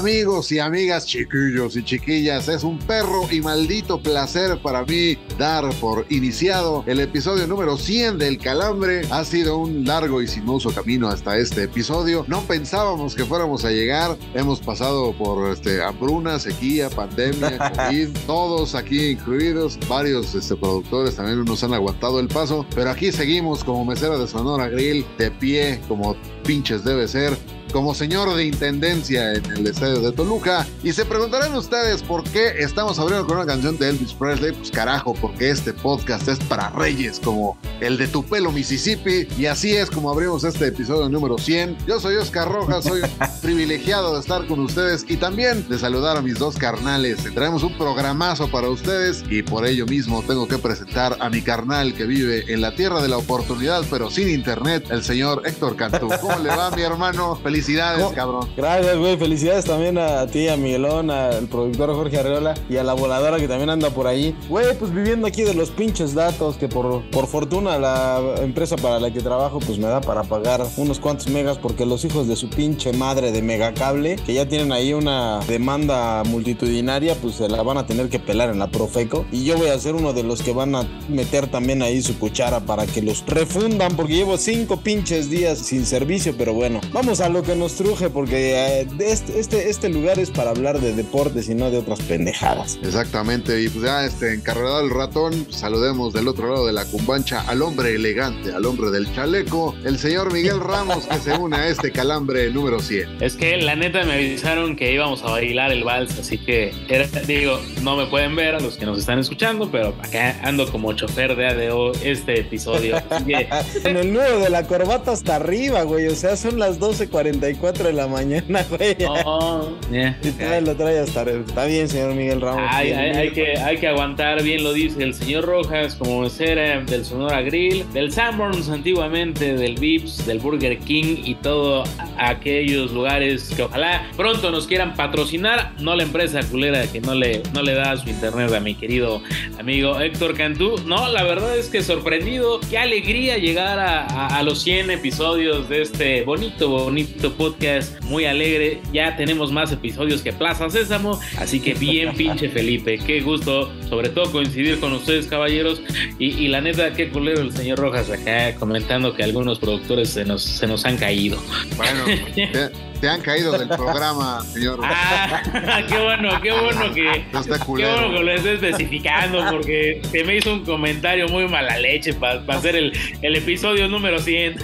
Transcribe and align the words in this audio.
Amigos 0.00 0.50
y 0.50 0.58
amigas, 0.58 1.04
chiquillos 1.04 1.76
y 1.76 1.82
chiquillas, 1.82 2.48
es 2.48 2.64
un 2.64 2.78
perro 2.78 3.30
y 3.30 3.42
maldito 3.42 4.02
placer 4.02 4.58
para 4.62 4.82
mí 4.86 5.18
dar 5.38 5.68
por 5.74 6.06
iniciado 6.08 6.82
el 6.86 7.00
episodio 7.00 7.46
número 7.46 7.76
100 7.76 8.16
del 8.16 8.38
Calambre. 8.38 9.02
Ha 9.10 9.22
sido 9.26 9.58
un 9.58 9.84
largo 9.84 10.22
y 10.22 10.26
sinuoso 10.26 10.70
camino 10.70 11.08
hasta 11.08 11.36
este 11.36 11.64
episodio. 11.64 12.24
No 12.28 12.40
pensábamos 12.40 13.14
que 13.14 13.26
fuéramos 13.26 13.66
a 13.66 13.72
llegar. 13.72 14.16
Hemos 14.32 14.60
pasado 14.60 15.12
por 15.12 15.52
este, 15.52 15.82
hambruna, 15.82 16.38
sequía, 16.38 16.88
pandemia, 16.88 17.58
COVID, 17.76 18.08
todos 18.26 18.74
aquí 18.74 19.08
incluidos. 19.08 19.78
Varios 19.86 20.34
este, 20.34 20.56
productores 20.56 21.16
también 21.16 21.44
nos 21.44 21.62
han 21.62 21.74
aguantado 21.74 22.20
el 22.20 22.28
paso, 22.28 22.64
pero 22.74 22.88
aquí 22.88 23.12
seguimos 23.12 23.62
como 23.62 23.84
mesera 23.84 24.16
de 24.16 24.26
Sonora 24.26 24.68
Grill, 24.70 25.04
de 25.18 25.30
pie, 25.30 25.78
como 25.88 26.16
pinches 26.42 26.84
debe 26.84 27.06
ser 27.06 27.36
como 27.70 27.94
señor 27.94 28.34
de 28.34 28.46
intendencia 28.46 29.34
en 29.34 29.44
el 29.46 29.66
estadio 29.66 30.00
de 30.00 30.12
Toluca. 30.12 30.66
Y 30.82 30.92
se 30.92 31.04
preguntarán 31.04 31.54
ustedes 31.54 32.02
por 32.02 32.24
qué 32.24 32.54
estamos 32.58 32.98
abriendo 32.98 33.26
con 33.26 33.36
una 33.36 33.46
canción 33.46 33.78
de 33.78 33.90
Elvis 33.90 34.12
Presley. 34.12 34.52
Pues 34.52 34.70
carajo, 34.70 35.14
porque 35.14 35.50
este 35.50 35.72
podcast 35.72 36.28
es 36.28 36.38
para 36.40 36.70
reyes 36.70 37.20
como 37.20 37.56
el 37.80 37.98
de 37.98 38.08
Tupelo, 38.08 38.52
Mississippi. 38.52 39.26
Y 39.38 39.46
así 39.46 39.72
es 39.76 39.90
como 39.90 40.10
abrimos 40.10 40.44
este 40.44 40.68
episodio 40.68 41.08
número 41.08 41.38
100. 41.38 41.78
Yo 41.86 42.00
soy 42.00 42.16
Oscar 42.16 42.48
Rojas, 42.50 42.84
soy 42.84 43.00
privilegiado 43.42 44.14
de 44.14 44.20
estar 44.20 44.46
con 44.46 44.60
ustedes 44.60 45.04
y 45.08 45.16
también 45.16 45.68
de 45.68 45.78
saludar 45.78 46.16
a 46.16 46.22
mis 46.22 46.38
dos 46.38 46.56
carnales. 46.56 47.18
Traemos 47.34 47.62
un 47.62 47.76
programazo 47.76 48.50
para 48.50 48.68
ustedes 48.68 49.24
y 49.30 49.42
por 49.42 49.66
ello 49.66 49.86
mismo 49.86 50.22
tengo 50.26 50.46
que 50.46 50.58
presentar 50.58 51.16
a 51.20 51.30
mi 51.30 51.42
carnal 51.42 51.94
que 51.94 52.04
vive 52.04 52.52
en 52.52 52.60
la 52.60 52.74
tierra 52.74 53.00
de 53.02 53.08
la 53.08 53.18
oportunidad, 53.18 53.82
pero 53.90 54.10
sin 54.10 54.28
internet, 54.28 54.86
el 54.90 55.02
señor 55.02 55.42
Héctor 55.44 55.76
Cantú. 55.76 56.08
¿Cómo 56.20 56.38
le 56.38 56.48
va, 56.48 56.70
mi 56.70 56.82
hermano? 56.82 57.36
Felicidades, 57.36 58.02
¿Cómo? 58.02 58.14
cabrón. 58.14 58.48
Gracias, 58.56 58.96
güey. 58.96 59.16
Felicidades 59.16 59.64
también 59.64 59.98
a 59.98 60.26
ti, 60.26 60.48
a 60.48 60.56
Miguelón, 60.56 61.10
al 61.10 61.46
productor 61.46 61.94
Jorge 61.94 62.18
Arreola 62.18 62.54
y 62.68 62.76
a 62.76 62.84
la 62.84 62.94
voladora 62.94 63.38
que 63.38 63.48
también 63.48 63.70
anda 63.70 63.90
por 63.90 64.06
ahí. 64.06 64.36
Güey, 64.48 64.76
pues 64.78 64.92
viviendo 64.92 65.26
aquí 65.26 65.42
de 65.42 65.54
los 65.54 65.70
pinches 65.70 66.14
datos 66.14 66.56
que 66.56 66.68
por, 66.68 67.02
por 67.10 67.26
fortuna 67.26 67.69
la 67.78 68.34
empresa 68.42 68.76
para 68.76 69.00
la 69.00 69.12
que 69.12 69.20
trabajo 69.20 69.60
pues 69.60 69.78
me 69.78 69.86
da 69.86 70.00
para 70.00 70.22
pagar 70.22 70.66
unos 70.76 70.98
cuantos 71.00 71.28
megas 71.28 71.58
porque 71.58 71.86
los 71.86 72.04
hijos 72.04 72.28
de 72.28 72.36
su 72.36 72.48
pinche 72.48 72.92
madre 72.92 73.32
de 73.32 73.42
megacable 73.42 74.16
que 74.16 74.34
ya 74.34 74.48
tienen 74.48 74.72
ahí 74.72 74.92
una 74.92 75.40
demanda 75.46 76.22
multitudinaria 76.24 77.14
pues 77.14 77.36
se 77.36 77.48
la 77.48 77.62
van 77.62 77.78
a 77.78 77.86
tener 77.86 78.08
que 78.08 78.18
pelar 78.18 78.50
en 78.50 78.58
la 78.58 78.68
Profeco 78.70 79.26
y 79.32 79.44
yo 79.44 79.56
voy 79.56 79.68
a 79.68 79.78
ser 79.78 79.94
uno 79.94 80.12
de 80.12 80.22
los 80.22 80.42
que 80.42 80.52
van 80.52 80.74
a 80.74 80.82
meter 81.08 81.48
también 81.48 81.82
ahí 81.82 82.02
su 82.02 82.18
cuchara 82.18 82.60
para 82.60 82.86
que 82.86 83.02
los 83.02 83.24
refundan 83.26 83.96
porque 83.96 84.14
llevo 84.14 84.36
cinco 84.36 84.78
pinches 84.78 85.30
días 85.30 85.58
sin 85.58 85.86
servicio 85.86 86.34
pero 86.36 86.52
bueno 86.52 86.80
vamos 86.92 87.20
a 87.20 87.28
lo 87.28 87.42
que 87.42 87.56
nos 87.56 87.74
truje 87.74 88.10
porque 88.10 88.80
eh, 88.80 88.88
este, 89.00 89.38
este, 89.38 89.70
este 89.70 89.88
lugar 89.88 90.18
es 90.18 90.30
para 90.30 90.50
hablar 90.50 90.80
de 90.80 90.94
deportes 90.94 91.48
y 91.48 91.54
no 91.54 91.70
de 91.70 91.78
otras 91.78 92.00
pendejadas. 92.00 92.78
Exactamente, 92.82 93.60
y 93.62 93.68
pues 93.68 93.84
ya 93.84 94.04
este 94.04 94.34
encarregado 94.34 94.80
el 94.80 94.90
ratón, 94.90 95.46
saludemos 95.50 96.12
del 96.12 96.28
otro 96.28 96.48
lado 96.50 96.66
de 96.66 96.72
la 96.72 96.84
cumbancha 96.84 97.40
al 97.42 97.59
hombre 97.62 97.94
elegante, 97.94 98.52
al 98.52 98.64
hombre 98.66 98.90
del 98.90 99.12
chaleco, 99.14 99.74
el 99.84 99.98
señor 99.98 100.32
Miguel 100.32 100.60
Ramos 100.60 101.06
que 101.06 101.16
se 101.18 101.32
une 101.32 101.56
a 101.56 101.68
este 101.68 101.90
calambre 101.92 102.50
número 102.50 102.80
100. 102.80 103.22
Es 103.22 103.34
que 103.36 103.56
la 103.58 103.76
neta 103.76 104.04
me 104.04 104.14
avisaron 104.14 104.76
que 104.76 104.92
íbamos 104.92 105.22
a 105.22 105.30
bailar 105.30 105.72
el 105.72 105.84
vals, 105.84 106.18
así 106.18 106.38
que 106.38 106.72
era- 106.88 107.06
digo, 107.26 107.60
no 107.82 107.96
me 107.96 108.06
pueden 108.06 108.34
ver 108.36 108.54
a 108.54 108.60
los 108.60 108.76
que 108.76 108.86
nos 108.86 108.98
están 108.98 109.18
escuchando, 109.18 109.70
pero 109.70 109.94
acá 110.02 110.38
ando 110.42 110.70
como 110.70 110.92
chofer 110.92 111.36
de 111.36 111.46
ADO 111.48 111.92
este 112.04 112.40
episodio. 112.40 112.96
Así 113.10 113.24
que 113.24 113.48
En 113.88 113.96
el 113.96 114.12
nudo 114.12 114.40
de 114.40 114.50
la 114.50 114.64
corbata 114.66 115.12
hasta 115.12 115.36
arriba, 115.36 115.82
güey. 115.82 116.06
O 116.08 116.14
sea, 116.14 116.36
son 116.36 116.58
las 116.58 116.78
12.44 116.80 117.72
de 117.84 117.92
la 117.92 118.06
mañana, 118.06 118.64
güey. 118.70 118.96
no, 119.00 119.76
yeah. 119.90 120.18
Y 120.22 120.64
lo 120.64 120.74
trae 120.76 120.98
hasta 120.98 121.22
arriba. 121.22 121.40
Está 121.46 121.64
bien, 121.66 121.88
señor 121.88 122.14
Miguel 122.14 122.40
Ramos. 122.40 122.62
Hay, 122.70 122.88
Bien, 122.88 122.98
hay- 122.98 123.16
hay 123.16 123.30
que, 123.32 123.58
hay 123.58 123.76
que 123.78 123.88
aguantar, 123.88 124.42
bien 124.42 124.62
lo 124.62 124.72
dice 124.72 125.02
el 125.02 125.14
señor 125.14 125.44
Rojas, 125.44 125.94
como 125.94 126.22
mesera 126.22 126.80
del 126.80 127.04
Sonora 127.04 127.42
Grill, 127.50 127.84
del 127.92 128.12
Sanborns 128.12 128.68
antiguamente, 128.68 129.54
del 129.54 129.74
Vips, 129.74 130.24
del 130.26 130.38
Burger 130.38 130.78
King 130.78 131.16
y 131.24 131.34
todo 131.34 131.82
aquellos 132.16 132.92
lugares 132.92 133.52
que 133.56 133.62
ojalá 133.62 134.06
pronto 134.16 134.50
nos 134.50 134.66
quieran 134.66 134.94
patrocinar, 134.94 135.72
no 135.80 135.96
la 135.96 136.02
empresa 136.04 136.40
culera 136.48 136.86
que 136.90 137.00
no 137.00 137.14
le, 137.14 137.42
no 137.52 137.62
le 137.62 137.74
da 137.74 137.96
su 137.96 138.08
internet 138.08 138.52
a 138.52 138.60
mi 138.60 138.74
querido 138.74 139.22
amigo 139.58 139.98
Héctor 140.00 140.34
Cantú. 140.36 140.76
No, 140.86 141.08
la 141.10 141.24
verdad 141.24 141.56
es 141.58 141.68
que 141.68 141.82
sorprendido, 141.82 142.60
qué 142.70 142.78
alegría 142.78 143.36
llegar 143.38 143.78
a, 143.78 144.04
a- 144.06 144.38
a 144.38 144.42
los 144.42 144.62
100 144.62 144.90
episodios 144.90 145.68
de 145.68 145.82
este 145.82 146.22
bonito, 146.22 146.68
bonito 146.68 147.32
podcast, 147.34 148.00
muy 148.04 148.26
alegre. 148.26 148.80
Ya 148.92 149.16
tenemos 149.16 149.50
más 149.50 149.72
episodios 149.72 150.22
que 150.22 150.32
Plaza 150.32 150.70
Sésamo, 150.70 151.18
así 151.38 151.58
que 151.60 151.74
bien 151.74 152.14
pinche 152.16 152.48
Felipe, 152.48 152.98
qué 153.04 153.20
gusto, 153.20 153.72
sobre 153.88 154.08
todo 154.10 154.30
coincidir 154.30 154.78
con 154.78 154.92
ustedes 154.92 155.26
caballeros. 155.26 155.82
Y, 156.18 156.26
y 156.44 156.48
la 156.48 156.60
neta, 156.60 156.92
qué 156.94 157.08
culero 157.08 157.39
el 157.40 157.52
señor 157.52 157.78
Rojas 157.78 158.10
acá 158.10 158.54
comentando 158.56 159.14
que 159.14 159.22
algunos 159.22 159.58
productores 159.58 160.10
se 160.10 160.24
nos, 160.24 160.42
se 160.42 160.66
nos 160.66 160.84
han 160.84 160.96
caído. 160.96 161.38
Bueno, 161.76 162.04
te, 162.34 162.70
te 163.00 163.08
han 163.08 163.20
caído 163.22 163.52
del 163.52 163.68
programa, 163.68 164.44
señor. 164.44 164.80
Ah, 164.82 165.42
qué 165.88 165.98
bueno, 165.98 166.40
qué 166.42 166.52
bueno 166.52 166.94
que... 166.94 167.24
No 167.32 167.40
está 167.40 167.58
Qué 167.58 167.64
bueno 167.66 168.10
que 168.10 168.22
lo 168.22 168.32
esté 168.32 168.54
especificando 168.54 169.44
porque 169.50 170.02
se 170.10 170.24
me 170.24 170.36
hizo 170.36 170.52
un 170.52 170.64
comentario 170.64 171.28
muy 171.28 171.48
mala 171.48 171.78
leche 171.78 172.12
para 172.14 172.42
hacer 172.48 172.76
el, 172.76 172.92
el 173.22 173.36
episodio 173.36 173.88
número 173.88 174.18
100. 174.18 174.58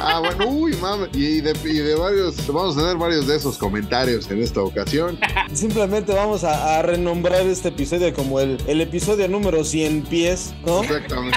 Ah, 0.00 0.20
bueno, 0.20 0.46
uy, 0.48 0.74
mames. 0.76 1.08
Y 1.14 1.40
de, 1.40 1.52
y 1.64 1.78
de 1.78 1.94
varios, 1.94 2.46
vamos 2.46 2.76
a 2.76 2.80
tener 2.80 2.96
varios 2.96 3.26
de 3.26 3.36
esos 3.36 3.56
comentarios 3.58 4.30
en 4.30 4.42
esta 4.42 4.60
ocasión. 4.60 5.18
Simplemente 5.52 6.12
vamos 6.12 6.44
a, 6.44 6.78
a 6.78 6.82
renombrar 6.82 7.40
este 7.46 7.68
episodio 7.68 8.12
como 8.12 8.38
el, 8.40 8.58
el 8.66 8.80
episodio 8.80 9.28
número 9.28 9.64
100 9.64 10.02
pies, 10.02 10.54
¿no? 10.64 10.82
Exactamente. 10.82 11.36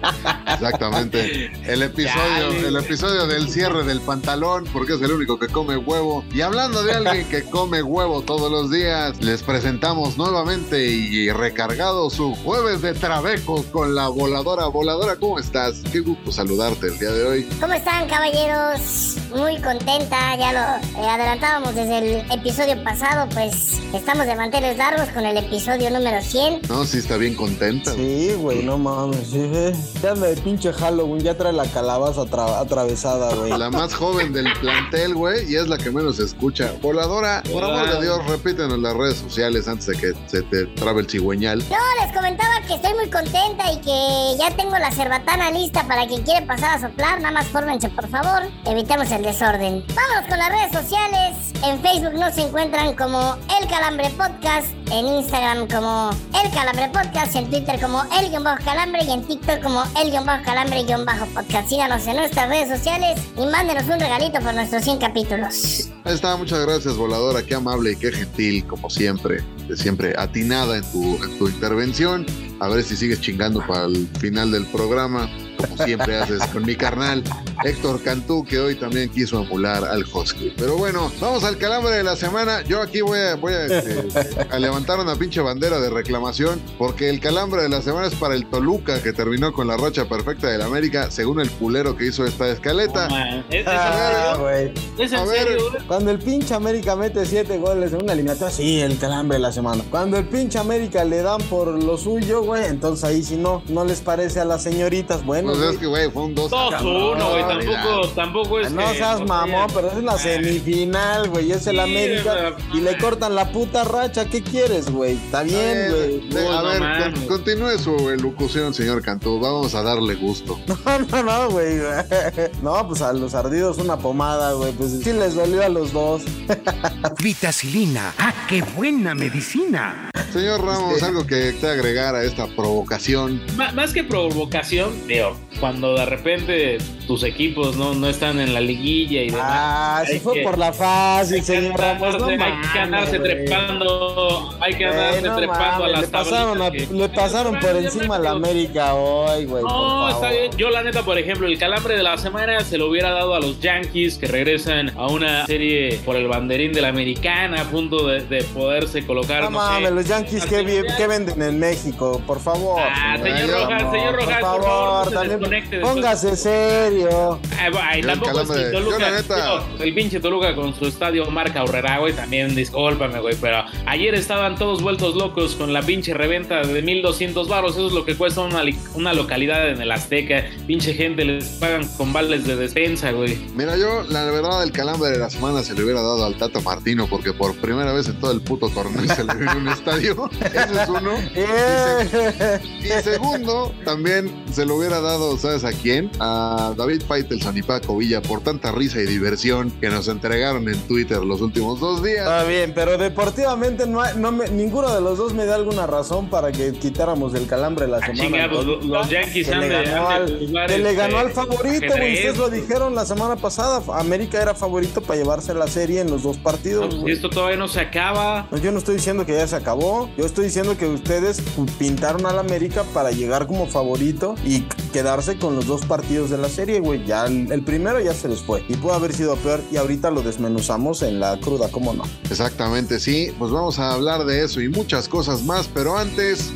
Exactamente. 0.61 1.51
El 1.65 1.81
episodio, 1.83 2.67
el 2.67 2.75
episodio 2.75 3.27
del 3.27 3.49
cierre 3.49 3.83
del 3.83 3.99
pantalón, 4.01 4.65
porque 4.71 4.93
es 4.93 5.01
el 5.01 5.11
único 5.11 5.39
que 5.39 5.47
come 5.47 5.75
huevo. 5.77 6.23
Y 6.33 6.41
hablando 6.41 6.83
de 6.83 6.93
alguien 6.93 7.27
que 7.29 7.43
come 7.43 7.81
huevo 7.81 8.21
todos 8.21 8.51
los 8.51 8.69
días, 8.69 9.19
les 9.21 9.41
presentamos 9.41 10.17
nuevamente 10.17 10.85
y 10.85 11.31
recargado 11.31 12.09
su 12.09 12.35
jueves 12.35 12.81
de 12.81 12.93
trabecos 12.93 13.65
con 13.67 13.95
la 13.95 14.07
voladora. 14.07 14.67
Voladora, 14.67 15.15
¿cómo 15.15 15.39
estás? 15.39 15.81
Qué 15.91 15.99
gusto 15.99 16.31
saludarte 16.31 16.87
el 16.87 16.99
día 16.99 17.11
de 17.11 17.23
hoy. 17.23 17.43
¿Cómo 17.59 17.73
están, 17.73 18.07
caballeros? 18.07 19.17
Muy 19.35 19.59
contenta, 19.61 20.35
ya 20.37 20.51
lo 20.51 20.99
eh, 21.01 21.07
adelantábamos 21.07 21.73
desde 21.73 21.97
el 21.99 22.31
episodio 22.31 22.83
pasado, 22.83 23.29
pues 23.29 23.79
estamos 23.93 24.25
de 24.25 24.35
manteles 24.35 24.77
largos 24.77 25.07
con 25.09 25.25
el 25.25 25.37
episodio 25.37 25.89
número 25.89 26.21
100. 26.21 26.63
No, 26.67 26.83
sí 26.83 26.97
está 26.97 27.15
bien 27.15 27.35
contenta. 27.35 27.93
Sí, 27.93 28.33
güey, 28.37 28.63
no 28.63 28.77
mames. 28.77 29.29
Sí, 29.29 29.39
eh. 29.39 29.73
ya 30.03 30.15
me 30.15 30.35
pinche 30.51 30.73
Halloween, 30.73 31.23
ya 31.23 31.33
trae 31.37 31.53
la 31.53 31.65
calabaza 31.65 32.21
atra- 32.23 32.59
atravesada, 32.59 33.33
güey. 33.35 33.57
La 33.57 33.69
más 33.69 33.93
joven 33.93 34.33
del 34.33 34.51
plantel, 34.59 35.15
güey, 35.15 35.49
y 35.49 35.55
es 35.55 35.67
la 35.69 35.77
que 35.77 35.89
menos 35.91 36.17
se 36.17 36.23
escucha. 36.23 36.73
Voladora, 36.81 37.41
por 37.53 37.63
amor 37.63 37.89
de 37.89 38.01
Dios, 38.01 38.19
repítenos 38.27 38.77
las 38.79 38.93
redes 38.93 39.17
sociales 39.17 39.65
antes 39.69 39.85
de 39.87 39.95
que 39.97 40.13
se 40.27 40.41
te 40.41 40.65
trabe 40.75 41.01
el 41.01 41.09
cigüeñal. 41.09 41.59
No, 41.69 42.03
les 42.05 42.13
comentaba 42.13 42.51
que 42.67 42.73
estoy 42.73 42.93
muy 42.95 43.09
contenta 43.09 43.71
y 43.71 43.77
que 43.79 44.35
ya 44.37 44.53
tengo 44.57 44.77
la 44.77 44.91
cerbatana 44.91 45.51
lista 45.51 45.87
para 45.87 46.05
quien 46.05 46.21
quiere 46.23 46.45
pasar 46.45 46.77
a 46.77 46.81
soplar. 46.89 47.21
Nada 47.21 47.33
más 47.33 47.47
fórmense, 47.47 47.87
por 47.87 48.09
favor. 48.09 48.41
Evitemos 48.65 49.09
el 49.11 49.23
desorden. 49.23 49.85
Vámonos 49.95 50.27
con 50.29 50.37
las 50.37 50.49
redes 50.49 50.73
sociales. 50.73 51.37
En 51.63 51.81
Facebook 51.81 52.19
nos 52.19 52.37
encuentran 52.37 52.93
como 52.97 53.37
El 53.61 53.69
Calambre 53.69 54.09
Podcast. 54.17 54.67
En 54.91 55.07
Instagram 55.07 55.69
como 55.69 56.09
El 56.43 56.51
Calambre 56.51 56.89
Podcast. 56.89 57.33
En 57.37 57.49
Twitter 57.49 57.79
como 57.79 58.03
El 58.19 58.29
Bajo 58.43 58.63
Calambre. 58.65 59.05
Y 59.05 59.11
en 59.11 59.23
TikTok 59.23 59.61
como 59.61 59.83
El 59.97 60.11
Bajo 60.11 60.43
Calambre 60.43 60.83
Bajo 61.05 61.25
Podcast. 61.27 61.69
Síganos 61.69 62.05
en 62.07 62.17
nuestras 62.17 62.49
redes 62.49 62.77
sociales 62.77 63.17
y 63.37 63.45
mándenos 63.45 63.85
un 63.85 64.01
regalito 64.01 64.41
por 64.41 64.53
nuestros 64.53 64.83
100 64.83 64.97
capítulos. 64.97 65.89
Ahí 66.03 66.15
está, 66.15 66.35
muchas 66.35 66.59
gracias, 66.65 66.97
voladora. 66.97 67.41
Qué 67.41 67.55
amable 67.55 67.93
y 67.93 67.95
qué 67.95 68.11
gentil, 68.11 68.65
como 68.67 68.89
siempre. 68.89 69.41
De 69.69 69.77
siempre 69.77 70.13
atinada 70.17 70.75
en 70.75 70.91
tu, 70.91 71.23
en 71.23 71.37
tu 71.37 71.47
intervención. 71.47 72.25
A 72.59 72.67
ver 72.67 72.83
si 72.83 72.97
sigues 72.97 73.21
chingando 73.21 73.65
para 73.65 73.85
el 73.85 74.07
final 74.19 74.51
del 74.51 74.65
programa, 74.67 75.29
como 75.57 75.77
siempre 75.77 76.17
haces 76.17 76.45
con 76.47 76.63
mi 76.63 76.75
carnal 76.75 77.23
Héctor 77.63 78.01
Cantú, 78.03 78.43
que 78.43 78.59
hoy 78.59 78.75
también 78.75 79.09
quiso 79.09 79.41
emular 79.41 79.83
al 79.83 80.03
Husky. 80.03 80.53
Pero 80.57 80.77
bueno, 80.77 81.11
vamos 81.19 81.43
al 81.43 81.57
calambre 81.57 81.93
de 81.93 82.03
la 82.03 82.15
semana. 82.15 82.61
Yo 82.61 82.81
aquí 82.81 83.01
voy 83.01 83.19
a, 83.19 83.35
voy 83.35 83.53
a, 83.53 83.65
este, 83.65 84.07
a 84.49 84.59
levantar 84.59 84.80
una 84.89 85.15
pinche 85.15 85.41
bandera 85.41 85.79
de 85.79 85.89
reclamación, 85.89 86.61
porque 86.77 87.09
el 87.09 87.19
calambre 87.19 87.61
de 87.61 87.69
la 87.69 87.81
semana 87.81 88.07
es 88.07 88.15
para 88.15 88.35
el 88.35 88.45
Toluca, 88.47 89.01
que 89.01 89.13
terminó 89.13 89.53
con 89.53 89.67
la 89.67 89.77
racha 89.77 90.05
perfecta 90.05 90.47
del 90.49 90.61
América, 90.61 91.09
según 91.11 91.39
el 91.39 91.49
culero 91.51 91.95
que 91.95 92.07
hizo 92.07 92.25
esta 92.25 92.49
escaleta. 92.49 93.07
No. 93.07 93.39
¿Es, 93.49 93.61
es 93.61 93.67
Ah, 93.67 94.33
en 94.35 94.41
güey. 94.41 94.55
serio? 94.73 94.73
¿Es 94.97 95.13
en 95.13 95.27
ver. 95.27 95.37
serio? 95.47 95.69
güey? 95.71 95.83
Cuando 95.87 96.11
el 96.11 96.19
pinche 96.19 96.53
América 96.53 96.95
mete 96.95 97.25
siete 97.25 97.57
goles 97.57 97.93
en 97.93 98.03
una 98.03 98.13
eliminatoria, 98.13 98.53
sí, 98.53 98.81
el 98.81 98.97
calambre 98.97 99.37
de 99.37 99.41
la 99.43 99.51
semana. 99.51 99.83
Cuando 99.89 100.17
el 100.17 100.25
pinche 100.27 100.57
América 100.59 101.03
le 101.05 101.21
dan 101.21 101.41
por 101.43 101.67
lo 101.67 101.97
suyo, 101.97 102.43
güey, 102.43 102.65
entonces 102.65 103.03
ahí 103.05 103.23
si 103.23 103.37
no, 103.37 103.63
no 103.69 103.85
les 103.85 104.01
parece 104.01 104.39
a 104.39 104.45
las 104.45 104.63
señoritas, 104.63 105.23
bueno, 105.25 105.53
Pues 105.53 105.73
es 105.73 105.77
que, 105.77 105.85
güey, 105.87 106.09
fue 106.11 106.23
un 106.23 106.35
2 106.35 106.51
2-1, 106.51 107.29
güey. 107.29 107.41
Tampoco, 107.47 108.07
tampoco 108.15 108.59
es 108.59 108.71
No 108.71 108.91
que- 108.91 108.97
seas 108.97 109.21
mamón, 109.25 109.67
pero 109.73 109.87
es 109.89 109.95
una 109.95 110.17
semifinal, 110.17 111.29
güey. 111.29 111.51
Es 111.51 111.67
el 111.67 111.75
Sí, 111.75 111.79
América 111.79 112.55
y 112.73 112.81
le 112.81 112.97
cortan 112.97 113.35
la 113.35 113.51
puta 113.51 113.83
racha. 113.83 114.25
¿Qué 114.25 114.41
quieres, 114.43 114.70
güey? 114.91 115.13
Está 115.13 115.43
bien, 115.43 115.87
güey. 115.89 116.29
De- 116.29 116.43
No, 116.43 116.51
a 116.57 116.61
no 116.61 116.67
ver, 116.69 117.13
con- 117.13 117.25
continúe 117.27 117.77
su 117.77 118.09
elocución, 118.09 118.73
señor 118.73 119.01
Cantú. 119.01 119.39
Vamos 119.39 119.75
a 119.75 119.81
darle 119.83 120.15
gusto. 120.15 120.59
No, 120.67 120.99
no, 120.99 121.23
no, 121.23 121.49
güey. 121.51 121.77
No, 122.63 122.87
pues 122.87 123.01
a 123.01 123.13
los 123.13 123.33
ardidos 123.35 123.77
una 123.77 123.97
pomada, 123.97 124.53
güey. 124.53 124.71
Pues 124.73 124.91
sí 125.03 125.13
les 125.13 125.35
dolió 125.35 125.63
a 125.63 125.69
los 125.69 125.91
dos. 125.93 126.23
Vitacilina. 127.23 128.13
¡Ah, 128.17 128.33
qué 128.47 128.61
buena 128.75 129.13
medicina! 129.15 130.09
Señor 130.31 130.63
Ramos, 130.63 131.01
algo 131.03 131.25
que 131.27 131.51
te 131.53 131.67
agregar 131.69 132.15
a 132.15 132.23
esta 132.23 132.47
provocación. 132.55 133.41
Má- 133.57 133.71
Más 133.73 133.91
que 133.93 134.03
provocación, 134.03 134.91
digo, 135.07 135.35
cuando 135.59 135.95
de 135.95 136.05
repente 136.05 136.77
tus 137.07 137.23
equipos 137.23 137.75
no, 137.75 137.93
no 137.93 138.07
están 138.07 138.39
en 138.39 138.53
la 138.53 138.61
liguilla 138.61 139.21
y 139.23 139.29
demás. 139.29 139.43
Ah, 139.45 140.03
se 140.07 140.19
fue 140.19 140.35
que- 140.35 140.41
por 140.43 140.57
la 140.57 140.71
fácil, 140.71 141.43
señor 141.43 141.77
Ramos. 141.79 142.17
No 142.17 142.27
hay 142.27 142.37
que 142.73 142.79
andarse 142.79 143.19
trepando, 143.19 144.50
hay 144.59 144.73
que 144.73 144.85
andarse 144.85 145.21
no 145.21 145.35
trepando 145.37 145.83
a 145.85 145.87
las 145.87 146.01
le 146.01 146.07
pasaron, 146.07 146.61
a- 146.61 146.65
tablitas 146.65 146.87
que- 146.89 146.93
le 146.95 147.09
pasaron 147.09 147.59
por 147.59 147.75
encima 147.75 148.15
a 148.15 148.19
la. 148.19 148.31
América 148.31 148.93
hoy, 148.95 149.45
güey. 149.45 149.63
No, 149.63 150.09
está 150.09 150.29
bien. 150.31 150.51
Yo, 150.57 150.69
la 150.69 150.83
neta, 150.83 151.03
por 151.03 151.17
ejemplo, 151.17 151.47
el 151.47 151.57
calambre 151.59 151.95
de 151.95 152.03
la 152.03 152.17
semana 152.17 152.61
se 152.61 152.77
lo 152.77 152.89
hubiera 152.89 153.11
dado 153.11 153.35
a 153.35 153.39
los 153.39 153.59
Yankees 153.59 154.17
que 154.17 154.27
regresan 154.27 154.89
a 154.97 155.07
una 155.07 155.45
serie 155.45 155.99
por 156.05 156.15
el 156.15 156.27
banderín 156.27 156.73
de 156.73 156.81
la 156.81 156.87
americana 156.87 157.61
a 157.61 157.65
punto 157.65 158.07
de, 158.07 158.21
de 158.21 158.43
poderse 158.45 159.05
colocar. 159.05 159.43
No 159.43 159.51
No, 159.51 159.59
sé, 159.59 159.73
mames, 159.73 159.91
los 159.91 160.07
Yankees, 160.07 160.45
¿qué, 160.45 160.63
vi- 160.63 160.81
qué 160.97 161.07
venden 161.07 161.41
en 161.41 161.59
México? 161.59 162.21
Por 162.25 162.39
favor. 162.39 162.81
Ah, 162.83 163.17
señor 163.21 163.49
Rojas, 163.49 163.83
no, 163.83 163.91
señor 163.91 164.15
Rojas, 164.15 164.33
por 164.39 164.41
favor, 164.41 164.63
favor, 164.63 165.05
no 165.05 165.21
se 165.21 165.29
también 165.29 165.81
póngase 165.81 166.35
serio. 166.35 167.39
Ay, 167.59 167.71
ay, 167.81 167.99
El 167.99 168.05
tampoco 168.07 168.41
es 168.41 168.49
que 168.51 168.63
Toluca, 168.71 168.97
la 168.99 169.11
neta- 169.11 169.35
digo, 169.35 169.83
el 169.83 169.93
pinche 169.93 170.19
Toluca 170.19 170.55
con 170.55 170.73
su 170.73 170.85
estadio 170.87 171.25
marca 171.29 171.63
Horrera, 171.63 171.99
güey, 171.99 172.13
también 172.13 172.55
discúlpame, 172.55 173.19
güey, 173.19 173.35
pero 173.39 173.63
ayer 173.85 174.15
estaban 174.41 174.57
todos 174.57 174.81
vueltos 174.81 175.13
locos 175.15 175.53
con 175.55 175.71
la 175.71 175.83
pinche 175.83 176.15
reventa 176.15 176.61
de 176.65 176.81
1200 176.81 177.47
baros, 177.47 177.73
eso 177.73 177.85
es 177.87 177.93
lo 177.93 178.03
que 178.05 178.15
cuesta 178.17 178.41
una, 178.41 178.63
una 178.95 179.13
localidad 179.13 179.69
en 179.69 179.79
el 179.79 179.91
Azteca, 179.91 180.45
pinche 180.65 180.95
gente 180.95 181.23
les 181.25 181.45
pagan 181.59 181.87
con 181.95 182.11
vales 182.11 182.47
de 182.47 182.55
despensa, 182.55 183.11
güey. 183.11 183.37
Mira, 183.55 183.77
yo, 183.77 184.01
la 184.09 184.23
verdad, 184.25 184.63
el 184.63 184.71
calambre 184.71 185.11
de 185.11 185.19
la 185.19 185.29
semana 185.29 185.61
se 185.61 185.75
le 185.75 185.83
hubiera 185.83 186.01
dado 186.01 186.25
al 186.25 186.37
Tata 186.37 186.59
Martino, 186.61 187.05
porque 187.07 187.33
por 187.33 187.55
primera 187.57 187.93
vez 187.93 188.07
en 188.07 188.19
todo 188.19 188.31
el 188.31 188.41
puto 188.41 188.69
torneo 188.69 189.13
se 189.15 189.23
le 189.23 189.35
vio 189.35 189.51
en 189.51 189.57
un 189.57 189.67
estadio. 189.67 190.27
Ese 190.41 190.81
es 190.81 190.89
uno. 190.89 191.11
Eh. 191.35 192.59
Y 192.79 193.03
segundo, 193.03 193.71
también 193.85 194.43
se 194.51 194.65
lo 194.65 194.75
hubiera 194.77 195.01
dado, 195.01 195.37
¿sabes 195.37 195.63
a 195.63 195.71
quién? 195.71 196.09
A 196.19 196.73
David 196.75 197.03
Faitelson 197.07 197.55
y 197.57 197.61
Paco 197.61 197.95
Villa 197.97 198.23
por 198.23 198.41
tanta 198.41 198.71
risa 198.71 198.99
y 199.01 199.05
diversión 199.05 199.69
que 199.79 199.89
nos 199.89 200.07
entregaron 200.07 200.67
en 200.67 200.79
Twitter 200.87 201.19
los 201.19 201.41
últimos 201.41 201.79
dos 201.79 202.01
días. 202.03 202.19
Está 202.25 202.43
bien, 202.45 202.71
pero 202.73 202.97
deportivamente 202.97 203.85
no, 203.85 204.01
hay- 204.01 204.17
no 204.17 204.30
me- 204.31 204.49
ninguno 204.49 204.93
de 204.93 205.01
los 205.01 205.17
dos 205.17 205.33
me 205.33 205.45
da 205.45 205.55
alguna 205.55 205.85
razón 205.87 206.29
para 206.29 206.51
que 206.51 206.71
quitáramos 206.73 207.33
del 207.33 207.47
calambre 207.47 207.87
la 207.87 207.97
Ah, 207.97 208.05
semana. 208.15 208.49
pues, 208.49 208.65
los 208.65 209.09
Yankees 209.09 209.47
que 209.47 209.53
han 209.53 209.61
le 209.61 209.67
ganó, 209.69 210.07
de 210.09 210.13
al, 210.13 210.25
que 210.67 210.77
le 210.77 210.89
este, 210.89 210.95
ganó 210.95 211.17
al 211.19 211.31
favorito, 211.31 211.85
güey. 211.97 212.13
Ustedes 212.15 212.37
lo 212.37 212.49
dijeron 212.49 212.95
la 212.95 213.05
semana 213.05 213.35
pasada. 213.35 213.81
América 213.99 214.41
era 214.41 214.55
favorito 214.55 215.01
para 215.01 215.19
llevarse 215.19 215.53
la 215.53 215.67
serie 215.67 216.01
en 216.01 216.09
los 216.09 216.23
dos 216.23 216.37
No, 216.37 216.43
partidos. 216.43 216.85
pues, 216.87 217.01
güey. 217.01 217.13
esto 217.13 217.29
todavía 217.29 217.57
no 217.57 217.67
se 217.67 217.79
acaba. 217.79 218.47
No, 218.51 218.57
yo 218.57 218.71
no 218.71 218.77
estoy 218.79 218.95
diciendo 218.95 219.25
que 219.25 219.33
ya 219.33 219.47
se 219.47 219.55
acabó. 219.55 220.09
Yo 220.17 220.25
estoy 220.25 220.45
diciendo 220.45 220.77
que 220.77 220.87
ustedes 220.87 221.41
pintaron 221.77 222.25
al 222.25 222.39
América 222.39 222.83
para 222.93 223.11
llegar 223.11 223.47
como 223.47 223.67
favorito 223.67 224.35
y 224.45 224.61
quedarse 224.93 225.37
con 225.37 225.55
los 225.55 225.67
dos 225.67 225.85
partidos 225.85 226.29
de 226.29 226.37
la 226.37 226.49
serie, 226.49 226.79
güey. 226.79 227.05
Ya 227.05 227.25
el, 227.25 227.51
el 227.51 227.63
primero 227.63 227.99
ya 227.99 228.13
se 228.13 228.27
les 228.27 228.39
fue. 228.41 228.63
Y 228.67 228.75
pudo 228.75 228.93
haber 228.93 229.13
sido 229.13 229.35
peor. 229.37 229.61
Y 229.71 229.77
ahorita 229.77 230.11
lo 230.11 230.21
desmenuzamos 230.21 231.01
en 231.01 231.19
la 231.19 231.37
cruda, 231.39 231.69
¿cómo 231.71 231.93
no? 231.93 232.03
Exactamente, 232.29 232.99
sí. 232.99 233.31
Pues 233.37 233.51
vamos 233.51 233.79
a 233.79 233.91
hablar 233.93 234.20
de 234.23 234.43
eso 234.43 234.61
y 234.61 234.69
muchas 234.69 235.07
cosas 235.07 235.43
más, 235.43 235.67
pero 235.67 235.97
antes 235.97 236.51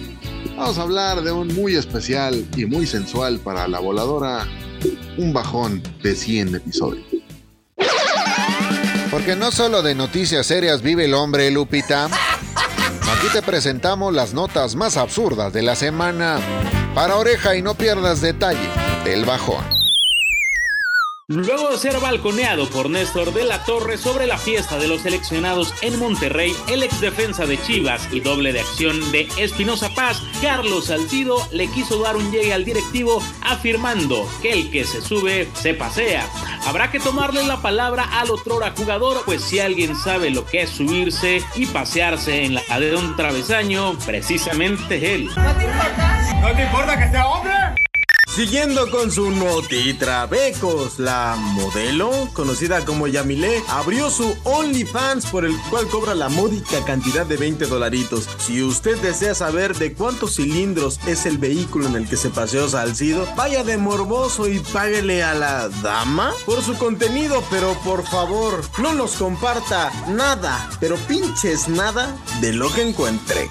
vamos 0.56 0.78
a 0.78 0.82
hablar 0.82 1.22
de 1.22 1.32
un 1.32 1.48
muy 1.54 1.76
especial 1.76 2.46
y 2.56 2.66
muy 2.66 2.86
sensual 2.86 3.40
para 3.40 3.68
la 3.68 3.80
voladora, 3.80 4.48
un 5.18 5.34
bajón 5.34 5.82
de 6.02 6.16
100 6.16 6.56
episodios. 6.56 7.06
Porque 9.12 9.36
no 9.36 9.52
solo 9.52 9.82
de 9.82 9.96
noticias 9.96 10.46
serias 10.46 10.82
vive 10.82 11.06
el 11.06 11.14
hombre, 11.14 11.50
Lupita. 11.50 12.06
Aquí 12.06 13.28
te 13.32 13.42
presentamos 13.42 14.14
las 14.14 14.34
notas 14.34 14.76
más 14.76 14.98
absurdas 14.98 15.54
de 15.54 15.62
la 15.62 15.76
semana. 15.76 16.40
Para 16.94 17.16
oreja 17.16 17.56
y 17.56 17.62
no 17.62 17.76
pierdas 17.76 18.22
detalle 18.22 18.70
del 19.06 19.26
bajón. 19.26 19.75
Luego 21.28 21.72
de 21.72 21.80
ser 21.80 22.00
balconeado 22.00 22.70
por 22.70 22.88
Néstor 22.88 23.34
de 23.34 23.46
la 23.46 23.64
Torre 23.64 23.98
sobre 23.98 24.28
la 24.28 24.38
fiesta 24.38 24.78
de 24.78 24.88
los 24.88 25.02
seleccionados 25.02 25.74
en 25.82 25.98
Monterrey, 25.98 26.56
el 26.68 26.84
ex 26.84 27.02
defensa 27.02 27.48
de 27.48 27.60
Chivas 27.60 28.08
y 28.12 28.20
doble 28.20 28.54
de 28.54 28.60
acción 28.60 29.12
de 29.12 29.28
Espinosa 29.40 29.90
Paz, 29.96 30.22
Carlos 30.40 30.86
Salcido, 30.86 31.38
le 31.52 31.66
quiso 31.66 32.00
dar 32.00 32.16
un 32.16 32.32
llegue 32.32 32.54
al 32.54 32.64
directivo 32.64 33.24
afirmando 33.42 34.30
que 34.44 34.54
el 34.54 34.70
que 34.70 34.84
se 34.84 35.02
sube 35.02 35.50
se 35.56 35.74
pasea. 35.74 36.30
Habrá 36.68 36.92
que 36.92 37.00
tomarle 37.00 37.44
la 37.48 37.60
palabra 37.60 38.04
al 38.04 38.30
otrora 38.30 38.76
jugador, 38.78 39.24
pues 39.26 39.42
si 39.42 39.60
alguien 39.60 39.96
sabe 39.96 40.30
lo 40.30 40.46
que 40.46 40.62
es 40.62 40.70
subirse 40.70 41.42
y 41.56 41.66
pasearse 41.66 42.46
en 42.46 42.54
la 42.54 42.62
de 42.80 42.96
un 42.96 43.16
travesaño, 43.16 43.98
precisamente 44.06 45.16
él. 45.16 45.32
Siguiendo 48.36 48.92
con 48.92 49.14
su 49.14 49.32
notitra 49.32 50.26
Becos, 50.26 51.00
la 51.00 51.38
modelo, 51.38 52.12
conocida 52.34 52.84
como 52.84 53.08
Yamile, 53.08 53.64
abrió 53.70 54.10
su 54.10 54.36
OnlyFans 54.44 55.28
por 55.28 55.46
el 55.46 55.56
cual 55.70 55.88
cobra 55.88 56.14
la 56.16 56.28
módica 56.28 56.84
cantidad 56.84 57.26
de 57.26 57.38
20 57.38 57.66
dolaritos. 57.68 58.28
Si 58.40 58.62
usted 58.62 58.98
desea 58.98 59.36
saber 59.36 59.74
de 59.76 59.94
cuántos 59.94 60.36
cilindros 60.36 61.00
es 61.08 61.26
el 61.26 61.38
vehículo 61.38 61.88
en 61.88 61.96
el 61.96 62.10
que 62.10 62.18
se 62.18 62.30
paseó 62.30 62.68
Salcido, 62.68 63.26
vaya 63.38 63.64
de 63.64 63.78
morboso 63.78 64.50
y 64.50 64.60
páguele 64.60 65.24
a 65.24 65.34
la 65.34 65.70
dama 65.82 66.34
por 66.46 66.62
su 66.62 66.78
contenido, 66.78 67.42
pero 67.50 67.74
por 67.86 68.06
favor, 68.06 68.62
no 68.80 68.92
nos 68.92 69.14
comparta 69.14 69.94
nada, 70.10 70.70
pero 70.82 70.98
pinches 71.08 71.70
nada 71.70 72.14
de 72.42 72.52
lo 72.52 72.70
que 72.74 72.82
encuentre. 72.82 73.50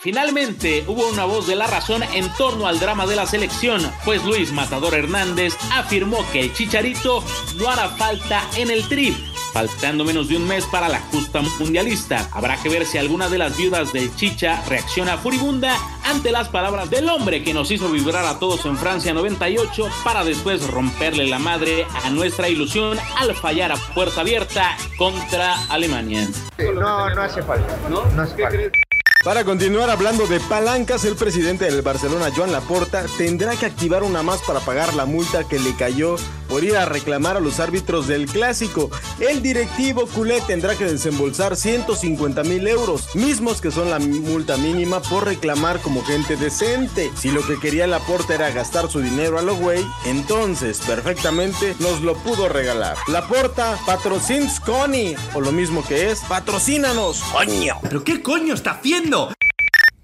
Finalmente 0.00 0.84
hubo 0.86 1.08
una 1.08 1.24
voz 1.24 1.48
de 1.48 1.56
la 1.56 1.66
razón 1.66 2.04
en 2.14 2.32
torno 2.34 2.68
al 2.68 2.78
drama 2.78 3.04
de 3.06 3.16
la 3.16 3.26
selección, 3.26 3.82
pues 4.04 4.24
Luis 4.24 4.52
Matador 4.52 4.94
Hernández 4.94 5.56
afirmó 5.72 6.24
que 6.30 6.40
el 6.40 6.52
Chicharito 6.52 7.24
no 7.56 7.68
hará 7.68 7.88
falta 7.88 8.48
en 8.56 8.70
el 8.70 8.86
trip, 8.86 9.16
faltando 9.52 10.04
menos 10.04 10.28
de 10.28 10.36
un 10.36 10.46
mes 10.46 10.64
para 10.66 10.88
la 10.88 11.00
justa 11.00 11.40
mundialista. 11.58 12.28
Habrá 12.32 12.56
que 12.62 12.68
ver 12.68 12.86
si 12.86 12.96
alguna 12.96 13.28
de 13.28 13.38
las 13.38 13.56
viudas 13.56 13.92
del 13.92 14.14
Chicha 14.14 14.62
reacciona 14.68 15.18
furibunda 15.18 15.76
ante 16.04 16.30
las 16.30 16.48
palabras 16.48 16.88
del 16.90 17.08
hombre 17.08 17.42
que 17.42 17.52
nos 17.52 17.68
hizo 17.72 17.88
vibrar 17.90 18.24
a 18.24 18.38
todos 18.38 18.66
en 18.66 18.78
Francia 18.78 19.12
98 19.12 19.88
para 20.04 20.22
después 20.22 20.64
romperle 20.68 21.26
la 21.26 21.40
madre 21.40 21.88
a 22.04 22.10
nuestra 22.10 22.48
ilusión 22.48 22.96
al 23.16 23.34
fallar 23.34 23.72
a 23.72 23.76
puerta 23.94 24.20
abierta 24.20 24.76
contra 24.96 25.56
Alemania. 25.68 26.28
No, 26.58 27.10
no 27.10 27.20
hace 27.20 27.42
falta. 27.42 27.76
¿No? 27.90 28.04
No 28.12 28.22
hace 28.22 28.36
falta. 28.40 28.87
Para 29.28 29.44
continuar 29.44 29.90
hablando 29.90 30.26
de 30.26 30.40
palancas, 30.40 31.04
el 31.04 31.14
presidente 31.14 31.66
del 31.66 31.82
Barcelona, 31.82 32.32
Joan 32.34 32.50
Laporta, 32.50 33.04
tendrá 33.18 33.54
que 33.56 33.66
activar 33.66 34.02
una 34.02 34.22
más 34.22 34.40
para 34.40 34.60
pagar 34.60 34.94
la 34.94 35.04
multa 35.04 35.46
que 35.46 35.58
le 35.58 35.76
cayó 35.76 36.16
por 36.48 36.64
ir 36.64 36.78
a 36.78 36.86
reclamar 36.86 37.36
a 37.36 37.40
los 37.40 37.60
árbitros 37.60 38.06
del 38.06 38.24
clásico. 38.24 38.90
El 39.20 39.42
directivo 39.42 40.06
culé 40.06 40.40
tendrá 40.46 40.76
que 40.76 40.86
desembolsar 40.86 41.56
150 41.56 42.42
mil 42.44 42.66
euros, 42.66 43.14
mismos 43.14 43.60
que 43.60 43.70
son 43.70 43.90
la 43.90 43.98
multa 43.98 44.56
mínima 44.56 45.02
por 45.02 45.26
reclamar 45.26 45.78
como 45.80 46.02
gente 46.02 46.36
decente. 46.36 47.10
Si 47.14 47.30
lo 47.30 47.46
que 47.46 47.60
quería 47.60 47.86
Laporta 47.86 48.34
era 48.34 48.48
gastar 48.48 48.90
su 48.90 49.00
dinero 49.00 49.38
a 49.38 49.42
lo 49.42 49.56
güey, 49.56 49.84
entonces 50.06 50.80
perfectamente 50.86 51.74
nos 51.80 52.00
lo 52.00 52.16
pudo 52.16 52.48
regalar. 52.48 52.96
Laporta, 53.08 53.78
patrocins 53.84 54.58
Connie, 54.58 55.16
o 55.34 55.42
lo 55.42 55.52
mismo 55.52 55.84
que 55.84 56.10
es, 56.10 56.20
patrocínanos, 56.20 57.20
coño. 57.24 57.76
¿Pero 57.82 58.02
qué 58.02 58.22
coño 58.22 58.54
está 58.54 58.70
haciendo? 58.70 59.17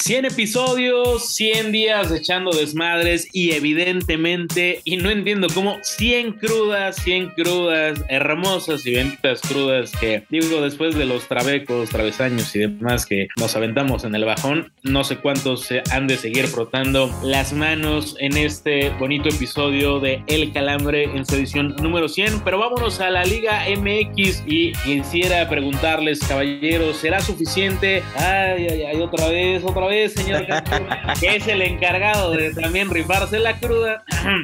100 0.00 0.26
episodios, 0.26 1.28
100 1.34 1.72
días 1.72 2.12
echando 2.12 2.52
desmadres 2.52 3.28
y 3.32 3.52
evidentemente, 3.52 4.80
y 4.84 4.96
no 4.96 5.10
entiendo 5.10 5.48
cómo, 5.52 5.76
100 5.82 6.34
crudas, 6.34 6.96
100 7.02 7.30
crudas, 7.30 8.04
hermosas 8.08 8.86
y 8.86 8.92
benditas 8.92 9.40
crudas 9.40 9.90
que 10.00 10.22
digo 10.30 10.62
después 10.62 10.94
de 10.94 11.04
los 11.04 11.26
trabecos, 11.26 11.90
travesaños 11.90 12.54
y 12.54 12.60
demás 12.60 13.06
que 13.06 13.26
nos 13.38 13.56
aventamos 13.56 14.04
en 14.04 14.14
el 14.14 14.24
bajón, 14.24 14.72
no 14.84 15.02
sé 15.02 15.16
cuántos 15.16 15.64
se 15.64 15.82
han 15.90 16.06
de 16.06 16.16
seguir 16.16 16.46
frotando 16.46 17.10
las 17.24 17.52
manos 17.52 18.16
en 18.20 18.36
este 18.36 18.90
bonito 19.00 19.28
episodio 19.28 19.98
de 19.98 20.22
El 20.28 20.52
Calambre 20.52 21.04
en 21.04 21.26
su 21.26 21.34
edición 21.34 21.74
número 21.82 22.08
100, 22.08 22.44
pero 22.44 22.58
vámonos 22.58 23.00
a 23.00 23.10
la 23.10 23.24
Liga 23.24 23.64
MX 23.68 24.44
y 24.46 24.72
quisiera 24.84 25.48
preguntarles, 25.48 26.20
caballeros, 26.20 26.96
¿será 26.96 27.20
suficiente? 27.20 28.02
Ay, 28.16 28.68
ay, 28.70 28.82
ay, 28.82 29.00
otra 29.00 29.28
vez, 29.28 29.64
otra 29.64 29.86
vez, 29.86 29.87
señor 30.08 30.46
que 31.20 31.36
es 31.36 31.46
el 31.48 31.62
encargado 31.62 32.30
de 32.32 32.52
también 32.54 32.90
rifarse 32.90 33.38
la 33.38 33.58
cruda. 33.58 34.02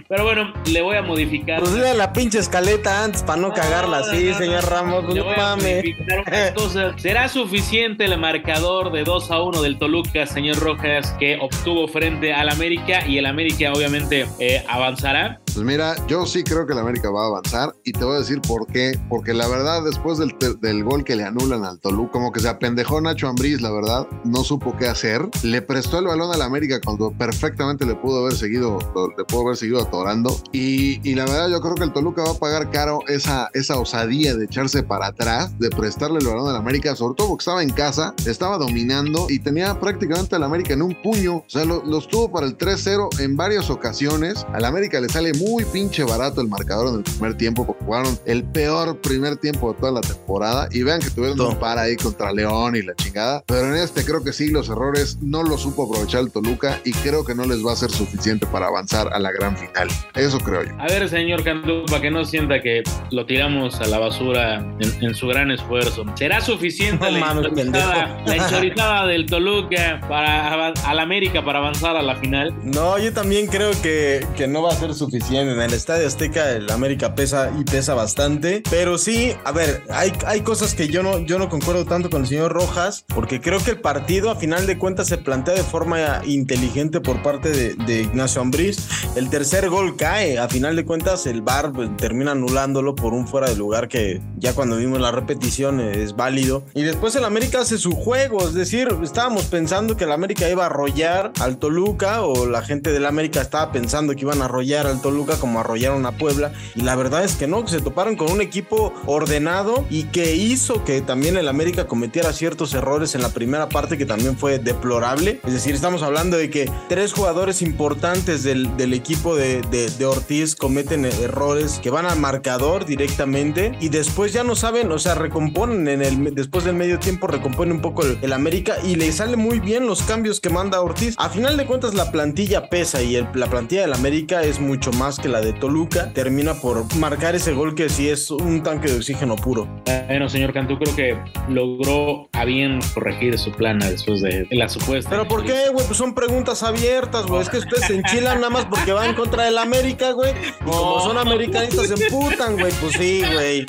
Pero 0.09 0.25
bueno, 0.25 0.53
le 0.67 0.83
voy 0.83 0.97
a 0.97 1.03
modificar. 1.03 1.61
Pues 1.61 1.73
la 1.97 2.13
pinche 2.13 2.39
escaleta 2.39 3.05
antes 3.05 3.23
para 3.23 3.41
no 3.41 3.53
cagarla 3.53 4.01
No, 4.01 4.07
no, 4.07 4.39
señor. 4.39 4.65
Ramos. 4.71 5.05
Le 5.13 5.21
No 5.21 5.25
voy 5.25 5.35
a 5.35 5.37
mames. 5.37 5.77
modificar 5.77 6.25
unas 6.27 6.51
cosas. 6.53 7.03
¿Será 7.03 7.29
suficiente 7.29 8.05
el 8.05 8.19
marcador 8.19 8.93
de 8.93 9.05
2 9.05 9.31
a 9.31 9.43
1 9.43 9.63
del 9.63 9.79
Toluca, 9.79 10.27
señor 10.27 10.59
Rojas, 10.59 11.15
que 11.19 11.39
obtuvo 11.41 11.89
frente 11.89 12.33
al 12.33 12.49
América? 12.49 13.07
Y 13.07 13.19
el 13.19 13.27
América, 13.27 13.73
obviamente, 13.73 14.27
eh, 14.39 14.65
avanzará. 14.69 15.41
Pues 15.55 15.65
mira, 15.65 15.95
yo 16.09 16.27
sí 16.27 16.43
creo 16.43 16.67
que 16.67 16.75
la 16.75 16.81
América 16.81 17.11
va 17.11 17.23
a 17.23 17.27
avanzar 17.29 17.77
y 17.85 17.93
te 17.93 18.05
voy 18.05 18.17
a 18.17 18.19
decir 18.19 18.41
por 18.41 18.67
qué. 18.67 18.99
Porque 19.09 19.33
la 19.33 19.47
verdad, 19.47 19.85
después 19.85 20.19
del, 20.19 20.85
gol 20.85 21.05
que 21.05 21.15
le 21.15 21.23
anulan 21.23 21.65
al 21.65 21.79
Toluca, 21.79 22.11
como 22.11 22.33
que 22.33 22.41
se 22.41 22.49
apendejó 22.49 23.01
Nacho 23.01 23.29
Ambriz, 23.29 23.61
la 23.61 23.71
verdad, 23.71 24.09
no 24.25 24.43
supo 24.43 24.77
qué 24.77 24.89
hacer. 24.89 25.29
Le 25.45 25.63
prestó 25.63 26.01
el 26.01 26.07
balón 26.07 26.33
a 26.33 26.37
la 26.37 26.47
América 26.47 26.81
cuando 26.85 27.13
perfectamente 27.13 27.87
le 27.87 27.95
pudo 27.95 28.23
haber 28.23 28.35
seguido, 28.35 28.79
le 29.17 29.25
pudo 29.25 29.43
haber 29.43 29.57
seguido 29.57 29.81
atorando. 29.81 30.37
Y, 30.51 31.15
la 31.15 31.25
verdad, 31.25 31.49
yo 31.49 31.61
creo 31.61 31.77
que 31.77 31.85
el 31.85 31.93
Toluca 31.93 32.25
va 32.25 32.33
a 32.33 32.39
pagar 32.39 32.73
caro 32.73 32.99
esa, 33.07 33.49
esa 33.55 33.79
osadía 33.79 34.35
de 34.35 34.47
echarse 34.47 34.83
para 34.83 35.07
atrás, 35.07 35.57
de 35.61 35.71
prestarle 35.71 36.19
el 36.19 36.27
balón 36.27 36.49
a 36.49 36.53
la 36.53 36.59
América, 36.59 36.97
sobre 36.97 37.15
todo 37.15 37.29
porque 37.29 37.43
estaba 37.43 37.63
en 37.63 37.71
casa, 37.71 38.13
estaba 38.27 38.59
dominando 38.59 39.27
y 39.31 39.39
tenía 39.39 39.79
prácticamente 39.79 40.35
a 40.35 40.41
la 40.41 40.47
América 40.47 40.75
en 40.75 40.83
un 40.83 41.01
puño. 41.01 41.37
O 41.37 41.45
sea, 41.47 41.65
lo- 41.65 41.85
los 41.85 42.09
tuvo 42.09 42.33
para 42.33 42.47
el 42.47 42.57
3-0 42.59 43.09
en 43.21 43.37
varias 43.37 43.71
ocasiones. 43.71 44.45
A 44.53 44.65
América 44.67 45.01
le 45.01 45.09
sale 45.09 45.33
muy 45.35 45.44
pinche 45.73 46.05
barato 46.05 46.41
el 46.41 46.49
marcador 46.49 46.89
en 46.89 46.97
el 46.97 47.03
primer 47.03 47.37
tiempo, 47.37 47.67
porque 47.67 47.85
jugaron 47.85 48.19
el 48.27 48.45
peor 48.45 49.01
primer 49.01 49.37
tiempo 49.37 49.73
de 49.73 49.79
toda 49.79 49.93
la 49.93 50.01
temporada. 50.01 50.69
Y 50.71 50.83
vean 50.83 51.01
que 51.01 51.11
tuvieron 51.11 51.41
un 51.41 51.57
par 51.57 51.79
ahí 51.79 51.97
contra 51.97 52.33
León 52.33 52.77
y 52.77 52.83
la 52.83 52.95
chingada. 52.95 53.43
Pero 53.47 53.69
en 53.69 53.83
este 53.83 54.05
creo 54.05 54.23
que 54.23 54.33
sí, 54.33 54.51
los 54.51 54.69
errores 54.69 55.19
no 55.21 55.43
los 55.43 55.63
supo 55.63 55.85
aprovechar 55.85 56.21
el 56.21 56.31
Toluca 56.31 56.81
y 56.85 56.93
creo 56.93 57.25
que 57.25 57.35
no 57.35 57.45
les 57.45 57.65
va 57.65 57.73
a 57.73 57.77
ser 57.77 57.91
suficiente 57.91 58.47
para 58.47 58.67
avanzar 58.67 59.13
a 59.13 59.19
la 59.19 59.33
gran 59.33 59.57
final. 59.57 59.89
Eso 60.15 60.39
creo 60.39 60.65
yo. 60.65 60.73
A 60.79 60.87
ver, 60.87 61.09
señor 61.09 61.45
Cantú, 61.45 61.85
para 61.87 62.03
que 62.03 62.11
no 62.11 62.25
sienta 62.25 62.61
que 62.61 62.83
lo 63.11 63.27
tiramos 63.27 63.81
a 63.81 63.87
la 63.87 63.99
basura 63.99 64.57
en, 64.81 65.05
en 65.05 65.15
su 65.15 65.27
gran 65.27 65.51
esfuerzo. 65.51 66.05
¿Será 66.17 66.41
suficiente 66.41 67.05
No 67.11 67.19
la, 67.19 67.31
enchorizada, 67.49 68.25
enchorizada 68.27 69.07
del 69.07 69.27
Toluca 69.27 70.01
para 70.09 70.73
al 70.85 70.99
América 70.99 71.45
para 71.45 71.59
avanzar 71.59 71.97
a 71.97 72.03
la 72.03 72.17
final? 72.17 72.55
No, 72.63 72.99
yo 72.99 73.13
también 73.13 73.47
creo 73.47 73.71
que, 73.83 74.27
que 74.37 74.47
no 74.47 74.63
va 74.63 74.71
a 74.71 74.77
ser 74.77 74.95
suficiente. 74.95 75.34
En 75.35 75.49
el 75.49 75.73
Estadio 75.73 76.07
Azteca 76.07 76.53
el 76.53 76.71
América 76.71 77.17
pesa 77.17 77.51
y 77.59 77.65
pesa 77.65 77.95
bastante. 77.95 78.63
Pero 78.71 78.99
sí, 78.99 79.33
a 79.45 79.51
ver, 79.51 79.83
hay, 79.91 80.13
hay 80.27 80.43
cosas 80.43 80.75
que 80.75 80.87
yo 80.87 81.03
no, 81.03 81.19
yo 81.19 81.41
no 81.41 81.49
concuerdo 81.49 81.85
tanto 81.85 82.09
con 82.09 82.23
el 82.23 82.29
señor 82.29 82.53
Rojas, 82.53 83.05
porque 83.13 83.41
creo 83.41 83.59
que 83.59 83.73
el 83.73 83.81
partido 83.81 84.31
a 84.31 84.37
final 84.37 84.69
de 84.69 84.79
cuentas 84.79 85.09
se 85.09 85.19
plantea 85.19 85.55
de 85.55 85.65
forma 85.65 86.23
inteligente 86.25 87.01
por 87.01 87.21
parte 87.21 87.51
de, 87.51 88.01
Ignacio 88.01 88.43
Ambriz. 88.43 88.89
El 89.17 89.29
tercer 89.29 89.69
gol 89.69 89.97
cae, 89.97 90.39
a 90.39 90.49
final 90.49 90.77
de 90.77 90.85
cuentas 90.85 91.27
el 91.27 91.43
VAR 91.43 91.73
pues, 91.73 91.97
termina 91.97 92.31
anulándolo 92.31 92.95
por 92.95 93.13
un 93.13 93.27
fuera 93.27 93.49
de 93.49 93.57
lugar 93.57 93.89
que 93.89 94.23
ya 94.37 94.55
cuando 94.55 94.77
vimos 94.77 95.01
la 95.01 95.11
repetición 95.11 95.81
es 95.81 96.15
válido. 96.15 96.65
Y 96.75 96.83
después 96.83 97.17
el 97.17 97.25
América 97.25 97.61
hace 97.61 97.79
su 97.79 97.93
juego, 97.93 98.47
es 98.47 98.55
decir, 98.55 98.89
estábamos 99.03 99.47
pensando 99.47 99.97
que 99.97 100.05
el 100.05 100.13
América 100.13 100.49
iba 100.49 100.63
a 100.63 100.67
arrollar 100.67 101.33
al 101.41 101.59
Toluca 101.59 102.23
o 102.23 102.47
la 102.47 102.63
gente 102.63 102.93
del 102.93 103.07
América 103.07 103.41
estaba 103.41 103.73
pensando 103.73 104.15
que 104.15 104.21
iban 104.21 104.41
a 104.41 104.45
arrollar 104.45 104.87
al 104.87 105.03
Toluca 105.03 105.24
como 105.41 105.61
arrollaron 105.61 106.07
a 106.07 106.13
Puebla 106.13 106.53
y 106.75 106.83
la 106.83 106.95
verdad 106.97 107.25
es 107.25 107.35
que 107.37 107.47
no, 107.47 107.65
que 107.65 107.71
se 107.71 107.81
toparon 107.81 108.17
con 108.17 108.31
un 108.31 108.41
equipo 108.41 108.93
ordenado 109.07 109.85
y 109.91 110.05
que 110.05 110.35
hizo 110.37 110.85
que 110.85 111.01
también 111.01 111.37
el 111.37 111.49
América 111.49 111.87
cometiera 111.87 112.33
ciertos 112.33 112.75
errores 112.75 113.15
en 113.15 113.23
la 113.23 113.31
primera 113.31 113.69
parte 113.69 113.97
que 113.99 114.07
también 114.07 114.37
fue 114.37 114.59
deplorable. 114.59 115.41
Es 115.47 115.53
decir, 115.53 115.75
estamos 115.75 116.03
hablando 116.03 116.37
de 116.37 116.51
que 116.51 116.71
tres 116.89 117.13
jugadores 117.13 117.63
importantes 117.63 118.43
del, 118.43 118.77
del 118.77 118.93
equipo 118.93 119.35
de, 119.37 119.63
de- 119.71 120.05
Ortiz 120.05 120.55
cometen 120.55 121.07
errores 121.07 121.81
que 121.83 121.89
van 121.89 122.05
al 122.05 122.19
marcador 122.19 122.85
directamente 122.85 123.73
y 123.81 123.89
después 123.89 124.35
ya 124.35 124.45
no 124.45 124.55
saben, 124.55 124.93
o 124.93 124.99
sea, 124.99 125.15
recomponen 125.15 125.89
en 125.89 126.03
el 126.03 126.35
después 126.35 126.65
del 126.65 126.75
medio 126.75 126.99
tiempo, 126.99 127.27
recompone 127.27 127.73
un 127.73 127.81
poco 127.81 128.03
el, 128.03 128.33
América 128.35 128.77
y 128.85 128.97
le 128.97 129.11
sale 129.13 129.37
muy 129.39 129.61
bien 129.61 129.87
los 129.87 130.03
cambios 130.03 130.41
que 130.41 130.51
manda 130.51 130.83
Ortiz. 130.83 131.15
A 131.17 131.31
final 131.31 131.57
de 131.57 131.65
cuentas, 131.65 131.95
la 131.95 132.11
plantilla 132.13 132.69
pesa 132.69 133.01
y 133.01 133.17
la 133.35 133.47
plantilla 133.49 133.83
del 133.83 133.95
América 133.95 134.43
es 134.43 134.61
mucho 134.61 134.93
más 134.93 135.14
que 135.19 135.29
la 135.29 135.41
de 135.41 135.53
Toluca. 135.53 136.13
Termina 136.13 136.55
por 136.55 136.95
marcar 136.97 137.35
ese 137.35 137.53
gol 137.53 137.75
que 137.75 137.89
sí 137.89 138.09
es 138.09 138.31
un 138.31 138.63
tanque 138.63 138.89
de 138.89 138.97
oxígeno 138.97 139.37
puro. 139.37 139.69
Bueno, 140.07 140.29
señor 140.29 140.53
Cantú, 140.53 140.79
creo 140.79 140.97
que 140.97 141.19
logró 141.49 142.29
a 142.33 142.45
bien 142.45 142.81
corregir 142.95 143.39
su 143.39 143.51
plana 143.53 143.89
después 143.89 144.21
de 144.21 144.47
la 144.51 144.69
supuesta. 144.69 145.11
Pero 145.11 145.27
¿por 145.27 145.45
qué, 145.45 145.69
güey? 145.73 145.87
Pues 145.87 145.97
son 145.97 146.15
preguntas 146.15 146.63
abiertas, 146.63 147.27
güey. 147.27 147.43
Es 147.43 147.49
que 147.49 147.59
ustedes 147.59 147.87
se 147.87 147.95
enchilan 147.95 148.41
nada 148.41 148.51
más 148.51 148.67
porque 148.67 148.93
van 148.93 149.15
contra 149.15 149.49
el 149.49 149.59
América, 149.59 150.13
güey. 150.13 150.33
Y 150.33 150.65
como 150.65 151.01
son 151.01 151.19
americanistas, 151.19 151.89
se 151.89 152.05
emputan, 152.05 152.59
güey. 152.59 152.73
Pues 152.81 152.93
sí, 152.93 153.23
güey. 153.33 153.67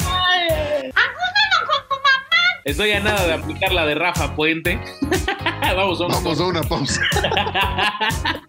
Estoy 2.65 2.91
a 2.93 2.99
nada 2.99 3.27
de 3.27 3.33
aplicar 3.33 3.71
la 3.71 3.85
de 3.85 3.93
Rafa 3.93 4.35
Puente. 4.35 4.79
Vamos 5.73 6.01
a 6.01 6.05
un 6.05 6.11
Vamos 6.11 6.39
a 6.39 6.45
una 6.45 6.63
pausa. 6.63 7.01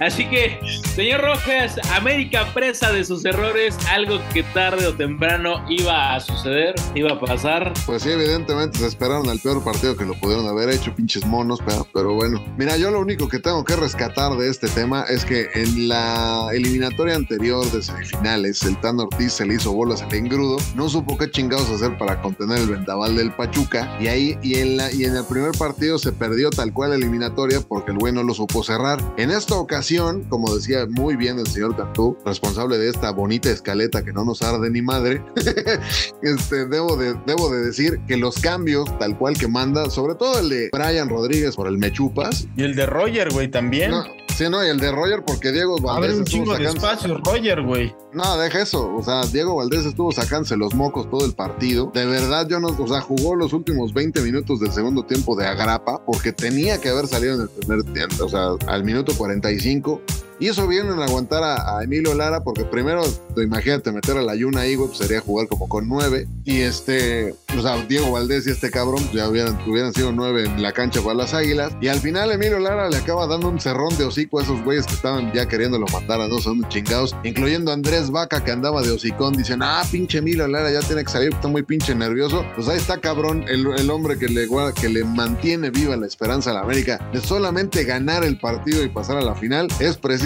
Así 0.00 0.28
que, 0.28 0.58
señor 0.94 1.20
Rojas, 1.20 1.78
América 1.92 2.46
presa 2.52 2.90
de 2.90 3.04
sus 3.04 3.24
errores, 3.24 3.76
algo 3.90 4.18
que 4.32 4.42
tarde 4.42 4.86
o 4.86 4.94
temprano 4.94 5.64
iba 5.68 6.14
a 6.14 6.20
suceder, 6.20 6.74
iba 6.94 7.12
a 7.12 7.20
pasar. 7.20 7.72
Pues 7.86 8.02
sí, 8.02 8.10
evidentemente 8.10 8.78
se 8.78 8.86
esperaron 8.86 9.28
al 9.28 9.38
peor 9.38 9.62
partido 9.62 9.96
que 9.96 10.04
lo 10.04 10.14
pudieron 10.14 10.46
haber 10.48 10.70
hecho, 10.70 10.94
pinches 10.94 11.24
monos, 11.24 11.60
pero, 11.64 11.86
pero 11.92 12.14
bueno. 12.14 12.42
Mira, 12.56 12.76
yo 12.76 12.90
lo 12.90 13.00
único 13.00 13.28
que 13.28 13.38
tengo 13.38 13.64
que 13.64 13.76
rescatar 13.76 14.36
de 14.36 14.50
este 14.50 14.68
tema 14.68 15.04
es 15.08 15.24
que 15.24 15.48
en 15.54 15.88
la 15.88 16.48
eliminatoria 16.52 17.14
anterior 17.14 17.70
de 17.70 17.82
semifinales, 17.82 18.62
el 18.64 18.80
Tan 18.80 18.98
Ortiz 18.98 19.34
se 19.34 19.46
le 19.46 19.54
hizo 19.54 19.72
bolas 19.72 20.02
al 20.02 20.14
engrudo, 20.14 20.56
no 20.74 20.88
supo 20.88 21.16
qué 21.16 21.30
chingados 21.30 21.70
hacer 21.70 21.96
para 21.98 22.20
contener 22.20 22.58
el 22.58 22.68
vendaval 22.68 23.16
del 23.16 23.32
Pachuca, 23.32 23.96
y 24.00 24.08
ahí, 24.08 24.38
y 24.42 24.56
en, 24.56 24.76
la, 24.76 24.92
y 24.92 25.04
en 25.04 25.16
el 25.16 25.24
primer 25.24 25.52
partido 25.52 25.98
se 25.98 26.12
perdió 26.12 26.31
perdió 26.32 26.48
tal 26.48 26.72
cual 26.72 26.90
la 26.90 26.96
eliminatoria 26.96 27.60
porque 27.60 27.90
el 27.90 27.98
güey 27.98 28.10
no 28.10 28.22
lo 28.22 28.32
supo 28.32 28.64
cerrar. 28.64 28.98
En 29.18 29.30
esta 29.30 29.54
ocasión, 29.56 30.24
como 30.30 30.54
decía 30.54 30.86
muy 30.88 31.14
bien 31.14 31.38
el 31.38 31.46
señor 31.46 31.76
Cantú, 31.76 32.16
responsable 32.24 32.78
de 32.78 32.88
esta 32.88 33.10
bonita 33.10 33.50
escaleta 33.50 34.02
que 34.02 34.14
no 34.14 34.24
nos 34.24 34.40
arde 34.40 34.70
ni 34.70 34.80
madre, 34.80 35.22
este, 36.22 36.64
debo, 36.64 36.96
de, 36.96 37.14
debo 37.26 37.50
de 37.50 37.66
decir 37.66 38.00
que 38.08 38.16
los 38.16 38.38
cambios 38.38 38.88
tal 38.98 39.18
cual 39.18 39.36
que 39.36 39.46
manda, 39.46 39.90
sobre 39.90 40.14
todo 40.14 40.40
el 40.40 40.48
de 40.48 40.70
Brian 40.72 41.10
Rodríguez 41.10 41.54
por 41.54 41.68
el 41.68 41.76
Mechupas, 41.76 42.48
Y 42.56 42.62
el 42.62 42.74
de 42.76 42.86
Roger, 42.86 43.30
güey, 43.30 43.48
también. 43.48 43.90
no, 43.90 44.04
sí, 44.36 44.48
no, 44.48 44.64
y 44.64 44.68
el 44.68 44.78
de 44.78 44.90
Roger 44.90 45.24
porque 45.24 45.52
Diego 45.52 45.76
A 45.78 45.82
Valdés 45.82 46.10
ver, 46.10 46.18
un 46.18 46.22
estuvo 46.24 46.44
chingo 46.44 46.58
de 46.58 46.64
espacio, 46.66 47.18
Roger, 47.24 47.62
güey. 47.62 47.94
No, 48.12 48.36
deja 48.36 48.62
eso. 48.62 48.94
O 48.94 49.02
sea, 49.02 49.22
Diego 49.22 49.56
Valdés 49.56 49.86
estuvo 49.86 50.12
sacándose 50.12 50.56
los 50.56 50.74
mocos 50.74 51.08
todo 51.10 51.24
el 51.24 51.32
partido. 51.32 51.90
De 51.94 52.06
verdad, 52.06 52.46
yo 52.48 52.60
no, 52.60 52.68
o 52.68 52.88
sea, 52.88 53.00
jugó 53.00 53.34
los 53.34 53.52
últimos 53.52 53.92
20 53.92 54.20
minutos 54.22 54.60
del 54.60 54.72
segundo 54.72 55.04
tiempo 55.04 55.36
de 55.36 55.46
agrapa 55.46 56.04
porque 56.04 56.32
tenía 56.32 56.80
que 56.80 56.88
haber 56.90 57.06
salido 57.06 57.34
en 57.34 57.40
el 57.42 57.48
primer 57.48 57.82
tiempo, 57.92 58.24
o 58.24 58.28
sea, 58.28 58.50
al 58.66 58.84
minuto 58.84 59.14
45. 59.16 60.00
Hizo 60.40 60.66
bien 60.66 60.86
en 60.86 61.00
aguantar 61.00 61.42
a, 61.42 61.78
a 61.78 61.84
Emilio 61.84 62.14
Lara 62.14 62.42
porque 62.42 62.64
primero, 62.64 63.02
imagínate, 63.36 63.92
meter 63.92 64.16
a 64.16 64.22
la 64.22 64.34
Yuna 64.34 64.62
ahí, 64.62 64.74
güey, 64.74 64.88
pues 64.88 64.98
sería 64.98 65.20
jugar 65.20 65.46
como 65.48 65.68
con 65.68 65.88
nueve. 65.88 66.26
Y 66.44 66.60
este, 66.60 67.34
o 67.56 67.62
sea, 67.62 67.76
Diego 67.86 68.10
Valdés 68.10 68.46
y 68.46 68.50
este 68.50 68.70
cabrón 68.70 69.02
pues, 69.04 69.14
ya 69.14 69.28
hubieran, 69.28 69.58
hubieran 69.68 69.92
sido 69.92 70.10
nueve 70.10 70.44
en 70.44 70.62
la 70.62 70.72
cancha 70.72 71.00
para 71.00 71.14
las 71.14 71.34
águilas. 71.34 71.72
Y 71.80 71.88
al 71.88 72.00
final 72.00 72.32
Emilio 72.32 72.58
Lara 72.58 72.88
le 72.88 72.96
acaba 72.96 73.26
dando 73.26 73.48
un 73.48 73.60
cerrón 73.60 73.96
de 73.96 74.04
hocico 74.04 74.40
a 74.40 74.42
esos 74.42 74.62
güeyes 74.64 74.86
que 74.86 74.94
estaban 74.94 75.32
ya 75.32 75.46
queriéndolo 75.46 75.86
matar 75.92 76.20
a 76.20 76.28
no 76.28 76.38
son 76.38 76.66
chingados, 76.68 77.14
incluyendo 77.24 77.70
a 77.70 77.74
Andrés 77.74 78.10
Vaca 78.10 78.42
que 78.42 78.50
andaba 78.50 78.82
de 78.82 78.90
hocicón, 78.90 79.34
dicen, 79.34 79.60
ah, 79.62 79.82
pinche 79.90 80.18
Emilio 80.18 80.48
Lara 80.48 80.70
ya 80.70 80.80
tiene 80.80 81.04
que 81.04 81.10
salir, 81.10 81.32
está 81.32 81.48
muy 81.48 81.62
pinche 81.62 81.94
nervioso. 81.94 82.44
Pues 82.54 82.68
ahí 82.68 82.78
está 82.78 82.98
cabrón 82.98 83.44
el, 83.48 83.66
el 83.78 83.90
hombre 83.90 84.18
que 84.18 84.28
le, 84.28 84.48
que 84.80 84.88
le 84.88 85.04
mantiene 85.04 85.70
viva 85.70 85.96
la 85.96 86.06
esperanza 86.06 86.50
a 86.50 86.54
la 86.54 86.60
América 86.60 86.98
de 87.12 87.20
solamente 87.20 87.84
ganar 87.84 88.24
el 88.24 88.38
partido 88.38 88.82
y 88.82 88.88
pasar 88.88 89.18
a 89.18 89.22
la 89.22 89.34
final 89.34 89.68
es 89.78 89.96
precisamente 89.96 90.21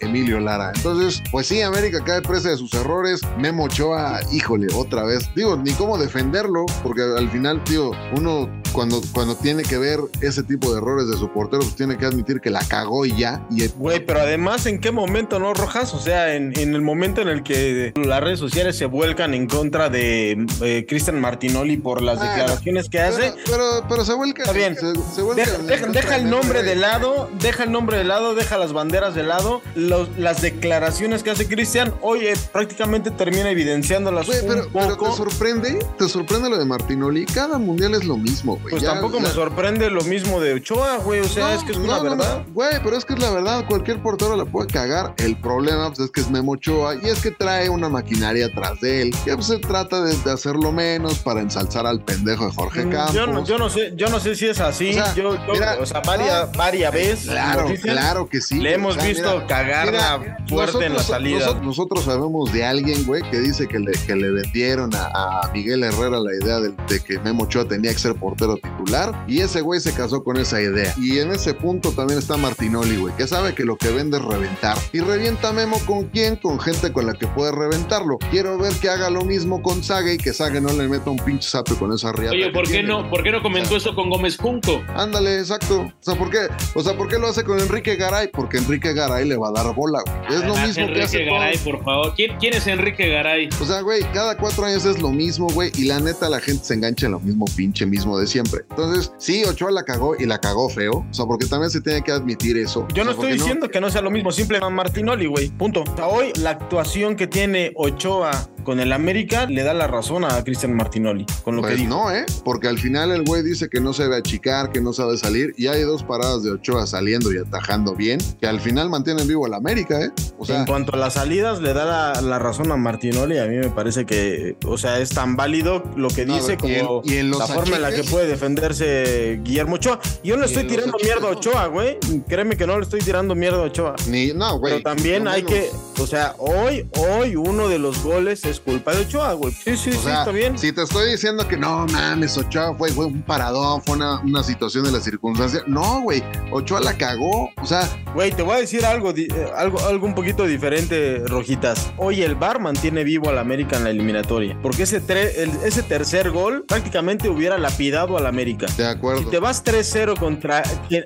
Emilio 0.00 0.40
Lara. 0.40 0.72
Entonces, 0.74 1.22
pues 1.30 1.46
sí, 1.46 1.62
América 1.62 2.02
cae 2.04 2.20
presa 2.20 2.50
de 2.50 2.56
sus 2.56 2.74
errores. 2.74 3.20
Memo 3.38 3.64
Ochoa, 3.64 4.20
híjole, 4.32 4.66
otra 4.74 5.04
vez. 5.04 5.30
Digo, 5.34 5.56
ni 5.56 5.72
cómo 5.72 5.98
defenderlo, 5.98 6.66
porque 6.82 7.02
al 7.02 7.30
final, 7.30 7.62
tío, 7.64 7.92
uno 8.16 8.48
cuando, 8.72 9.00
cuando 9.12 9.34
tiene 9.36 9.62
que 9.62 9.78
ver 9.78 10.00
ese 10.20 10.42
tipo 10.42 10.72
de 10.72 10.78
errores 10.78 11.08
de 11.08 11.16
su 11.16 11.28
portero, 11.30 11.62
pues 11.62 11.74
tiene 11.76 11.96
que 11.98 12.06
admitir 12.06 12.40
que 12.40 12.50
la 12.50 12.60
cagó 12.60 13.04
y 13.06 13.16
ya. 13.16 13.46
Y 13.50 13.66
Güey, 13.68 14.04
pero 14.04 14.20
además, 14.20 14.66
¿en 14.66 14.80
qué 14.80 14.90
momento 14.90 15.38
no, 15.38 15.54
Rojas? 15.54 15.94
O 15.94 15.98
sea, 16.00 16.34
en, 16.34 16.58
en 16.58 16.74
el 16.74 16.82
momento 16.82 17.20
en 17.20 17.28
el 17.28 17.42
que 17.42 17.92
las 17.96 18.20
redes 18.22 18.38
sociales 18.38 18.76
se 18.76 18.86
vuelcan 18.86 19.34
en 19.34 19.46
contra 19.46 19.88
de 19.90 20.46
eh, 20.62 20.86
Cristian 20.88 21.20
Martinoli 21.20 21.76
por 21.76 22.02
las 22.02 22.18
Ah, 22.20 22.24
declaraciones 22.28 22.88
que 22.88 23.00
hace. 23.00 23.32
Pero, 23.46 23.84
pero, 23.88 24.04
se 24.04 24.14
vuelca. 24.14 24.42
Está 24.42 24.52
bien. 24.52 24.74
Se, 24.76 24.92
se 25.14 25.22
vuelca 25.22 25.44
Deja, 25.92 26.16
el 26.16 26.28
nombre 26.30 26.62
de 26.62 26.76
lado, 26.76 27.30
deja 27.40 27.64
el 27.64 27.72
nombre 27.72 27.96
de 27.98 28.04
lado, 28.04 28.34
deja 28.34 28.58
las 28.58 28.72
banderas 28.72 29.14
de 29.14 29.22
lado. 29.22 29.62
Los- 29.74 30.08
las 30.18 30.42
declaraciones 30.42 31.22
que 31.22 31.30
hace 31.30 31.46
Cristian, 31.46 31.94
oye, 32.02 32.34
prácticamente 32.52 33.10
termina 33.10 33.50
evidenciándolas 33.50 34.26
Güey, 34.26 34.38
pero, 34.46 34.64
un 34.66 34.72
pero 34.72 34.96
te 34.96 35.16
sorprende, 35.16 35.78
te 35.98 36.08
sorprende 36.08 36.50
lo 36.50 36.58
de 36.58 36.64
Martinoli. 36.64 37.24
Cada 37.26 37.58
mundial 37.58 37.94
es 37.94 38.04
lo 38.04 38.16
mismo, 38.16 38.58
güey. 38.62 38.70
pues 38.72 38.82
Ya- 38.82 38.92
tampoco 38.92 39.20
me 39.20 39.28
sorprende 39.28 39.90
lo 39.90 40.02
mismo 40.02 40.40
de 40.40 40.54
Ochoa, 40.54 40.98
güey. 40.98 41.20
O 41.20 41.24
sea, 41.28 41.48
No, 41.48 41.52
es 41.54 41.64
que 41.64 41.72
es 41.72 41.78
no, 41.78 41.84
una 41.84 41.96
no, 41.98 42.02
verdad. 42.02 42.44
Güey, 42.52 42.70
pero 42.82 42.96
es 42.96 43.04
que 43.04 43.14
es 43.14 43.20
la 43.20 43.30
verdad. 43.30 43.64
Cualquier 43.66 44.02
portero 44.02 44.36
la 44.36 44.44
puede 44.44 44.68
cagar. 44.68 45.14
El 45.18 45.36
problema 45.36 45.88
pues, 45.88 46.00
es 46.00 46.10
que 46.10 46.20
es 46.20 46.30
Memo 46.30 46.52
Ochoa 46.52 46.94
y 46.96 47.06
es 47.08 47.20
que 47.20 47.30
trae 47.30 47.68
una 47.68 47.88
maquinaria 47.88 48.46
atrás 48.46 48.80
de 48.80 49.02
él. 49.02 49.14
Que 49.24 49.34
pues, 49.34 49.46
se 49.46 49.58
trata 49.58 50.02
de, 50.02 50.16
de 50.16 50.30
hacerlo 50.32 50.72
menos 50.72 51.18
para 51.18 51.40
ensalzar 51.40 51.86
al 51.86 52.02
pendejo 52.04 52.46
de 52.46 52.52
Jorge 52.54 52.88
Campos. 52.88 53.12
Mm, 53.12 53.16
Yo 53.16 53.26
no, 53.26 53.44
yo 53.44 53.58
no 53.58 53.68
sé, 53.70 53.92
yo 53.96 54.08
no 54.08 54.20
sé 54.20 54.34
si 54.34 54.46
es 54.46 54.60
así. 54.60 54.90
O 54.90 54.92
sea, 54.94 55.14
yo, 55.14 55.34
yo- 55.46 55.52
mira, 55.52 55.76
o 55.80 55.86
sea, 55.86 56.00
varias, 56.00 56.50
no. 56.52 56.58
varias 56.58 56.92
veces. 56.92 57.26
Claro, 57.30 57.68
dicen, 57.68 57.92
claro 57.92 58.28
que 58.28 58.40
sí. 58.40 58.58
Le 58.58 58.74
hemos 58.74 58.96
O 58.96 59.00
sea, 59.00 59.08
visto 59.08 59.32
mira, 59.34 59.46
cagarla 59.46 60.18
mira, 60.18 60.36
fuerte 60.48 60.84
en 60.86 60.94
la 60.94 61.02
salida. 61.02 61.38
Nosotros, 61.40 61.64
nosotros 61.64 62.04
sabemos 62.04 62.52
de 62.52 62.64
alguien, 62.64 63.04
güey, 63.06 63.22
que 63.30 63.38
dice 63.40 63.66
que 63.68 63.78
le, 63.78 63.92
que 63.92 64.16
le 64.16 64.30
vendieron 64.30 64.94
a, 64.94 65.06
a 65.42 65.50
Miguel 65.52 65.84
Herrera 65.84 66.18
la 66.20 66.34
idea 66.34 66.60
de, 66.60 66.72
de 66.88 67.00
que 67.00 67.18
Memo 67.20 67.44
Ochoa 67.44 67.64
tenía 67.66 67.92
que 67.92 67.98
ser 67.98 68.14
portero 68.14 68.49
titular 68.56 69.24
y 69.28 69.40
ese 69.40 69.60
güey 69.60 69.80
se 69.80 69.92
casó 69.92 70.22
con 70.24 70.36
esa 70.36 70.60
idea. 70.60 70.94
Y 70.98 71.18
en 71.18 71.32
ese 71.32 71.54
punto 71.54 71.92
también 71.92 72.18
está 72.18 72.36
Martinoli, 72.36 72.96
güey, 72.96 73.14
que 73.16 73.26
sabe 73.26 73.54
que 73.54 73.64
lo 73.64 73.76
que 73.76 73.90
vende 73.90 74.18
es 74.18 74.24
reventar. 74.24 74.76
Y 74.92 75.00
revienta 75.00 75.52
Memo 75.52 75.78
con 75.86 76.04
quién? 76.08 76.36
Con 76.36 76.60
gente 76.60 76.92
con 76.92 77.06
la 77.06 77.14
que 77.14 77.26
puede 77.26 77.52
reventarlo. 77.52 78.18
Quiero 78.30 78.58
ver 78.58 78.72
que 78.74 78.88
haga 78.88 79.10
lo 79.10 79.24
mismo 79.24 79.62
con 79.62 79.82
Sague 79.82 80.14
y 80.14 80.18
que 80.18 80.32
Sague 80.32 80.60
no 80.60 80.72
le 80.72 80.88
meta 80.88 81.10
un 81.10 81.18
pinche 81.18 81.48
sape 81.48 81.74
con 81.74 81.92
esa 81.92 82.12
riata. 82.12 82.34
Oye, 82.34 82.46
que 82.46 82.50
¿por 82.50 82.64
qué 82.64 82.72
tiene, 82.72 82.88
no. 82.88 83.08
¿por 83.10 83.22
qué 83.22 83.30
no 83.30 83.42
comentó 83.42 83.76
eso 83.76 83.94
con 83.94 84.10
Gómez 84.10 84.36
Junco? 84.36 84.82
Ándale, 84.94 85.38
exacto. 85.38 85.80
O 85.80 85.92
sea, 86.00 86.14
¿por 86.16 86.30
qué? 86.30 86.48
O 86.74 86.82
sea, 86.82 86.96
¿por 86.96 87.08
qué 87.08 87.18
lo 87.18 87.28
hace 87.28 87.44
con 87.44 87.58
Enrique 87.60 87.96
Garay? 87.96 88.28
Porque 88.28 88.58
Enrique 88.58 88.92
Garay 88.92 89.26
le 89.28 89.36
va 89.36 89.48
a 89.48 89.52
dar 89.52 89.74
bola, 89.74 90.00
güey. 90.04 90.40
Es 90.40 90.46
lo 90.46 90.56
mismo 90.56 90.74
que 90.74 90.80
Enrique 90.82 91.02
hace 91.02 91.24
Garay, 91.24 91.58
todo. 91.58 91.72
por 91.72 91.84
favor. 91.84 92.12
¿Quién, 92.16 92.36
quién 92.38 92.54
es 92.54 92.66
Enrique 92.66 93.08
Garay? 93.08 93.48
O 93.60 93.64
sea, 93.64 93.80
güey, 93.82 94.02
cada 94.12 94.36
cuatro 94.36 94.64
años 94.64 94.84
es 94.84 95.00
lo 95.00 95.10
mismo, 95.10 95.48
güey, 95.48 95.70
y 95.76 95.84
la 95.84 96.00
neta 96.00 96.28
la 96.28 96.40
gente 96.40 96.64
se 96.64 96.74
engancha 96.74 97.06
en 97.06 97.12
lo 97.12 97.20
mismo 97.20 97.44
pinche 97.56 97.86
mismo 97.86 98.18
de 98.18 98.26
siempre. 98.26 98.39
Entonces, 98.70 99.12
sí, 99.18 99.44
Ochoa 99.44 99.70
la 99.70 99.84
cagó 99.84 100.14
y 100.18 100.26
la 100.26 100.38
cagó 100.38 100.68
feo. 100.68 101.06
O 101.10 101.14
sea, 101.14 101.26
porque 101.26 101.46
también 101.46 101.70
se 101.70 101.80
tiene 101.80 102.02
que 102.02 102.12
admitir 102.12 102.56
eso. 102.56 102.86
Yo 102.94 103.02
O 103.02 103.06
no 103.06 103.12
sea, 103.12 103.20
estoy 103.22 103.32
diciendo 103.32 103.68
que 103.68 103.80
no 103.80 103.90
sea 103.90 104.02
lo 104.02 104.10
mismo, 104.10 104.30
simple 104.32 104.60
Martinoli, 104.60 105.26
güey. 105.26 105.48
Punto. 105.50 105.82
O 105.82 105.96
sea, 105.96 106.06
hoy 106.06 106.32
la 106.36 106.50
actuación 106.50 107.16
que 107.16 107.26
tiene 107.26 107.72
Ochoa 107.76 108.30
con 108.64 108.80
el 108.80 108.92
América 108.92 109.46
le 109.46 109.62
da 109.62 109.74
la 109.74 109.86
razón 109.86 110.24
a 110.24 110.42
Cristian 110.44 110.74
Martinoli 110.74 111.26
con 111.44 111.56
lo 111.56 111.62
Pues 111.62 111.74
que 111.74 111.82
dijo. 111.82 111.90
no, 111.94 112.10
¿eh? 112.12 112.24
Porque 112.44 112.68
al 112.68 112.78
final 112.78 113.10
el 113.10 113.24
güey 113.24 113.42
dice 113.42 113.68
que 113.68 113.80
no 113.80 113.92
sabe 113.92 114.16
achicar, 114.16 114.70
que 114.72 114.80
no 114.80 114.92
sabe 114.92 115.16
salir, 115.16 115.54
y 115.56 115.66
hay 115.68 115.82
dos 115.82 116.02
paradas 116.02 116.42
de 116.42 116.50
Ochoa 116.52 116.86
saliendo 116.86 117.32
y 117.32 117.38
atajando 117.38 117.94
bien, 117.94 118.18
que 118.40 118.46
al 118.46 118.60
final 118.60 118.88
mantienen 118.90 119.26
vivo 119.26 119.46
al 119.46 119.54
América, 119.54 120.00
¿eh? 120.00 120.10
O 120.38 120.44
sea, 120.46 120.60
en 120.60 120.66
cuanto 120.66 120.94
a 120.94 120.96
las 120.98 121.14
salidas, 121.14 121.60
le 121.60 121.72
da 121.72 121.84
la, 122.14 122.20
la 122.22 122.38
razón 122.38 122.70
a 122.72 122.76
Martinoli. 122.76 123.38
A 123.38 123.46
mí 123.46 123.56
me 123.56 123.68
parece 123.70 124.06
que, 124.06 124.56
o 124.66 124.78
sea, 124.78 124.98
es 125.00 125.10
tan 125.10 125.36
válido 125.36 125.82
lo 125.96 126.08
que 126.08 126.24
No, 126.26 126.34
dice 126.36 126.56
y 126.62 126.72
en- 126.74 126.86
como 126.86 127.02
y 127.04 127.16
en 127.16 127.30
la 127.30 127.46
forma 127.46 127.76
en 127.76 127.82
la 127.82 127.92
que 127.92 128.04
puede 128.04 128.26
defenderse 128.70 129.40
Guillermo 129.42 129.74
Ochoa. 129.76 129.98
Yo 130.22 130.36
no 130.36 130.44
estoy 130.44 130.64
tirando 130.66 130.96
achiques, 130.96 131.06
mierda 131.14 131.28
a. 131.28 131.30
Ochoa, 131.36 131.66
güey. 131.66 131.98
Créeme 132.28 132.56
que 132.56 132.66
no 132.66 132.76
le 132.78 132.84
estoy 132.84 133.00
tirando 133.00 133.34
mierda 133.34 133.58
a 133.58 133.62
Ochoa. 133.62 133.96
ni, 134.08 134.32
no, 134.32 134.58
güey. 134.58 134.74
Pero 134.74 134.82
también 134.84 135.24
no 135.24 135.30
hay 135.30 135.42
menos. 135.42 135.58
que, 135.96 136.02
o 136.02 136.06
sea, 136.06 136.34
hoy, 136.38 136.88
hoy 136.98 137.36
uno 137.36 137.68
de 137.68 137.78
los 137.78 138.02
goles 138.02 138.44
es 138.50 138.60
culpa 138.60 138.92
de 138.92 139.02
Ochoa, 139.02 139.32
güey. 139.34 139.52
Sí, 139.52 139.76
sí, 139.76 139.90
O 139.90 139.92
sí, 139.94 139.98
sea, 139.98 140.20
está 140.20 140.32
bien. 140.32 140.58
si 140.58 140.72
te 140.72 140.82
estoy 140.82 141.10
diciendo 141.12 141.46
que 141.48 141.56
no 141.56 141.86
mames, 141.92 142.36
Ochoa 142.36 142.74
fue, 142.76 142.90
fue 142.90 143.06
un 143.06 143.22
paradón, 143.22 143.82
fue 143.82 143.96
una, 143.96 144.20
una 144.20 144.42
situación 144.42 144.84
de 144.84 144.92
la 144.92 145.00
circunstancia. 145.00 145.62
No, 145.66 146.02
güey, 146.02 146.22
Ochoa 146.50 146.80
la 146.80 146.96
cagó. 146.96 147.50
O 147.62 147.66
sea, 147.66 147.88
Güey, 148.14 148.32
te 148.32 148.42
voy 148.42 148.56
a 148.56 148.58
decir 148.60 148.84
algo, 148.84 149.12
di- 149.12 149.28
eh, 149.32 149.46
algo, 149.56 149.78
algo 149.86 150.04
un 150.06 150.14
poquito 150.16 150.44
diferente, 150.44 151.22
Rojitas. 151.26 151.92
Hoy 151.96 152.22
el 152.22 152.34
Bar 152.34 152.58
mantiene 152.60 153.04
vivo 153.04 153.28
al 153.28 153.38
América 153.38 153.76
en 153.76 153.84
la 153.84 153.90
eliminatoria. 153.90 154.58
Porque 154.60 154.82
ese, 154.82 155.00
tre- 155.00 155.30
el- 155.36 155.52
ese 155.64 155.82
tercer 155.84 156.30
gol 156.32 156.64
prácticamente 156.66 157.28
hubiera 157.28 157.56
lapidado 157.58 158.18
al 158.18 158.26
América. 158.26 158.66
de 158.76 158.86
acuerdo. 158.86 159.22
Si 159.22 159.26
te 159.30 159.38
vas 159.38 159.64
3-0 159.64 160.18
contra 160.18 160.62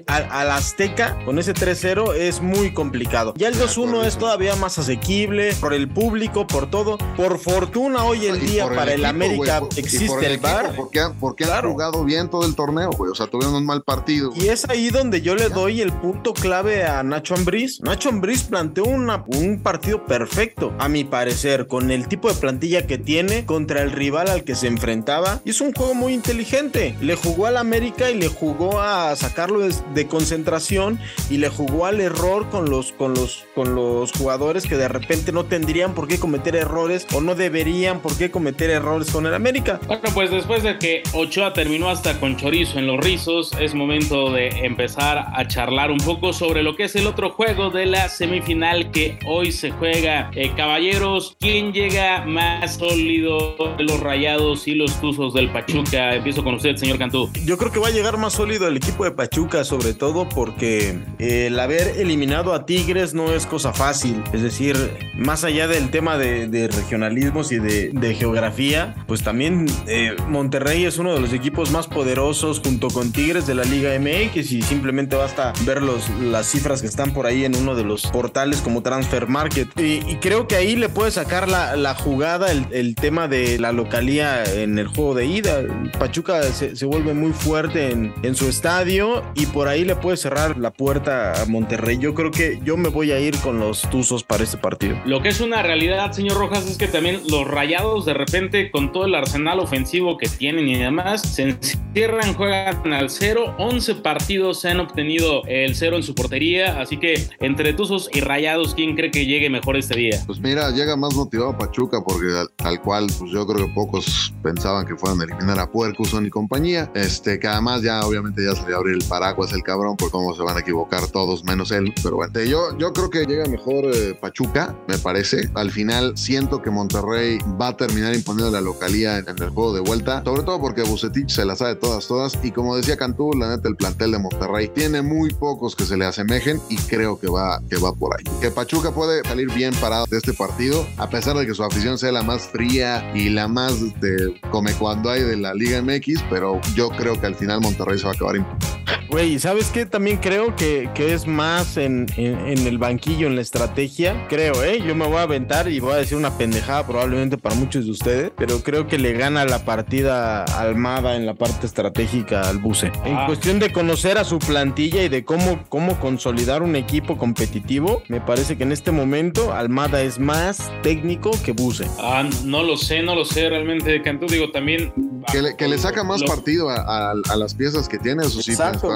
al, 0.06 0.28
al 0.30 0.50
Azteca, 0.50 1.18
con 1.26 1.38
ese 1.38 1.52
3-0 1.54 2.14
es 2.14 2.40
muy 2.40 2.72
complicado. 2.72 3.34
Ya 3.36 3.48
el 3.48 3.54
De 3.58 3.64
2-1 3.64 3.88
acuerdo. 3.88 4.04
es 4.04 4.16
todavía 4.18 4.56
más 4.56 4.78
asequible 4.78 5.52
por 5.60 5.74
el 5.74 5.88
público, 5.88 6.46
por 6.46 6.70
todo. 6.70 6.96
Por 7.16 7.33
fortuna 7.38 8.04
hoy 8.04 8.26
en 8.26 8.40
día 8.40 8.64
por 8.64 8.74
para 8.76 8.92
el, 8.92 9.00
equipo, 9.04 9.08
América 9.10 9.60
por- 9.60 9.78
existe 9.78 10.06
por 10.06 10.24
el, 10.24 10.32
equipo, 10.32 10.46
VAR. 10.48 10.74
Porque, 10.76 11.00
han- 11.00 11.14
porque 11.18 11.44
Claro. 11.44 11.68
han 11.68 11.72
jugado 11.72 12.04
bien 12.04 12.28
todo 12.30 12.46
el 12.46 12.54
torneo, 12.54 12.90
güey. 12.90 13.10
O 13.10 13.14
sea, 13.14 13.26
tuvieron 13.26 13.54
un 13.54 13.64
mal 13.66 13.82
partido. 13.82 14.32
Y 14.34 14.48
es 14.48 14.68
ahí 14.68 14.90
donde 14.90 15.20
yo 15.22 15.34
le 15.34 15.48
doy 15.48 15.80
el 15.80 15.92
punto 15.92 16.34
clave 16.34 16.84
a 16.84 17.02
Nacho 17.02 17.34
Ambriz. 17.34 17.80
Nacho 17.82 18.08
Ambriz 18.08 18.44
planteó 18.44 18.84
una- 18.84 19.24
un 19.26 19.60
partido 19.62 20.04
perfecto, 20.06 20.72
a 20.78 20.88
mi 20.88 21.04
parecer, 21.04 21.66
con 21.66 21.90
el 21.90 22.08
tipo 22.08 22.28
de 22.28 22.34
plantilla 22.34 22.86
que 22.86 22.98
tiene 22.98 23.44
contra 23.46 23.82
el 23.82 23.90
rival 23.92 24.28
al 24.28 24.44
que 24.44 24.54
se 24.54 24.66
enfrentaba. 24.66 25.40
Y 25.44 25.50
es 25.50 25.60
un 25.60 25.72
juego 25.72 25.94
muy 25.94 26.12
inteligente. 26.14 26.96
Le 27.00 27.16
jugó 27.16 27.46
al 27.46 27.56
América 27.56 28.10
y 28.10 28.18
le 28.18 28.28
jugó 28.28 28.80
a 28.80 29.14
sacarlo 29.16 29.60
de, 29.60 29.74
de 29.94 30.06
concentración 30.06 30.98
y 31.30 31.38
le 31.38 31.48
jugó 31.48 31.86
al 31.86 32.00
error 32.00 32.48
con 32.50 32.68
los, 32.70 32.92
con, 32.92 33.14
los, 33.14 33.44
con 33.54 33.74
los 33.74 34.12
jugadores 34.12 34.64
que 34.66 34.76
de 34.76 34.88
repente 34.88 35.32
no 35.32 35.44
tendrían 35.44 35.94
por 35.94 36.08
qué 36.08 36.18
cometer 36.18 36.56
errores 36.56 37.06
o 37.14 37.20
no 37.24 37.34
deberían 37.34 38.00
por 38.00 38.16
qué 38.16 38.30
cometer 38.30 38.70
errores 38.70 39.10
con 39.10 39.26
el 39.26 39.34
América. 39.34 39.80
Bueno, 39.86 40.02
pues 40.14 40.30
después 40.30 40.62
de 40.62 40.78
que 40.78 41.02
Ochoa 41.12 41.52
terminó 41.52 41.88
hasta 41.88 42.20
con 42.20 42.36
chorizo 42.36 42.78
en 42.78 42.86
los 42.86 42.98
rizos, 43.00 43.52
es 43.60 43.74
momento 43.74 44.32
de 44.32 44.48
empezar 44.64 45.26
a 45.34 45.46
charlar 45.48 45.90
un 45.90 45.98
poco 45.98 46.32
sobre 46.32 46.62
lo 46.62 46.76
que 46.76 46.84
es 46.84 46.96
el 46.96 47.06
otro 47.06 47.30
juego 47.30 47.70
de 47.70 47.86
la 47.86 48.08
semifinal 48.08 48.90
que 48.90 49.18
hoy 49.26 49.52
se 49.52 49.70
juega. 49.70 50.30
Eh, 50.34 50.52
caballeros, 50.56 51.36
¿quién 51.40 51.72
llega 51.72 52.24
más 52.24 52.76
sólido 52.76 53.56
de 53.76 53.84
los 53.84 54.00
rayados 54.00 54.68
y 54.68 54.74
los 54.74 55.00
tuzos 55.00 55.34
del 55.34 55.50
Pachuca? 55.50 56.14
Empiezo 56.14 56.44
con 56.44 56.54
usted, 56.54 56.76
señor 56.76 56.98
Cantú. 56.98 57.30
Yo 57.44 57.56
creo 57.58 57.72
que 57.72 57.78
va 57.78 57.88
a 57.88 57.92
llegar 57.92 58.16
más 58.16 58.34
sólido 58.34 58.68
el 58.68 58.76
equipo 58.76 59.04
de 59.04 59.12
Pachuca, 59.12 59.64
sobre 59.64 59.94
todo 59.94 60.28
porque 60.28 60.98
eh, 61.18 61.46
el 61.46 61.58
haber 61.58 61.98
eliminado 61.98 62.52
a 62.52 62.66
Tigres 62.66 63.14
no 63.14 63.32
es 63.32 63.46
cosa 63.46 63.72
fácil. 63.72 64.22
Es 64.32 64.42
decir, 64.42 64.76
más 65.14 65.44
allá 65.44 65.66
del 65.68 65.90
tema 65.90 66.18
de, 66.18 66.46
de 66.46 66.68
regionalismos 67.14 67.52
y 67.52 67.58
de, 67.58 67.90
de 67.92 68.14
geografía, 68.14 68.94
pues 69.06 69.22
también 69.22 69.66
eh, 69.86 70.16
Monterrey 70.28 70.84
es 70.84 70.98
uno 70.98 71.14
de 71.14 71.20
los 71.20 71.32
equipos 71.32 71.70
más 71.70 71.86
poderosos 71.86 72.60
junto 72.60 72.88
con 72.88 73.12
Tigres 73.12 73.46
de 73.46 73.54
la 73.54 73.64
Liga 73.64 73.92
MX 73.98 74.52
y 74.52 74.62
simplemente 74.62 75.16
basta 75.16 75.52
ver 75.64 75.82
los, 75.82 76.08
las 76.20 76.46
cifras 76.46 76.80
que 76.80 76.88
están 76.88 77.12
por 77.12 77.26
ahí 77.26 77.44
en 77.44 77.54
uno 77.56 77.74
de 77.74 77.84
los 77.84 78.06
portales 78.06 78.60
como 78.60 78.82
Transfer 78.82 79.28
Market. 79.28 79.68
Y, 79.78 80.14
creo 80.24 80.46
que 80.46 80.56
ahí 80.56 80.76
le 80.76 80.88
puede 80.88 81.10
sacar 81.10 81.48
la, 81.48 81.76
la 81.76 81.94
jugada 81.94 82.50
el, 82.50 82.66
el 82.70 82.94
tema 82.94 83.28
de 83.28 83.58
la 83.58 83.72
localía 83.72 84.42
en 84.44 84.78
el 84.78 84.86
juego 84.86 85.14
de 85.14 85.26
ida. 85.26 85.62
Pachuca 85.98 86.42
se, 86.44 86.76
se 86.76 86.86
vuelve 86.86 87.14
muy 87.14 87.32
fuerte 87.32 87.90
en, 87.90 88.12
en 88.22 88.34
su 88.34 88.48
estadio 88.48 89.22
y 89.34 89.46
por 89.46 89.68
ahí 89.68 89.84
le 89.84 89.96
puede 89.96 90.16
cerrar 90.16 90.56
la 90.58 90.72
puerta 90.72 91.42
a 91.42 91.46
Monterrey. 91.46 91.98
Yo 91.98 92.14
creo 92.14 92.30
que 92.30 92.58
yo 92.64 92.76
me 92.76 92.88
voy 92.88 93.12
a 93.12 93.20
ir 93.20 93.36
con 93.38 93.58
los 93.58 93.82
Tuzos 93.90 94.24
para 94.24 94.44
este 94.44 94.56
partido. 94.56 94.98
Lo 95.04 95.20
que 95.20 95.28
es 95.28 95.40
una 95.40 95.62
realidad, 95.62 96.12
señor 96.12 96.38
Rojas, 96.38 96.66
es 96.66 96.78
que 96.78 96.88
también 96.88 97.03
los 97.12 97.46
rayados 97.46 98.04
de 98.06 98.14
repente 98.14 98.70
con 98.70 98.92
todo 98.92 99.04
el 99.06 99.14
arsenal 99.14 99.60
ofensivo 99.60 100.16
que 100.18 100.28
tienen 100.28 100.68
y 100.68 100.76
demás, 100.78 101.22
se 101.22 101.42
encierran, 101.42 102.34
juegan 102.34 102.92
al 102.92 103.10
cero, 103.10 103.54
11 103.58 103.96
partidos 103.96 104.60
se 104.60 104.70
han 104.70 104.80
obtenido 104.80 105.42
el 105.46 105.74
cero 105.74 105.96
en 105.96 106.02
su 106.02 106.14
portería, 106.14 106.80
así 106.80 106.96
que 106.98 107.28
entre 107.40 107.72
Tuzos 107.72 108.08
y 108.12 108.20
Rayados, 108.20 108.74
¿quién 108.74 108.96
cree 108.96 109.10
que 109.10 109.26
llegue 109.26 109.50
mejor 109.50 109.76
este 109.76 109.96
día? 109.96 110.22
Pues 110.26 110.40
mira, 110.40 110.70
llega 110.70 110.96
más 110.96 111.14
motivado 111.14 111.56
Pachuca 111.56 111.98
porque 112.06 112.26
al- 112.36 112.50
tal 112.56 112.80
cual, 112.80 113.06
pues 113.18 113.30
yo 113.30 113.46
creo 113.46 113.66
que 113.66 113.72
pocos 113.74 114.32
pensaban 114.42 114.86
que 114.86 114.96
fueran 114.96 115.20
a 115.20 115.24
eliminar 115.24 115.58
a 115.58 115.70
Puercuson 115.70 116.26
y 116.26 116.30
compañía. 116.30 116.90
Este, 116.94 117.38
que 117.38 117.46
además 117.46 117.82
ya 117.82 118.00
obviamente 118.06 118.44
ya 118.44 118.54
se 118.54 118.68
le 118.68 118.74
abrió 118.74 118.94
el 118.94 119.04
paraguas 119.08 119.52
el 119.52 119.62
cabrón 119.62 119.96
por 119.96 120.10
cómo 120.10 120.34
se 120.34 120.42
van 120.42 120.56
a 120.56 120.60
equivocar 120.60 121.06
todos 121.08 121.44
menos 121.44 121.70
él. 121.70 121.92
Pero 122.02 122.16
bueno, 122.16 122.32
yo, 122.44 122.76
yo 122.78 122.92
creo 122.92 123.10
que 123.10 123.24
llega 123.26 123.44
mejor 123.46 123.84
eh, 123.94 124.14
Pachuca, 124.20 124.74
me 124.88 124.98
parece. 124.98 125.50
Al 125.54 125.70
final 125.70 126.16
siento 126.16 126.62
que 126.62 126.70
Monterrey 126.70 126.93
va 127.00 127.68
a 127.68 127.76
terminar 127.76 128.14
imponiendo 128.14 128.50
la 128.50 128.60
localía 128.60 129.18
en, 129.18 129.28
el 129.28 129.50
juego 129.50 129.74
de 129.74 129.80
vuelta, 129.80 130.22
sobre 130.24 130.42
todo 130.42 130.60
porque 130.60 130.82
Bucetich 130.82 131.30
se 131.30 131.44
la 131.44 131.56
sabe 131.56 131.74
todas, 131.76 132.06
todas. 132.06 132.38
Y 132.42 132.50
como 132.50 132.76
decía 132.76 132.96
Cantú, 132.96 133.32
la 133.32 133.56
neta, 133.56 133.68
el 133.68 133.76
plantel 133.76 134.12
de 134.12 134.18
Monterrey 134.18 134.68
tiene 134.68 135.02
muy 135.02 135.30
pocos 135.30 135.74
que 135.74 135.84
se 135.84 135.96
le 135.96 136.04
asemejen 136.04 136.60
y 136.68 136.76
creo 136.76 137.18
que 137.18 137.28
va, 137.28 137.60
que 137.68 137.76
va 137.76 137.92
por 137.92 138.16
ahí. 138.16 138.24
Que 138.40 138.50
Pachuca 138.50 138.92
puede 138.92 139.22
salir 139.24 139.52
bien 139.52 139.74
parado 139.80 140.06
de 140.10 140.18
este 140.18 140.32
partido, 140.32 140.86
a 140.96 141.08
pesar 141.08 141.36
de 141.36 141.46
que 141.46 141.54
su 141.54 141.64
afición 141.64 141.98
sea 141.98 142.12
la 142.12 142.22
más 142.22 142.42
fría 142.42 143.12
y 143.14 143.30
la 143.30 143.48
más 143.48 143.72
este, 143.80 144.40
come 144.50 144.72
cuando 144.74 145.10
hay 145.10 145.22
de 145.22 145.36
la 145.36 145.54
Liga 145.54 145.80
MX, 145.82 146.22
pero 146.30 146.60
yo 146.74 146.90
creo 146.90 147.20
que 147.20 147.26
al 147.26 147.34
final 147.34 147.60
Monterrey 147.60 147.98
se 147.98 148.04
va 148.04 148.10
a 148.10 148.14
acabar 148.14 148.36
imponiendo. 148.36 148.73
Güey, 149.14 149.38
¿sabes 149.38 149.68
qué? 149.70 149.86
También 149.86 150.16
creo 150.16 150.56
que, 150.56 150.90
que 150.92 151.14
es 151.14 151.28
más 151.28 151.76
en, 151.76 152.06
en- 152.16 152.48
en 152.48 152.66
el 152.66 152.78
banquillo, 152.78 153.28
en 153.28 153.36
la 153.36 153.42
estrategia. 153.42 154.26
Creo, 154.28 154.64
¿eh? 154.64 154.82
Yo 154.84 154.96
me 154.96 155.06
voy 155.06 155.18
a 155.18 155.22
aventar 155.22 155.68
y 155.68 155.78
voy 155.78 155.92
a 155.92 155.96
decir 155.98 156.16
una 156.18 156.36
pendejada 156.36 156.84
probablemente 156.84 157.38
para 157.38 157.54
muchos 157.54 157.84
de 157.84 157.92
ustedes, 157.92 158.32
pero 158.36 158.58
creo 158.64 158.88
que 158.88 158.98
le 158.98 159.12
gana 159.12 159.44
la 159.44 159.64
partida 159.64 160.42
Almada 160.42 161.14
en 161.14 161.26
la 161.26 161.34
parte 161.34 161.64
estratégica 161.64 162.40
al 162.48 162.58
Buce. 162.58 162.90
En 163.04 163.14
Ah. 163.14 163.26
cuestión 163.26 163.60
de 163.60 163.70
conocer 163.72 164.18
a 164.18 164.24
su 164.24 164.40
plantilla 164.40 165.04
y 165.04 165.08
de 165.08 165.24
cómo, 165.24 165.62
cómo 165.68 166.00
consolidar 166.00 166.64
un 166.64 166.74
equipo 166.74 167.16
competitivo, 167.16 168.02
me 168.08 168.20
parece 168.20 168.56
que 168.58 168.64
en 168.64 168.72
este 168.72 168.90
momento 168.90 169.52
Almada 169.52 170.02
es 170.02 170.18
más 170.18 170.72
técnico 170.82 171.30
que 171.44 171.52
Buce. 171.52 171.86
Ah, 172.00 172.28
no 172.44 172.64
lo 172.64 172.76
sé, 172.76 173.00
no 173.04 173.14
lo 173.14 173.24
sé 173.24 173.48
realmente, 173.48 174.02
Cantú, 174.02 174.26
digo 174.26 174.50
también... 174.50 174.92
Que 175.30 175.40
le, 175.40 175.56
que 175.56 175.68
le 175.68 175.78
saca 175.78 176.02
más 176.04 176.22
partido 176.24 176.68
a, 176.68 176.76
a- 176.80 177.14
a 177.30 177.36
las 177.36 177.54
piezas 177.54 177.88
que 177.88 177.96
tiene, 177.98 178.22
eso 178.24 178.42
sí. 178.42 178.54
tienes 178.56 178.60
Exacto, 178.60 178.88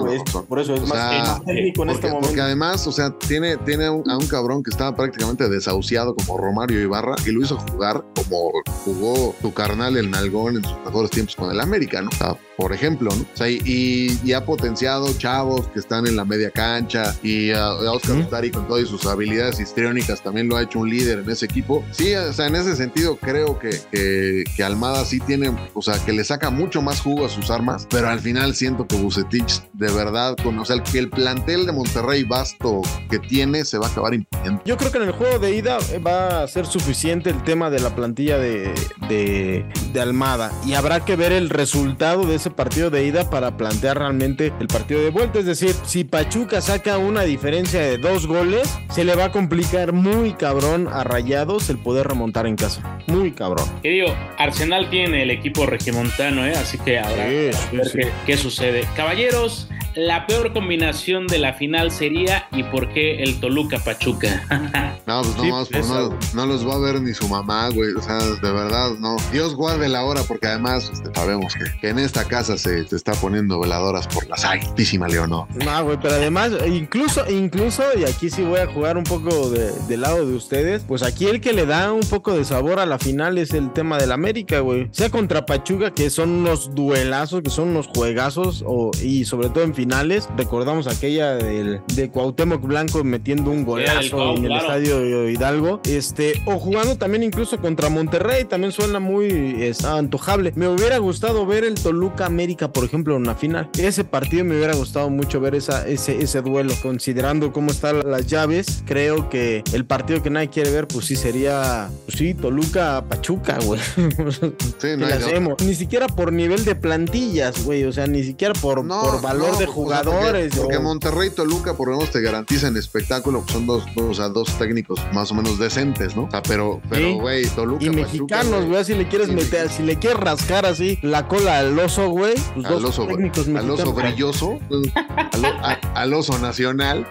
Por 0.48 0.58
eso 0.60 0.74
es 0.74 0.80
O 0.82 0.86
más, 0.86 1.10
sea, 1.10 1.22
más 1.24 1.44
técnico 1.44 1.82
en 1.82 1.88
Porque, 1.88 1.92
este 1.94 2.08
momento. 2.08 2.26
porque 2.28 2.40
además, 2.40 2.86
o 2.86 2.92
sea, 2.92 3.10
tiene, 3.10 3.56
tiene 3.58 3.86
a 3.86 3.92
un, 3.92 4.08
a 4.10 4.16
un 4.16 4.26
cabrón 4.26 4.62
que 4.62 4.70
estaba 4.70 4.94
prácticamente 4.96 5.48
desahuciado 5.48 6.14
como 6.14 6.38
Romario 6.38 6.80
Ibarra 6.80 7.14
y 7.26 7.30
lo 7.32 7.42
hizo 7.42 7.58
jugar 7.58 8.04
como 8.14 8.50
jugó 8.84 9.34
tu 9.40 9.52
carnal 9.52 9.96
el 9.96 10.10
Nalgón 10.10 10.56
en 10.56 10.64
sus 10.64 10.76
mejores 10.84 11.10
tiempos 11.10 11.36
con 11.36 11.50
el 11.50 11.60
América, 11.60 12.00
¿no? 12.02 12.10
O 12.10 12.16
sea, 12.16 12.36
por 12.56 12.72
ejemplo, 12.72 13.10
¿no? 13.14 13.22
O 13.22 13.36
sea, 13.36 13.48
y, 13.48 13.60
y- 13.64 14.18
y 14.24 14.32
ha 14.32 14.44
potenciado 14.44 15.12
chavos 15.16 15.68
que 15.68 15.78
están 15.78 16.06
en 16.06 16.16
la 16.16 16.24
media 16.24 16.50
cancha 16.50 17.14
y 17.22 17.50
a, 17.52 17.66
a 17.66 17.92
Oscar. 17.92 18.16
Ustari 18.18 18.50
con 18.50 18.66
todas 18.66 18.88
sus 18.88 19.06
habilidades 19.06 19.60
histriónicas 19.60 20.22
también 20.22 20.48
lo 20.48 20.56
ha 20.56 20.62
hecho 20.62 20.80
un 20.80 20.90
líder 20.90 21.20
en 21.20 21.30
ese 21.30 21.44
equipo. 21.44 21.84
Sí, 21.92 22.14
o 22.14 22.32
sea, 22.32 22.46
en 22.48 22.56
ese 22.56 22.74
sentido 22.74 23.16
creo 23.16 23.58
que, 23.58 23.70
que, 23.92 24.44
que 24.56 24.64
Almada 24.64 25.04
sí 25.04 25.20
tiene, 25.20 25.54
o 25.74 25.82
sea, 25.82 25.94
que 26.04 26.12
le 26.12 26.24
saca 26.24 26.50
mucho 26.50 26.82
más 26.82 27.00
jugo 27.00 27.26
a 27.26 27.28
sus 27.28 27.50
armas, 27.50 27.86
pero 27.90 28.08
al 28.08 28.18
final 28.20 28.54
siento 28.54 28.86
que 28.86 28.96
Bucetich 28.96 29.62
de 29.74 29.90
verdad, 29.98 30.37
con, 30.42 30.58
o 30.58 30.64
sea, 30.64 30.82
que 30.82 30.98
el 30.98 31.11
plantel 31.11 31.66
de 31.66 31.72
Monterrey 31.72 32.24
vasto 32.24 32.80
que 33.11 33.18
tiene 33.18 33.64
se 33.64 33.78
va 33.78 33.87
a 33.87 33.90
acabar 33.90 34.14
imponiendo. 34.14 34.62
Yo 34.64 34.76
creo 34.76 34.90
que 34.92 34.98
en 34.98 35.04
el 35.04 35.12
juego 35.12 35.38
de 35.38 35.54
ida 35.56 35.78
eh, 35.92 35.98
va 35.98 36.42
a 36.42 36.48
ser 36.48 36.66
suficiente 36.66 37.30
el 37.30 37.42
tema 37.42 37.68
de 37.70 37.80
la 37.80 37.94
plantilla 37.94 38.38
de, 38.38 38.72
de, 39.08 39.64
de 39.92 40.00
Almada 40.00 40.52
y 40.64 40.74
habrá 40.74 41.04
que 41.04 41.16
ver 41.16 41.32
el 41.32 41.50
resultado 41.50 42.24
de 42.24 42.37
ese 42.37 42.50
partido 42.50 42.90
de 42.90 43.04
ida 43.04 43.28
para 43.28 43.56
plantear 43.56 43.98
realmente 43.98 44.52
el 44.61 44.68
partido 44.68 45.00
de 45.00 45.11
vuelta. 45.11 45.40
Es 45.40 45.46
decir, 45.46 45.74
si 45.84 46.04
Pachuca 46.04 46.61
saca 46.61 46.98
una 46.98 47.22
diferencia 47.22 47.80
de 47.80 47.98
dos 47.98 48.26
goles, 48.26 48.68
se 48.90 49.04
le 49.04 49.14
va 49.16 49.24
a 49.26 49.32
complicar 49.32 49.92
muy 49.92 50.32
cabrón 50.34 50.88
a 50.92 51.02
Rayados 51.04 51.68
el 51.70 51.78
poder 51.78 52.06
remontar 52.08 52.46
en 52.46 52.56
casa. 52.56 53.00
Muy 53.08 53.32
cabrón. 53.32 53.66
Que 53.82 53.88
digo, 53.90 54.14
Arsenal 54.38 54.88
tiene 54.90 55.22
el 55.24 55.30
equipo 55.30 55.66
regimontano, 55.66 56.46
¿eh? 56.46 56.52
así 56.54 56.78
que 56.78 56.98
habrá 56.98 57.26
Sí, 57.28 57.32
ver 57.72 57.87
sí. 57.88 57.98
qué, 57.98 58.11
qué 58.26 58.37
sucede. 58.37 58.87
Caballeros, 58.96 59.68
la 59.94 60.27
peor 60.27 60.53
combinación 60.53 61.27
de 61.27 61.38
la 61.38 61.55
final 61.55 61.90
sería 61.90 62.46
y 62.53 62.62
por 62.64 62.88
qué 62.92 63.22
el 63.22 63.40
Toluca 63.40 63.79
Pachuca. 63.79 64.44
No, 65.09 65.22
pues 65.22 65.37
no 65.37 65.42
Sí, 65.42 65.51
más, 65.51 65.68
pues 65.70 66.35
no, 66.35 66.44
los 66.44 66.68
va 66.68 66.74
a 66.74 66.79
ver 66.79 67.01
ni 67.01 67.14
su 67.14 67.27
mamá, 67.29 67.70
güey. 67.70 67.94
O 67.94 68.03
sea, 68.03 68.18
de 68.18 68.53
verdad, 68.53 68.90
no. 69.01 69.16
Dios 69.33 69.55
guarde 69.55 69.88
la 69.88 70.05
hora, 70.05 70.20
porque 70.29 70.48
además 70.48 70.90
este, 70.92 71.09
sabemos 71.14 71.55
que, 71.55 71.64
que 71.81 71.88
en 71.88 71.98
esta 71.98 72.24
casa 72.27 72.59
se, 72.59 72.87
se 72.87 72.94
está 72.94 73.12
poniendo 73.12 73.59
veladoras 73.59 74.07
por 74.07 74.29
la 74.29 74.37
santísima 74.37 75.09
Leonor. 75.09 75.46
No, 75.64 75.85
güey, 75.85 75.98
pero 76.03 76.14
además, 76.16 76.53
incluso, 76.66 77.24
incluso, 77.31 77.83
y 77.98 78.05
aquí 78.05 78.29
sí 78.29 78.42
voy 78.42 78.61
a 78.61 78.66
jugar 78.66 78.98
un 78.98 79.05
poco 79.05 79.48
de- 79.48 79.72
del 79.88 80.03
lado 80.03 80.27
de 80.27 80.35
ustedes, 80.35 80.83
pues 80.87 81.03
aquí 81.03 81.24
el 81.24 81.40
que 81.40 81.55
le 81.55 81.64
da 81.64 81.90
un 81.94 82.03
poco 82.03 82.35
de 82.37 82.44
sabor 82.44 82.79
a 82.79 82.85
la 82.85 82.98
final 82.98 83.38
es 83.38 83.55
el 83.55 83.72
tema 83.72 83.96
del 83.96 84.12
América, 84.12 84.61
güey. 84.61 84.88
Sea 84.92 85.09
contra 85.09 85.46
Pachuca, 85.46 85.94
que 85.94 86.11
son 86.11 86.29
unos 86.29 86.74
duelazos, 86.74 87.40
que 87.42 87.48
son 87.51 87.68
unos 87.68 87.87
juegazos, 87.87 88.62
o, 88.66 88.90
y 89.03 89.24
sobre 89.24 89.48
todo 89.48 89.64
en 89.64 89.74
finales, 89.78 90.28
recordamos 90.36 90.88
aquella 90.88 91.36
del, 91.36 91.80
de 91.94 92.10
Cuauhtémoc 92.10 92.60
Blanco 92.62 93.04
metiendo 93.04 93.52
un 93.52 93.64
golazo 93.64 94.16
Cuau, 94.16 94.36
en 94.36 94.42
el 94.42 94.48
claro. 94.48 94.62
estadio 94.62 95.28
Hidalgo, 95.28 95.80
este, 95.84 96.42
o 96.46 96.58
jugando 96.58 96.96
también 96.96 97.22
incluso 97.22 97.58
contra 97.60 97.88
Monterrey, 97.88 98.44
también 98.44 98.72
suena 98.72 98.98
muy 98.98 99.62
es, 99.62 99.84
antojable. 99.84 100.52
Me 100.56 100.66
hubiera 100.66 100.98
gustado 100.98 101.46
ver 101.46 101.62
el 101.62 101.74
Toluca 101.74 102.26
América, 102.26 102.72
por 102.72 102.82
ejemplo, 102.82 103.14
en 103.14 103.22
una 103.22 103.36
final. 103.36 103.70
Ese 103.78 104.02
partido 104.02 104.44
me 104.44 104.56
hubiera 104.56 104.74
gustado 104.74 105.10
mucho 105.10 105.40
ver 105.40 105.54
esa, 105.54 105.86
ese, 105.86 106.20
ese 106.20 106.42
duelo, 106.42 106.74
considerando 106.82 107.52
cómo 107.52 107.70
están 107.70 108.00
las 108.10 108.26
llaves. 108.26 108.82
Creo 108.84 109.28
que 109.28 109.62
el 109.72 109.84
partido 109.84 110.24
que 110.24 110.30
nadie 110.30 110.48
quiere 110.48 110.72
ver, 110.72 110.88
pues 110.88 111.06
sí 111.06 111.14
sería, 111.14 111.88
pues 112.04 112.18
sí, 112.18 112.34
Toluca 112.34 113.04
Pachuca, 113.08 113.60
güey. 113.64 113.80
Sí, 113.80 114.02
¿Qué 114.80 114.96
no 114.96 115.06
hacemos? 115.06 115.62
Ni 115.62 115.76
siquiera 115.76 116.08
por 116.08 116.32
nivel 116.32 116.64
de 116.64 116.74
plantillas, 116.74 117.64
güey. 117.64 117.84
O 117.84 117.92
sea, 117.92 118.08
ni 118.08 118.24
siquiera 118.24 118.54
por, 118.54 118.84
No, 118.84 119.02
por 119.02 119.22
valor 119.22 119.52
no, 119.52 119.58
de 119.58 119.67
jugadores. 119.68 120.48
porque, 120.54 120.62
porque 120.62 120.78
Monterrey 120.78 121.28
y 121.28 121.31
Toluca 121.31 121.74
por 121.74 121.88
lo 121.88 121.96
menos 121.98 122.11
te 122.12 122.20
garantizan 122.20 122.76
espectáculo. 122.76 123.44
Son 123.50 123.66
dos, 123.66 123.85
o 123.96 124.14
sea, 124.14 124.28
dos 124.28 124.48
técnicos 124.59 125.00
más 125.12 125.31
o 125.31 125.35
menos 125.35 125.59
decentes, 125.59 126.16
¿no? 126.16 126.24
O 126.24 126.31
sea, 126.31 126.42
pero, 126.42 126.81
pero, 126.88 127.09
Sí. 127.09 127.12
güey, 127.20 127.46
Toluca. 127.48 127.85
Y 127.85 127.90
mexicanos, 127.90 128.64
güey, 128.66 128.85
si 128.85 128.94
le 128.94 129.09
quieres 129.09 129.28
meter, 129.28 129.68
si 129.70 129.83
le 129.83 129.96
quieres 129.98 130.18
rascar 130.20 130.66
así 130.66 130.98
la 131.02 131.26
cola 131.28 131.59
al 131.59 131.78
oso, 131.78 132.09
güey, 132.09 132.35
pues 132.54 132.66
Al 132.66 132.72
dos 132.83 132.85
oso, 132.85 133.07
técnicos 133.07 133.46
al 133.48 133.70
oso 133.70 133.92
brilloso, 133.92 134.59
al, 134.70 135.44
o- 135.44 135.48
a- 135.62 135.78
al 135.94 136.14
oso 136.14 136.38
nacional. 136.38 137.07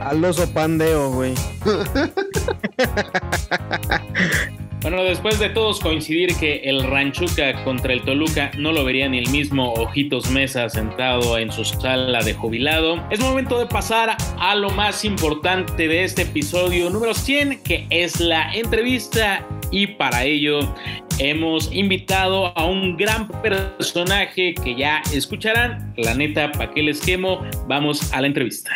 Al 0.00 0.24
oso 0.24 0.46
pandeo, 0.50 1.10
güey. 1.12 1.34
Bueno, 4.88 5.02
después 5.02 5.40
de 5.40 5.48
todos 5.48 5.80
coincidir 5.80 6.36
que 6.36 6.58
el 6.62 6.84
Ranchuca 6.84 7.64
contra 7.64 7.92
el 7.92 8.04
Toluca 8.04 8.52
no 8.56 8.70
lo 8.70 8.84
vería 8.84 9.08
ni 9.08 9.18
el 9.18 9.28
mismo 9.30 9.72
Ojitos 9.72 10.30
Mesa 10.30 10.68
sentado 10.68 11.38
en 11.38 11.50
su 11.50 11.64
sala 11.64 12.22
de 12.22 12.34
jubilado, 12.34 13.04
es 13.10 13.18
momento 13.18 13.58
de 13.58 13.66
pasar 13.66 14.16
a 14.38 14.54
lo 14.54 14.70
más 14.70 15.04
importante 15.04 15.88
de 15.88 16.04
este 16.04 16.22
episodio 16.22 16.88
número 16.88 17.14
100, 17.14 17.64
que 17.64 17.88
es 17.90 18.20
la 18.20 18.54
entrevista. 18.54 19.44
Y 19.72 19.88
para 19.88 20.22
ello 20.22 20.60
hemos 21.18 21.68
invitado 21.72 22.56
a 22.56 22.64
un 22.64 22.96
gran 22.96 23.26
personaje 23.42 24.54
que 24.54 24.76
ya 24.76 25.02
escucharán. 25.12 25.94
La 25.96 26.14
neta, 26.14 26.52
¿para 26.52 26.70
qué 26.70 26.84
les 26.84 27.00
quemo? 27.00 27.44
Vamos 27.66 28.12
a 28.12 28.20
la 28.20 28.28
entrevista. 28.28 28.70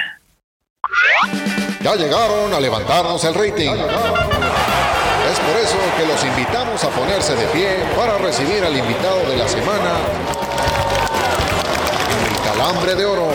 Ya 1.85 1.95
llegaron 1.95 2.53
a 2.53 2.59
levantarnos 2.59 3.25
el 3.25 3.33
rating. 3.35 3.71
Por 5.47 5.61
eso 5.61 5.77
que 5.97 6.07
los 6.07 6.25
invitamos 6.25 6.85
a 6.85 6.89
ponerse 6.91 7.35
de 7.35 7.47
pie 7.47 7.85
para 7.97 8.19
recibir 8.19 8.65
al 8.65 8.77
invitado 8.77 9.21
de 9.29 9.37
la 9.37 9.49
semana, 9.49 9.97
el 12.29 12.51
calambre 12.51 12.95
de 12.95 13.05
oro. 13.05 13.29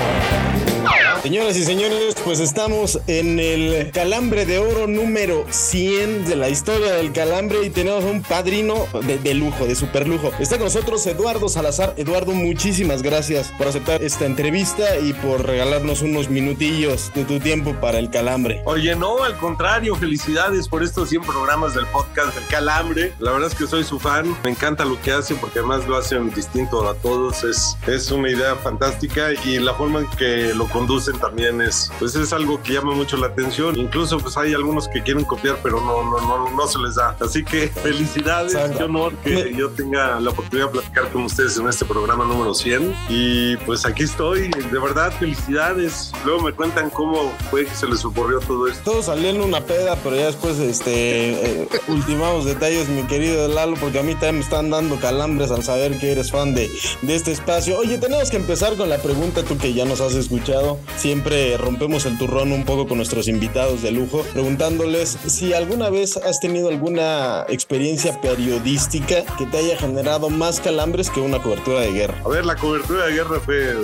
Señoras 1.25 1.57
y 1.57 1.63
señores, 1.63 2.15
pues 2.23 2.39
estamos 2.39 2.99
en 3.07 3.39
el 3.39 3.89
calambre 3.89 4.45
de 4.45 4.59
oro 4.59 4.85
número 4.85 5.43
100 5.49 6.25
de 6.25 6.35
la 6.35 6.49
historia 6.49 6.91
del 6.91 7.13
calambre 7.13 7.65
y 7.65 7.71
tenemos 7.71 8.03
un 8.03 8.21
padrino 8.21 8.85
de, 9.23 9.33
lujo, 9.33 9.65
de 9.65 9.73
super 9.73 10.07
lujo. 10.07 10.29
Está 10.37 10.57
con 10.57 10.65
nosotros 10.65 11.03
Eduardo 11.07 11.49
Salazar. 11.49 11.95
Eduardo, 11.97 12.33
muchísimas 12.33 13.01
gracias 13.01 13.51
por 13.57 13.65
aceptar 13.65 14.03
esta 14.03 14.27
entrevista 14.27 14.99
y 14.99 15.13
por 15.13 15.47
regalarnos 15.47 16.03
unos 16.03 16.29
minutillos 16.29 17.11
de 17.15 17.25
tu 17.25 17.39
tiempo 17.39 17.73
para 17.81 17.97
el 17.97 18.11
calambre. 18.11 18.61
Oye, 18.65 18.95
no, 18.95 19.23
al 19.23 19.35
contrario, 19.37 19.95
felicidades 19.95 20.67
por 20.67 20.83
estos 20.83 21.09
100 21.09 21.23
programas 21.23 21.73
del 21.73 21.87
podcast 21.87 22.35
del 22.35 22.45
Calambre. 22.49 23.13
La 23.17 23.31
verdad 23.31 23.49
es 23.49 23.57
que 23.57 23.65
soy 23.65 23.83
su 23.83 23.99
fan, 23.99 24.37
me 24.43 24.51
encanta 24.51 24.85
lo 24.85 25.01
que 25.01 25.11
hacen 25.11 25.37
porque 25.37 25.57
además 25.57 25.87
lo 25.87 25.97
hacen 25.97 26.29
distinto 26.29 26.87
a 26.87 26.93
todos. 26.93 27.43
Es, 27.43 27.75
es 27.87 28.11
una 28.11 28.29
idea 28.29 28.55
fantástica 28.57 29.33
y 29.43 29.57
la 29.57 29.73
forma 29.73 30.01
en 30.01 30.09
que 30.11 30.53
lo 30.53 30.69
conducen 30.69 31.14
también 31.19 31.61
es, 31.61 31.91
pues 31.99 32.15
es 32.15 32.33
algo 32.33 32.61
que 32.61 32.73
llama 32.73 32.93
mucho 32.93 33.17
la 33.17 33.27
atención. 33.27 33.77
Incluso 33.77 34.17
pues 34.19 34.37
hay 34.37 34.53
algunos 34.53 34.87
que 34.87 35.01
quieren 35.01 35.23
copiar, 35.25 35.57
pero 35.61 35.79
no, 35.81 36.03
no, 36.03 36.19
no, 36.21 36.49
no 36.51 36.67
se 36.67 36.79
les 36.79 36.95
da. 36.95 37.15
Así 37.19 37.43
que 37.43 37.67
felicidades, 37.83 38.53
Exacto. 38.53 38.77
qué 38.77 38.83
honor 38.83 39.13
que 39.17 39.53
yo 39.55 39.69
tenga 39.69 40.19
la 40.19 40.29
oportunidad 40.31 40.67
de 40.67 40.73
platicar 40.73 41.09
con 41.11 41.23
ustedes 41.23 41.57
en 41.57 41.67
este 41.67 41.85
programa 41.85 42.25
número 42.25 42.53
100. 42.53 42.95
Y 43.09 43.57
pues 43.57 43.85
aquí 43.85 44.03
estoy, 44.03 44.49
de 44.49 44.79
verdad, 44.79 45.11
felicidades. 45.17 46.11
Luego 46.25 46.41
me 46.41 46.53
cuentan 46.53 46.89
cómo 46.89 47.31
fue 47.49 47.65
que 47.65 47.75
se 47.75 47.87
les 47.87 48.03
ocurrió 48.05 48.39
todo 48.39 48.67
esto. 48.67 48.91
Todo 48.91 49.03
salió 49.03 49.29
en 49.29 49.41
una 49.41 49.61
peda, 49.61 49.97
pero 50.03 50.15
ya 50.15 50.27
después 50.27 50.57
este 50.59 51.61
eh, 51.61 51.67
ultimamos 51.87 52.45
detalles, 52.45 52.89
mi 52.89 53.03
querido 53.03 53.47
Lalo, 53.47 53.75
porque 53.79 53.99
a 53.99 54.03
mí 54.03 54.13
también 54.13 54.35
me 54.35 54.41
están 54.41 54.69
dando 54.69 54.97
calambres 54.97 55.51
al 55.51 55.63
saber 55.63 55.97
que 55.99 56.11
eres 56.11 56.31
fan 56.31 56.53
de, 56.53 56.69
de 57.01 57.15
este 57.15 57.31
espacio. 57.31 57.77
Oye, 57.77 57.97
tenemos 57.97 58.29
que 58.29 58.37
empezar 58.37 58.75
con 58.75 58.89
la 58.89 58.97
pregunta, 58.97 59.43
tú 59.43 59.57
que 59.57 59.73
ya 59.73 59.85
nos 59.85 60.01
has 60.01 60.13
escuchado. 60.13 60.79
Siempre 61.05 61.55
rompemos 61.57 62.07
el 62.07 62.17
turrón 62.17 62.51
un 62.51 62.65
poco 62.65 62.87
con 62.87 62.97
nuestros 62.97 63.27
invitados 63.27 63.83
de 63.83 63.91
lujo, 63.91 64.25
preguntándoles 64.33 65.19
si 65.27 65.53
alguna 65.53 65.91
vez 65.91 66.17
has 66.17 66.39
tenido 66.39 66.69
alguna 66.69 67.45
experiencia 67.47 68.19
periodística 68.21 69.23
que 69.37 69.45
te 69.45 69.57
haya 69.59 69.77
generado 69.77 70.31
más 70.31 70.59
calambres 70.59 71.11
que 71.11 71.19
una 71.19 71.39
cobertura 71.43 71.81
de 71.81 71.91
guerra. 71.91 72.15
A 72.25 72.29
ver, 72.29 72.43
la 72.43 72.55
cobertura 72.55 73.05
de 73.05 73.13
guerra 73.13 73.39
fue 73.39 73.75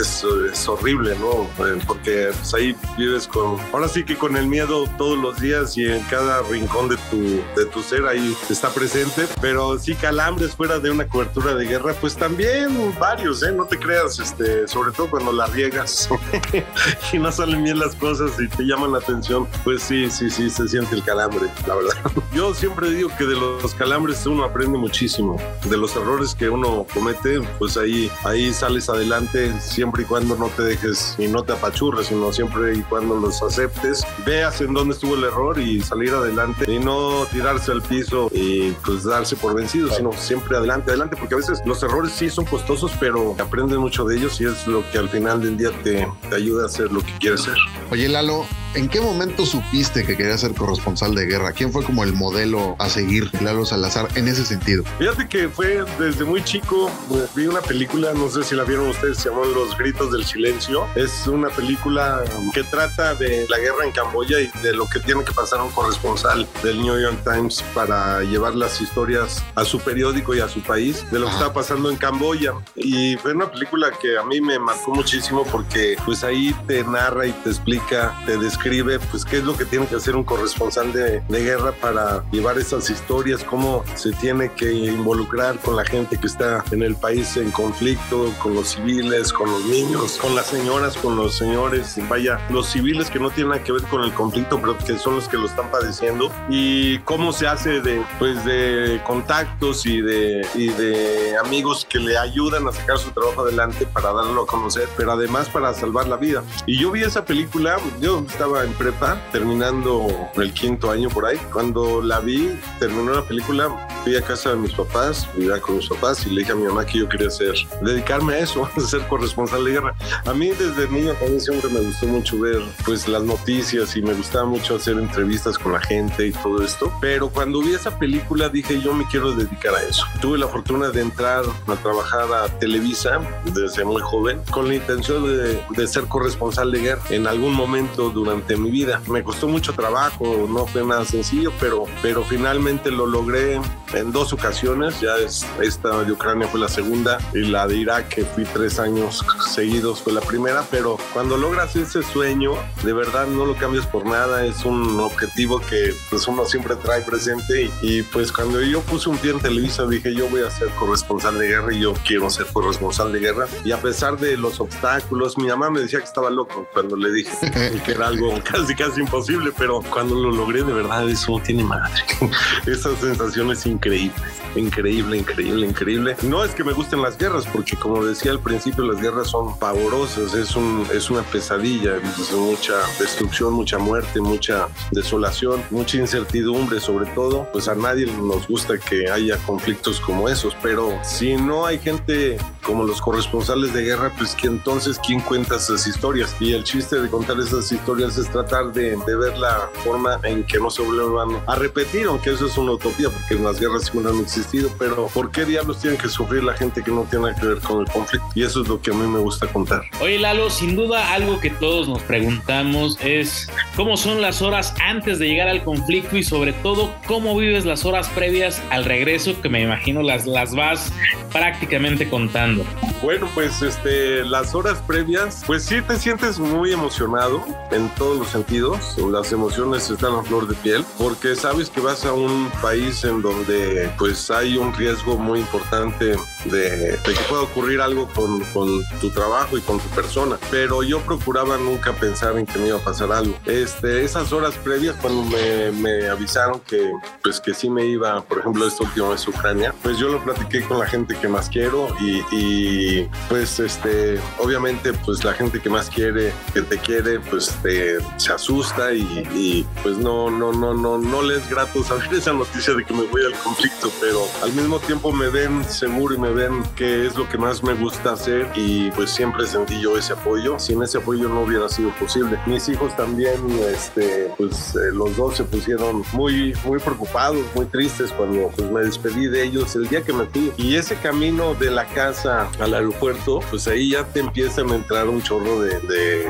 es, 0.00 0.68
horrible, 0.68 1.16
¿no? 1.18 1.48
Porque 1.84 2.28
pues, 2.30 2.54
ahí 2.54 2.76
vives 2.96 3.26
con, 3.26 3.58
ahora 3.72 3.88
sí 3.88 4.04
que 4.04 4.14
con 4.14 4.36
el 4.36 4.46
miedo 4.46 4.86
todos 4.96 5.18
los 5.18 5.40
días 5.40 5.76
y 5.76 5.84
en 5.84 6.00
cada 6.02 6.42
rincón 6.42 6.88
de 6.88 6.96
tu, 7.10 7.42
de 7.60 7.66
tu 7.72 7.82
ser 7.82 8.06
ahí 8.06 8.36
está 8.48 8.70
presente, 8.70 9.26
pero 9.40 9.80
sí 9.80 9.96
calambres 9.96 10.54
fuera 10.54 10.78
de 10.78 10.92
una 10.92 11.08
cobertura 11.08 11.56
de 11.56 11.64
guerra, 11.64 11.92
pues 12.00 12.14
también 12.14 12.94
varios, 13.00 13.42
¿eh? 13.42 13.50
No 13.50 13.64
te 13.64 13.80
creas, 13.80 14.20
este, 14.20 14.68
sobre 14.68 14.92
todo 14.92 15.10
cuando 15.10 15.32
la 15.32 15.46
riegas 15.46 16.08
y 17.12 17.18
no 17.18 17.30
salen 17.32 17.64
bien 17.64 17.78
las 17.78 17.94
cosas 17.94 18.32
y 18.40 18.48
te 18.48 18.64
llaman 18.64 18.92
la 18.92 18.98
atención, 18.98 19.46
pues 19.64 19.82
sí, 19.82 20.10
sí, 20.10 20.30
sí, 20.30 20.50
se 20.50 20.68
siente 20.68 20.94
el 20.94 21.02
calambre, 21.02 21.48
la 21.66 21.74
verdad. 21.74 21.94
Yo 22.32 22.54
siempre 22.54 22.90
digo 22.90 23.10
que 23.16 23.24
de 23.24 23.34
los 23.34 23.74
calambres 23.74 24.26
uno 24.26 24.44
aprende 24.44 24.78
muchísimo, 24.78 25.36
de 25.68 25.76
los 25.76 25.94
errores 25.96 26.34
que 26.34 26.48
uno 26.48 26.86
comete, 26.92 27.40
pues 27.58 27.76
ahí, 27.76 28.10
ahí 28.24 28.52
sales 28.52 28.88
adelante 28.88 29.58
siempre 29.60 30.02
y 30.02 30.06
cuando 30.06 30.36
no 30.36 30.48
te 30.48 30.62
dejes 30.62 31.16
y 31.18 31.26
no 31.28 31.42
te 31.42 31.52
apachurres, 31.52 32.08
sino 32.08 32.32
siempre 32.32 32.76
y 32.76 32.82
cuando 32.82 33.16
los 33.16 33.42
aceptes, 33.42 34.04
veas 34.24 34.60
en 34.60 34.72
dónde 34.72 34.94
estuvo 34.94 35.14
el 35.14 35.24
error 35.24 35.58
y 35.58 35.80
salir 35.80 36.12
adelante 36.12 36.70
y 36.70 36.78
no 36.78 37.26
tirarse 37.32 37.72
al 37.72 37.82
piso 37.82 38.30
y 38.32 38.72
pues 38.84 39.04
darse 39.04 39.36
por 39.36 39.54
vencido, 39.54 39.90
sino 39.90 40.12
siempre 40.12 40.56
adelante, 40.56 40.90
adelante, 40.90 41.16
porque 41.16 41.34
a 41.34 41.38
veces 41.38 41.62
los 41.64 41.82
errores 41.82 42.12
sí 42.12 42.30
son 42.30 42.44
costosos, 42.44 42.92
pero 42.98 43.34
aprendes 43.38 43.78
mucho 43.78 44.04
de 44.04 44.16
ellos 44.16 44.40
y 44.40 44.44
es 44.44 44.66
lo 44.66 44.88
que 44.90 44.98
al 44.98 45.08
final 45.08 45.42
del 45.42 45.56
día 45.56 45.70
te, 45.82 46.06
te 46.28 46.36
ayuda 46.36 46.64
a 46.64 46.66
hacer 46.66 46.92
lo 46.92 47.00
que 47.00 47.12
quieres 47.18 47.42
ser. 47.42 47.54
Oye, 47.90 48.08
Lalo, 48.08 48.46
¿en 48.76 48.88
qué 48.88 49.00
momento 49.00 49.46
supiste 49.46 50.04
que 50.04 50.16
querías 50.16 50.42
ser 50.42 50.52
corresponsal 50.52 51.14
de 51.14 51.24
guerra? 51.24 51.52
¿Quién 51.52 51.72
fue 51.72 51.82
como 51.82 52.04
el 52.04 52.12
modelo 52.12 52.76
a 52.78 52.88
seguir, 52.88 53.30
Lalo 53.42 53.64
Salazar, 53.64 54.08
en 54.14 54.28
ese 54.28 54.44
sentido? 54.44 54.84
Fíjate 54.98 55.28
que 55.28 55.48
fue 55.48 55.84
desde 55.98 56.24
muy 56.24 56.44
chico, 56.44 56.90
vi 57.34 57.46
una 57.46 57.62
película, 57.62 58.12
no 58.12 58.28
sé 58.28 58.44
si 58.44 58.54
la 58.54 58.64
vieron 58.64 58.88
ustedes, 58.88 59.18
se 59.18 59.30
llama 59.30 59.46
Los 59.46 59.76
Gritos 59.76 60.12
del 60.12 60.24
Silencio. 60.24 60.86
Es 60.94 61.26
una 61.26 61.48
película 61.48 62.22
que 62.52 62.62
trata 62.64 63.14
de 63.14 63.46
la 63.48 63.58
guerra 63.58 63.84
en 63.84 63.92
Camboya 63.92 64.40
y 64.40 64.50
de 64.62 64.74
lo 64.74 64.86
que 64.86 65.00
tiene 65.00 65.24
que 65.24 65.32
pasar 65.32 65.60
un 65.62 65.70
corresponsal 65.70 66.46
del 66.62 66.80
New 66.80 67.00
York 67.00 67.18
Times 67.24 67.64
para 67.74 68.22
llevar 68.22 68.54
las 68.54 68.80
historias 68.80 69.42
a 69.54 69.64
su 69.64 69.80
periódico 69.80 70.34
y 70.34 70.40
a 70.40 70.48
su 70.48 70.60
país 70.60 71.04
de 71.10 71.18
lo 71.18 71.26
que 71.26 71.32
estaba 71.32 71.54
pasando 71.54 71.90
en 71.90 71.96
Camboya. 71.96 72.52
Y 72.74 73.16
fue 73.16 73.32
una 73.32 73.50
película 73.50 73.90
que 74.00 74.18
a 74.18 74.22
mí 74.22 74.40
me 74.40 74.58
marcó 74.58 74.94
muchísimo 74.94 75.44
porque 75.44 75.96
pues 76.04 76.22
ahí 76.22 76.54
te 76.66 76.84
narra 76.84 77.26
y 77.26 77.32
te 77.32 77.50
explica, 77.50 78.14
te 78.26 78.36
describe 78.36 78.65
pues 79.10 79.24
qué 79.24 79.38
es 79.38 79.44
lo 79.44 79.56
que 79.56 79.64
tiene 79.64 79.86
que 79.86 79.96
hacer 79.96 80.16
un 80.16 80.24
corresponsal 80.24 80.92
de, 80.92 81.20
de 81.20 81.40
guerra 81.42 81.72
para 81.72 82.24
llevar 82.30 82.58
esas 82.58 82.90
historias, 82.90 83.44
cómo 83.44 83.84
se 83.94 84.12
tiene 84.12 84.52
que 84.52 84.72
involucrar 84.72 85.58
con 85.60 85.76
la 85.76 85.84
gente 85.84 86.18
que 86.18 86.26
está 86.26 86.64
en 86.70 86.82
el 86.82 86.96
país 86.96 87.36
en 87.36 87.50
conflicto, 87.50 88.32
con 88.42 88.54
los 88.54 88.68
civiles, 88.68 89.32
con 89.32 89.50
los 89.50 89.64
niños, 89.66 90.18
con 90.20 90.34
las 90.34 90.46
señoras, 90.46 90.96
con 90.96 91.16
los 91.16 91.34
señores, 91.34 91.96
vaya, 92.08 92.40
los 92.50 92.66
civiles 92.66 93.10
que 93.10 93.18
no 93.18 93.30
tienen 93.30 93.50
nada 93.52 93.62
que 93.62 93.72
ver 93.72 93.82
con 93.84 94.02
el 94.02 94.12
conflicto, 94.12 94.60
pero 94.60 94.76
que 94.78 94.98
son 94.98 95.16
los 95.16 95.28
que 95.28 95.36
lo 95.36 95.46
están 95.46 95.70
padeciendo 95.70 96.30
y 96.48 96.98
cómo 97.00 97.32
se 97.32 97.46
hace 97.46 97.80
de 97.80 98.02
pues 98.18 98.44
de 98.44 99.00
contactos 99.06 99.86
y 99.86 100.00
de 100.00 100.46
y 100.54 100.68
de 100.68 101.36
amigos 101.38 101.86
que 101.88 101.98
le 101.98 102.18
ayudan 102.18 102.66
a 102.68 102.72
sacar 102.72 102.98
su 102.98 103.10
trabajo 103.10 103.42
adelante 103.42 103.86
para 103.86 104.12
darlo 104.12 104.42
a 104.42 104.46
conocer, 104.46 104.88
pero 104.96 105.12
además 105.12 105.48
para 105.48 105.72
salvar 105.74 106.08
la 106.08 106.16
vida. 106.16 106.42
Y 106.66 106.78
yo 106.78 106.90
vi 106.90 107.02
esa 107.02 107.24
película, 107.24 107.76
yo 108.00 108.24
estaba 108.26 108.55
en 108.64 108.72
prepa, 108.72 109.20
terminando 109.32 110.06
el 110.36 110.52
quinto 110.52 110.90
año 110.90 111.08
por 111.08 111.26
ahí. 111.26 111.38
Cuando 111.52 112.02
la 112.02 112.20
vi, 112.20 112.58
terminó 112.78 113.12
la 113.12 113.26
película, 113.26 113.68
fui 114.04 114.16
a 114.16 114.22
casa 114.22 114.50
de 114.50 114.56
mis 114.56 114.72
papás, 114.72 115.28
vivía 115.34 115.60
con 115.60 115.76
mis 115.76 115.88
papás 115.88 116.26
y 116.26 116.30
le 116.30 116.40
dije 116.40 116.52
a 116.52 116.54
mi 116.54 116.64
mamá 116.64 116.86
que 116.86 116.98
yo 116.98 117.08
quería 117.08 117.28
hacer, 117.28 117.54
dedicarme 117.82 118.34
a 118.34 118.38
eso, 118.40 118.68
a 118.76 118.80
ser 118.80 119.06
corresponsal 119.08 119.64
de 119.64 119.72
guerra. 119.72 119.94
A 120.24 120.32
mí 120.32 120.48
desde 120.48 120.88
niño 120.88 121.12
también 121.14 121.40
siempre 121.40 121.70
me 121.70 121.80
gustó 121.80 122.06
mucho 122.06 122.38
ver 122.38 122.62
pues 122.84 123.08
las 123.08 123.22
noticias 123.22 123.96
y 123.96 124.02
me 124.02 124.14
gustaba 124.14 124.46
mucho 124.46 124.76
hacer 124.76 124.96
entrevistas 124.98 125.58
con 125.58 125.72
la 125.72 125.80
gente 125.80 126.26
y 126.26 126.32
todo 126.32 126.62
esto. 126.62 126.92
Pero 127.00 127.28
cuando 127.28 127.60
vi 127.60 127.74
esa 127.74 127.98
película 127.98 128.48
dije 128.48 128.80
yo 128.80 128.94
me 128.94 129.06
quiero 129.08 129.32
dedicar 129.32 129.74
a 129.74 129.82
eso. 129.82 130.04
Tuve 130.20 130.38
la 130.38 130.48
fortuna 130.48 130.90
de 130.90 131.00
entrar 131.00 131.44
a 131.66 131.76
trabajar 131.76 132.32
a 132.32 132.48
Televisa 132.58 133.20
desde 133.44 133.84
muy 133.84 134.02
joven 134.02 134.40
con 134.50 134.68
la 134.68 134.74
intención 134.74 135.26
de, 135.26 135.62
de 135.68 135.86
ser 135.86 136.04
corresponsal 136.04 136.70
de 136.72 136.80
guerra 136.80 137.02
en 137.10 137.26
algún 137.26 137.54
momento 137.54 138.10
durante 138.10 138.35
mi 138.56 138.70
vida. 138.70 139.02
Me 139.08 139.22
costó 139.22 139.48
mucho 139.48 139.72
trabajo, 139.72 140.46
no 140.48 140.66
fue 140.66 140.84
nada 140.84 141.04
sencillo, 141.04 141.52
pero, 141.60 141.84
pero 142.02 142.22
finalmente 142.24 142.90
lo 142.90 143.06
logré 143.06 143.60
en 143.94 144.12
dos 144.12 144.32
ocasiones. 144.32 145.00
Ya 145.00 145.16
es, 145.16 145.46
esta 145.60 146.04
de 146.04 146.12
Ucrania 146.12 146.46
fue 146.48 146.60
la 146.60 146.68
segunda 146.68 147.18
y 147.34 147.40
la 147.40 147.66
de 147.66 147.76
Irak, 147.76 148.08
que 148.08 148.24
fui 148.24 148.44
tres 148.44 148.78
años 148.78 149.24
seguidos, 149.48 150.02
fue 150.02 150.12
la 150.12 150.20
primera. 150.20 150.64
Pero 150.70 150.96
cuando 151.12 151.36
logras 151.36 151.74
ese 151.76 152.02
sueño, 152.02 152.52
de 152.84 152.92
verdad 152.92 153.26
no 153.26 153.46
lo 153.46 153.56
cambias 153.56 153.86
por 153.86 154.04
nada. 154.04 154.44
Es 154.44 154.64
un 154.64 155.00
objetivo 155.00 155.60
que 155.60 155.94
pues 156.10 156.26
uno 156.28 156.44
siempre 156.44 156.76
trae 156.76 157.02
presente. 157.02 157.70
Y, 157.82 157.98
y, 157.98 158.02
pues 158.02 158.32
cuando 158.32 158.60
yo 158.60 158.80
puse 158.82 159.08
un 159.08 159.18
pie 159.18 159.32
en 159.32 159.40
Televisa, 159.40 159.86
dije 159.86 160.14
yo 160.14 160.28
voy 160.28 160.42
a 160.42 160.50
ser 160.50 160.68
corresponsal 160.70 161.38
de 161.38 161.48
guerra 161.48 161.72
y 161.72 161.80
yo 161.80 161.94
quiero 162.06 162.30
ser 162.30 162.46
corresponsal 162.46 163.12
de 163.12 163.20
guerra. 163.20 163.46
Y 163.64 163.72
a 163.72 163.80
pesar 163.80 164.18
de 164.18 164.36
los 164.36 164.60
obstáculos, 164.60 165.38
mi 165.38 165.48
mamá 165.48 165.70
me 165.70 165.80
decía 165.80 165.98
que 165.98 166.04
estaba 166.04 166.30
loco 166.30 166.66
cuando 166.72 166.96
le 166.96 167.10
dije 167.12 167.32
que 167.84 167.92
era 167.92 168.08
algo 168.08 168.25
casi 168.44 168.74
casi 168.74 169.00
imposible, 169.00 169.52
pero 169.56 169.80
cuando 169.90 170.14
lo 170.14 170.30
logré 170.30 170.62
de 170.62 170.72
verdad 170.72 171.08
eso 171.08 171.40
tiene 171.44 171.64
madre. 171.64 171.92
Esa 172.66 172.94
sensación 172.96 173.50
es 173.50 173.66
increíble, 173.66 174.14
increíble, 174.54 175.18
increíble, 175.18 175.66
increíble. 175.66 176.16
No 176.22 176.44
es 176.44 176.54
que 176.54 176.64
me 176.64 176.72
gusten 176.72 177.02
las 177.02 177.16
guerras, 177.18 177.46
porque 177.46 177.76
como 177.76 178.04
decía 178.04 178.32
al 178.32 178.40
principio, 178.40 178.84
las 178.84 179.00
guerras 179.00 179.28
son 179.28 179.58
pavorosas, 179.58 180.34
es, 180.34 180.56
un, 180.56 180.86
es 180.92 181.10
una 181.10 181.22
pesadilla, 181.22 181.96
es 181.96 182.32
mucha 182.32 182.74
destrucción, 182.98 183.52
mucha 183.54 183.78
muerte, 183.78 184.20
mucha 184.20 184.68
desolación, 184.92 185.62
mucha 185.70 185.98
incertidumbre 185.98 186.80
sobre 186.80 187.06
todo. 187.10 187.48
Pues 187.52 187.68
a 187.68 187.74
nadie 187.74 188.06
nos 188.06 188.46
gusta 188.48 188.78
que 188.78 189.10
haya 189.10 189.36
conflictos 189.38 190.00
como 190.00 190.28
esos, 190.28 190.56
pero 190.62 190.98
si 191.02 191.36
no 191.36 191.66
hay 191.66 191.78
gente 191.78 192.38
como 192.64 192.84
los 192.84 193.00
corresponsales 193.00 193.72
de 193.72 193.82
guerra, 193.82 194.12
pues 194.16 194.34
que 194.34 194.48
entonces 194.48 195.00
quién 195.04 195.20
cuenta 195.20 195.56
esas 195.56 195.86
historias. 195.86 196.34
Y 196.40 196.52
el 196.52 196.64
chiste 196.64 197.00
de 197.00 197.08
contar 197.08 197.38
esas 197.38 197.70
historias 197.70 198.15
es 198.18 198.30
tratar 198.30 198.72
de, 198.72 198.96
de 198.96 199.16
ver 199.16 199.36
la 199.38 199.68
forma 199.84 200.18
en 200.24 200.44
que 200.44 200.58
no 200.58 200.70
se 200.70 200.82
vuelvan 200.82 201.42
a 201.46 201.54
repetir, 201.56 202.06
aunque 202.06 202.30
eso 202.30 202.46
es 202.46 202.56
una 202.56 202.72
utopía, 202.72 203.08
porque 203.10 203.34
las 203.42 203.60
guerras 203.60 203.84
siempre 203.84 204.12
han 204.12 204.20
existido, 204.20 204.70
pero 204.78 205.06
¿por 205.08 205.30
qué 205.30 205.44
diablos 205.44 205.80
tienen 205.80 205.98
que 205.98 206.08
sufrir 206.08 206.44
la 206.44 206.54
gente 206.54 206.82
que 206.82 206.90
no 206.90 207.02
tiene 207.02 207.34
que 207.40 207.46
ver 207.46 207.58
con 207.60 207.80
el 207.80 207.86
conflicto? 207.90 208.26
Y 208.34 208.42
eso 208.42 208.62
es 208.62 208.68
lo 208.68 208.80
que 208.80 208.90
a 208.90 208.94
mí 208.94 209.06
me 209.06 209.18
gusta 209.18 209.46
contar. 209.46 209.82
Oye, 210.00 210.18
Lalo, 210.18 210.50
sin 210.50 210.76
duda 210.76 211.12
algo 211.12 211.40
que 211.40 211.50
todos 211.50 211.88
nos 211.88 212.02
preguntamos 212.02 212.98
es 213.00 213.48
cómo 213.74 213.96
son 213.96 214.20
las 214.20 214.42
horas 214.42 214.74
antes 214.82 215.18
de 215.18 215.28
llegar 215.28 215.48
al 215.48 215.62
conflicto 215.64 216.16
y 216.16 216.24
sobre 216.24 216.52
todo 216.52 216.92
cómo 217.06 217.36
vives 217.36 217.64
las 217.64 217.84
horas 217.84 218.08
previas 218.10 218.62
al 218.70 218.84
regreso, 218.84 219.40
que 219.40 219.48
me 219.48 219.62
imagino 219.62 220.02
las, 220.02 220.26
las 220.26 220.54
vas 220.54 220.92
prácticamente 221.32 222.08
contando. 222.08 222.64
Bueno, 223.02 223.28
pues 223.34 223.62
este, 223.62 224.24
las 224.24 224.54
horas 224.54 224.82
previas, 224.86 225.42
pues 225.46 225.64
sí 225.64 225.82
te 225.82 225.96
sientes 225.96 226.38
muy 226.38 226.72
emocionado 226.72 227.44
en 227.70 227.88
todos 228.06 228.18
los 228.20 228.28
sentidos. 228.28 228.96
Las 229.10 229.32
emociones 229.32 229.90
están 229.90 230.14
a 230.14 230.22
flor 230.22 230.46
de 230.46 230.54
piel, 230.54 230.84
porque 230.96 231.34
sabes 231.34 231.68
que 231.68 231.80
vas 231.80 232.04
a 232.04 232.12
un 232.12 232.48
país 232.62 233.02
en 233.02 233.20
donde 233.20 233.90
pues 233.98 234.30
hay 234.30 234.56
un 234.56 234.72
riesgo 234.72 235.18
muy 235.18 235.40
importante 235.40 236.14
de, 236.44 236.70
de 236.70 236.98
que 237.04 237.20
pueda 237.28 237.42
ocurrir 237.42 237.80
algo 237.80 238.06
con, 238.14 238.42
con 238.54 238.84
tu 239.00 239.10
trabajo 239.10 239.58
y 239.58 239.60
con 239.60 239.80
tu 239.80 239.88
persona. 239.88 240.38
Pero 240.52 240.84
yo 240.84 241.00
procuraba 241.00 241.56
nunca 241.56 241.94
pensar 241.94 242.38
en 242.38 242.46
que 242.46 242.60
me 242.60 242.68
iba 242.68 242.78
a 242.78 242.84
pasar 242.84 243.10
algo. 243.10 243.34
Este, 243.44 244.04
esas 244.04 244.32
horas 244.32 244.54
previas, 244.62 244.94
cuando 245.02 245.24
me, 245.24 245.72
me 245.72 246.08
avisaron 246.08 246.60
que 246.60 246.92
pues 247.24 247.40
que 247.40 247.54
sí 247.54 247.68
me 247.68 247.86
iba, 247.86 248.22
por 248.22 248.38
ejemplo, 248.38 248.68
esta 248.68 248.84
última 248.84 249.08
vez 249.08 249.26
a 249.26 249.30
Ucrania, 249.30 249.74
pues 249.82 249.98
yo 249.98 250.10
lo 250.10 250.22
platiqué 250.22 250.62
con 250.62 250.78
la 250.78 250.86
gente 250.86 251.16
que 251.20 251.26
más 251.26 251.48
quiero 251.48 251.88
y, 252.00 252.22
y, 252.30 253.08
pues 253.28 253.58
este, 253.58 254.20
obviamente 254.38 254.92
pues 254.92 255.24
la 255.24 255.32
gente 255.32 255.60
que 255.60 255.68
más 255.68 255.90
quiere, 255.90 256.32
que 256.54 256.62
te 256.62 256.78
quiere, 256.78 257.18
pues 257.18 257.50
te, 257.64 257.95
se 258.16 258.32
asusta 258.32 258.92
y, 258.92 259.66
pues 259.82 259.96
no, 259.98 260.30
no, 260.30 260.52
no, 260.52 260.74
no, 260.74 260.98
no 260.98 261.22
les 261.22 261.36
es 261.36 261.50
grato 261.50 261.84
saber 261.84 262.12
esa 262.14 262.32
noticia 262.32 262.72
de 262.74 262.84
que 262.84 262.94
me 262.94 263.02
voy 263.02 263.22
al 263.24 263.34
conflicto, 263.40 263.90
pero 264.00 264.22
al 264.42 264.52
mismo 264.52 264.78
tiempo 264.78 265.12
me 265.12 265.28
ven 265.28 265.64
seguro 265.64 266.14
y 266.14 266.18
me 266.18 266.30
ven 266.30 266.62
que 266.74 267.06
es 267.06 267.16
lo 267.16 267.28
que 267.28 267.36
más 267.36 267.62
me 267.62 267.74
gusta 267.74 268.12
hacer 268.12 268.50
y 268.54 268.90
pues 268.92 269.10
siempre 269.10 269.46
sentí 269.46 269.80
yo 269.80 269.98
ese 269.98 270.14
apoyo. 270.14 270.58
Sin 270.58 270.82
ese 270.82 270.98
apoyo 270.98 271.28
no 271.28 271.42
hubiera 271.42 271.68
sido 271.68 271.90
posible. 271.96 272.38
Mis 272.46 272.68
hijos 272.68 272.96
también, 272.96 273.34
este, 273.70 274.32
pues 274.38 274.74
eh, 274.76 274.92
los 274.92 275.16
dos 275.16 275.36
se 275.36 275.44
pusieron 275.44 276.02
muy, 276.12 276.54
muy 276.64 276.78
preocupados, 276.78 277.44
muy 277.54 277.66
tristes 277.66 278.12
cuando 278.12 278.48
pues 278.56 278.70
me 278.70 278.80
despedí 278.80 279.26
de 279.26 279.44
ellos 279.44 279.76
el 279.76 279.88
día 279.88 280.02
que 280.02 280.12
me 280.12 280.24
fui. 280.26 280.52
Y 280.56 280.76
ese 280.76 280.96
camino 280.96 281.54
de 281.54 281.70
la 281.70 281.84
casa 281.86 282.48
al 282.60 282.72
aeropuerto, 282.72 283.40
pues 283.50 283.68
ahí 283.68 283.90
ya 283.90 284.04
te 284.04 284.20
empiezan 284.20 284.70
a 284.70 284.76
entrar 284.76 285.08
un 285.08 285.22
chorro 285.22 285.60
de, 285.60 285.80
de, 285.80 286.28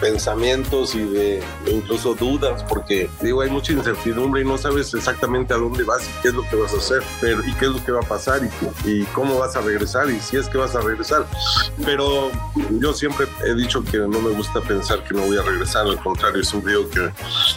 de 0.00 0.10
y 0.94 1.00
de, 1.00 1.42
incluso 1.70 2.14
dudas, 2.14 2.64
porque 2.64 3.10
digo, 3.20 3.40
hay 3.40 3.50
mucha 3.50 3.72
incertidumbre 3.72 4.42
y 4.42 4.44
no 4.44 4.58
sabes 4.58 4.94
exactamente 4.94 5.54
a 5.54 5.56
dónde 5.56 5.84
vas 5.84 6.08
y 6.08 6.22
qué 6.22 6.28
es 6.28 6.34
lo 6.34 6.42
que 6.48 6.56
vas 6.56 6.72
a 6.72 6.78
hacer, 6.78 7.02
pero 7.20 7.44
y 7.44 7.52
qué 7.54 7.66
es 7.66 7.72
lo 7.72 7.84
que 7.84 7.92
va 7.92 8.00
a 8.00 8.08
pasar 8.08 8.40
y, 8.84 8.88
y 8.88 9.04
cómo 9.06 9.38
vas 9.38 9.56
a 9.56 9.60
regresar 9.60 10.10
y 10.10 10.20
si 10.20 10.36
es 10.36 10.48
que 10.48 10.58
vas 10.58 10.74
a 10.74 10.80
regresar. 10.80 11.26
Pero 11.84 12.30
yo 12.80 12.92
siempre 12.92 13.26
he 13.44 13.54
dicho 13.54 13.82
que 13.82 13.98
no 13.98 14.20
me 14.20 14.30
gusta 14.30 14.60
pensar 14.60 15.02
que 15.04 15.14
no 15.14 15.22
voy 15.22 15.36
a 15.36 15.42
regresar, 15.42 15.86
al 15.86 15.98
contrario, 15.98 16.42
siempre 16.44 16.72
digo 16.72 16.88
que 16.88 17.10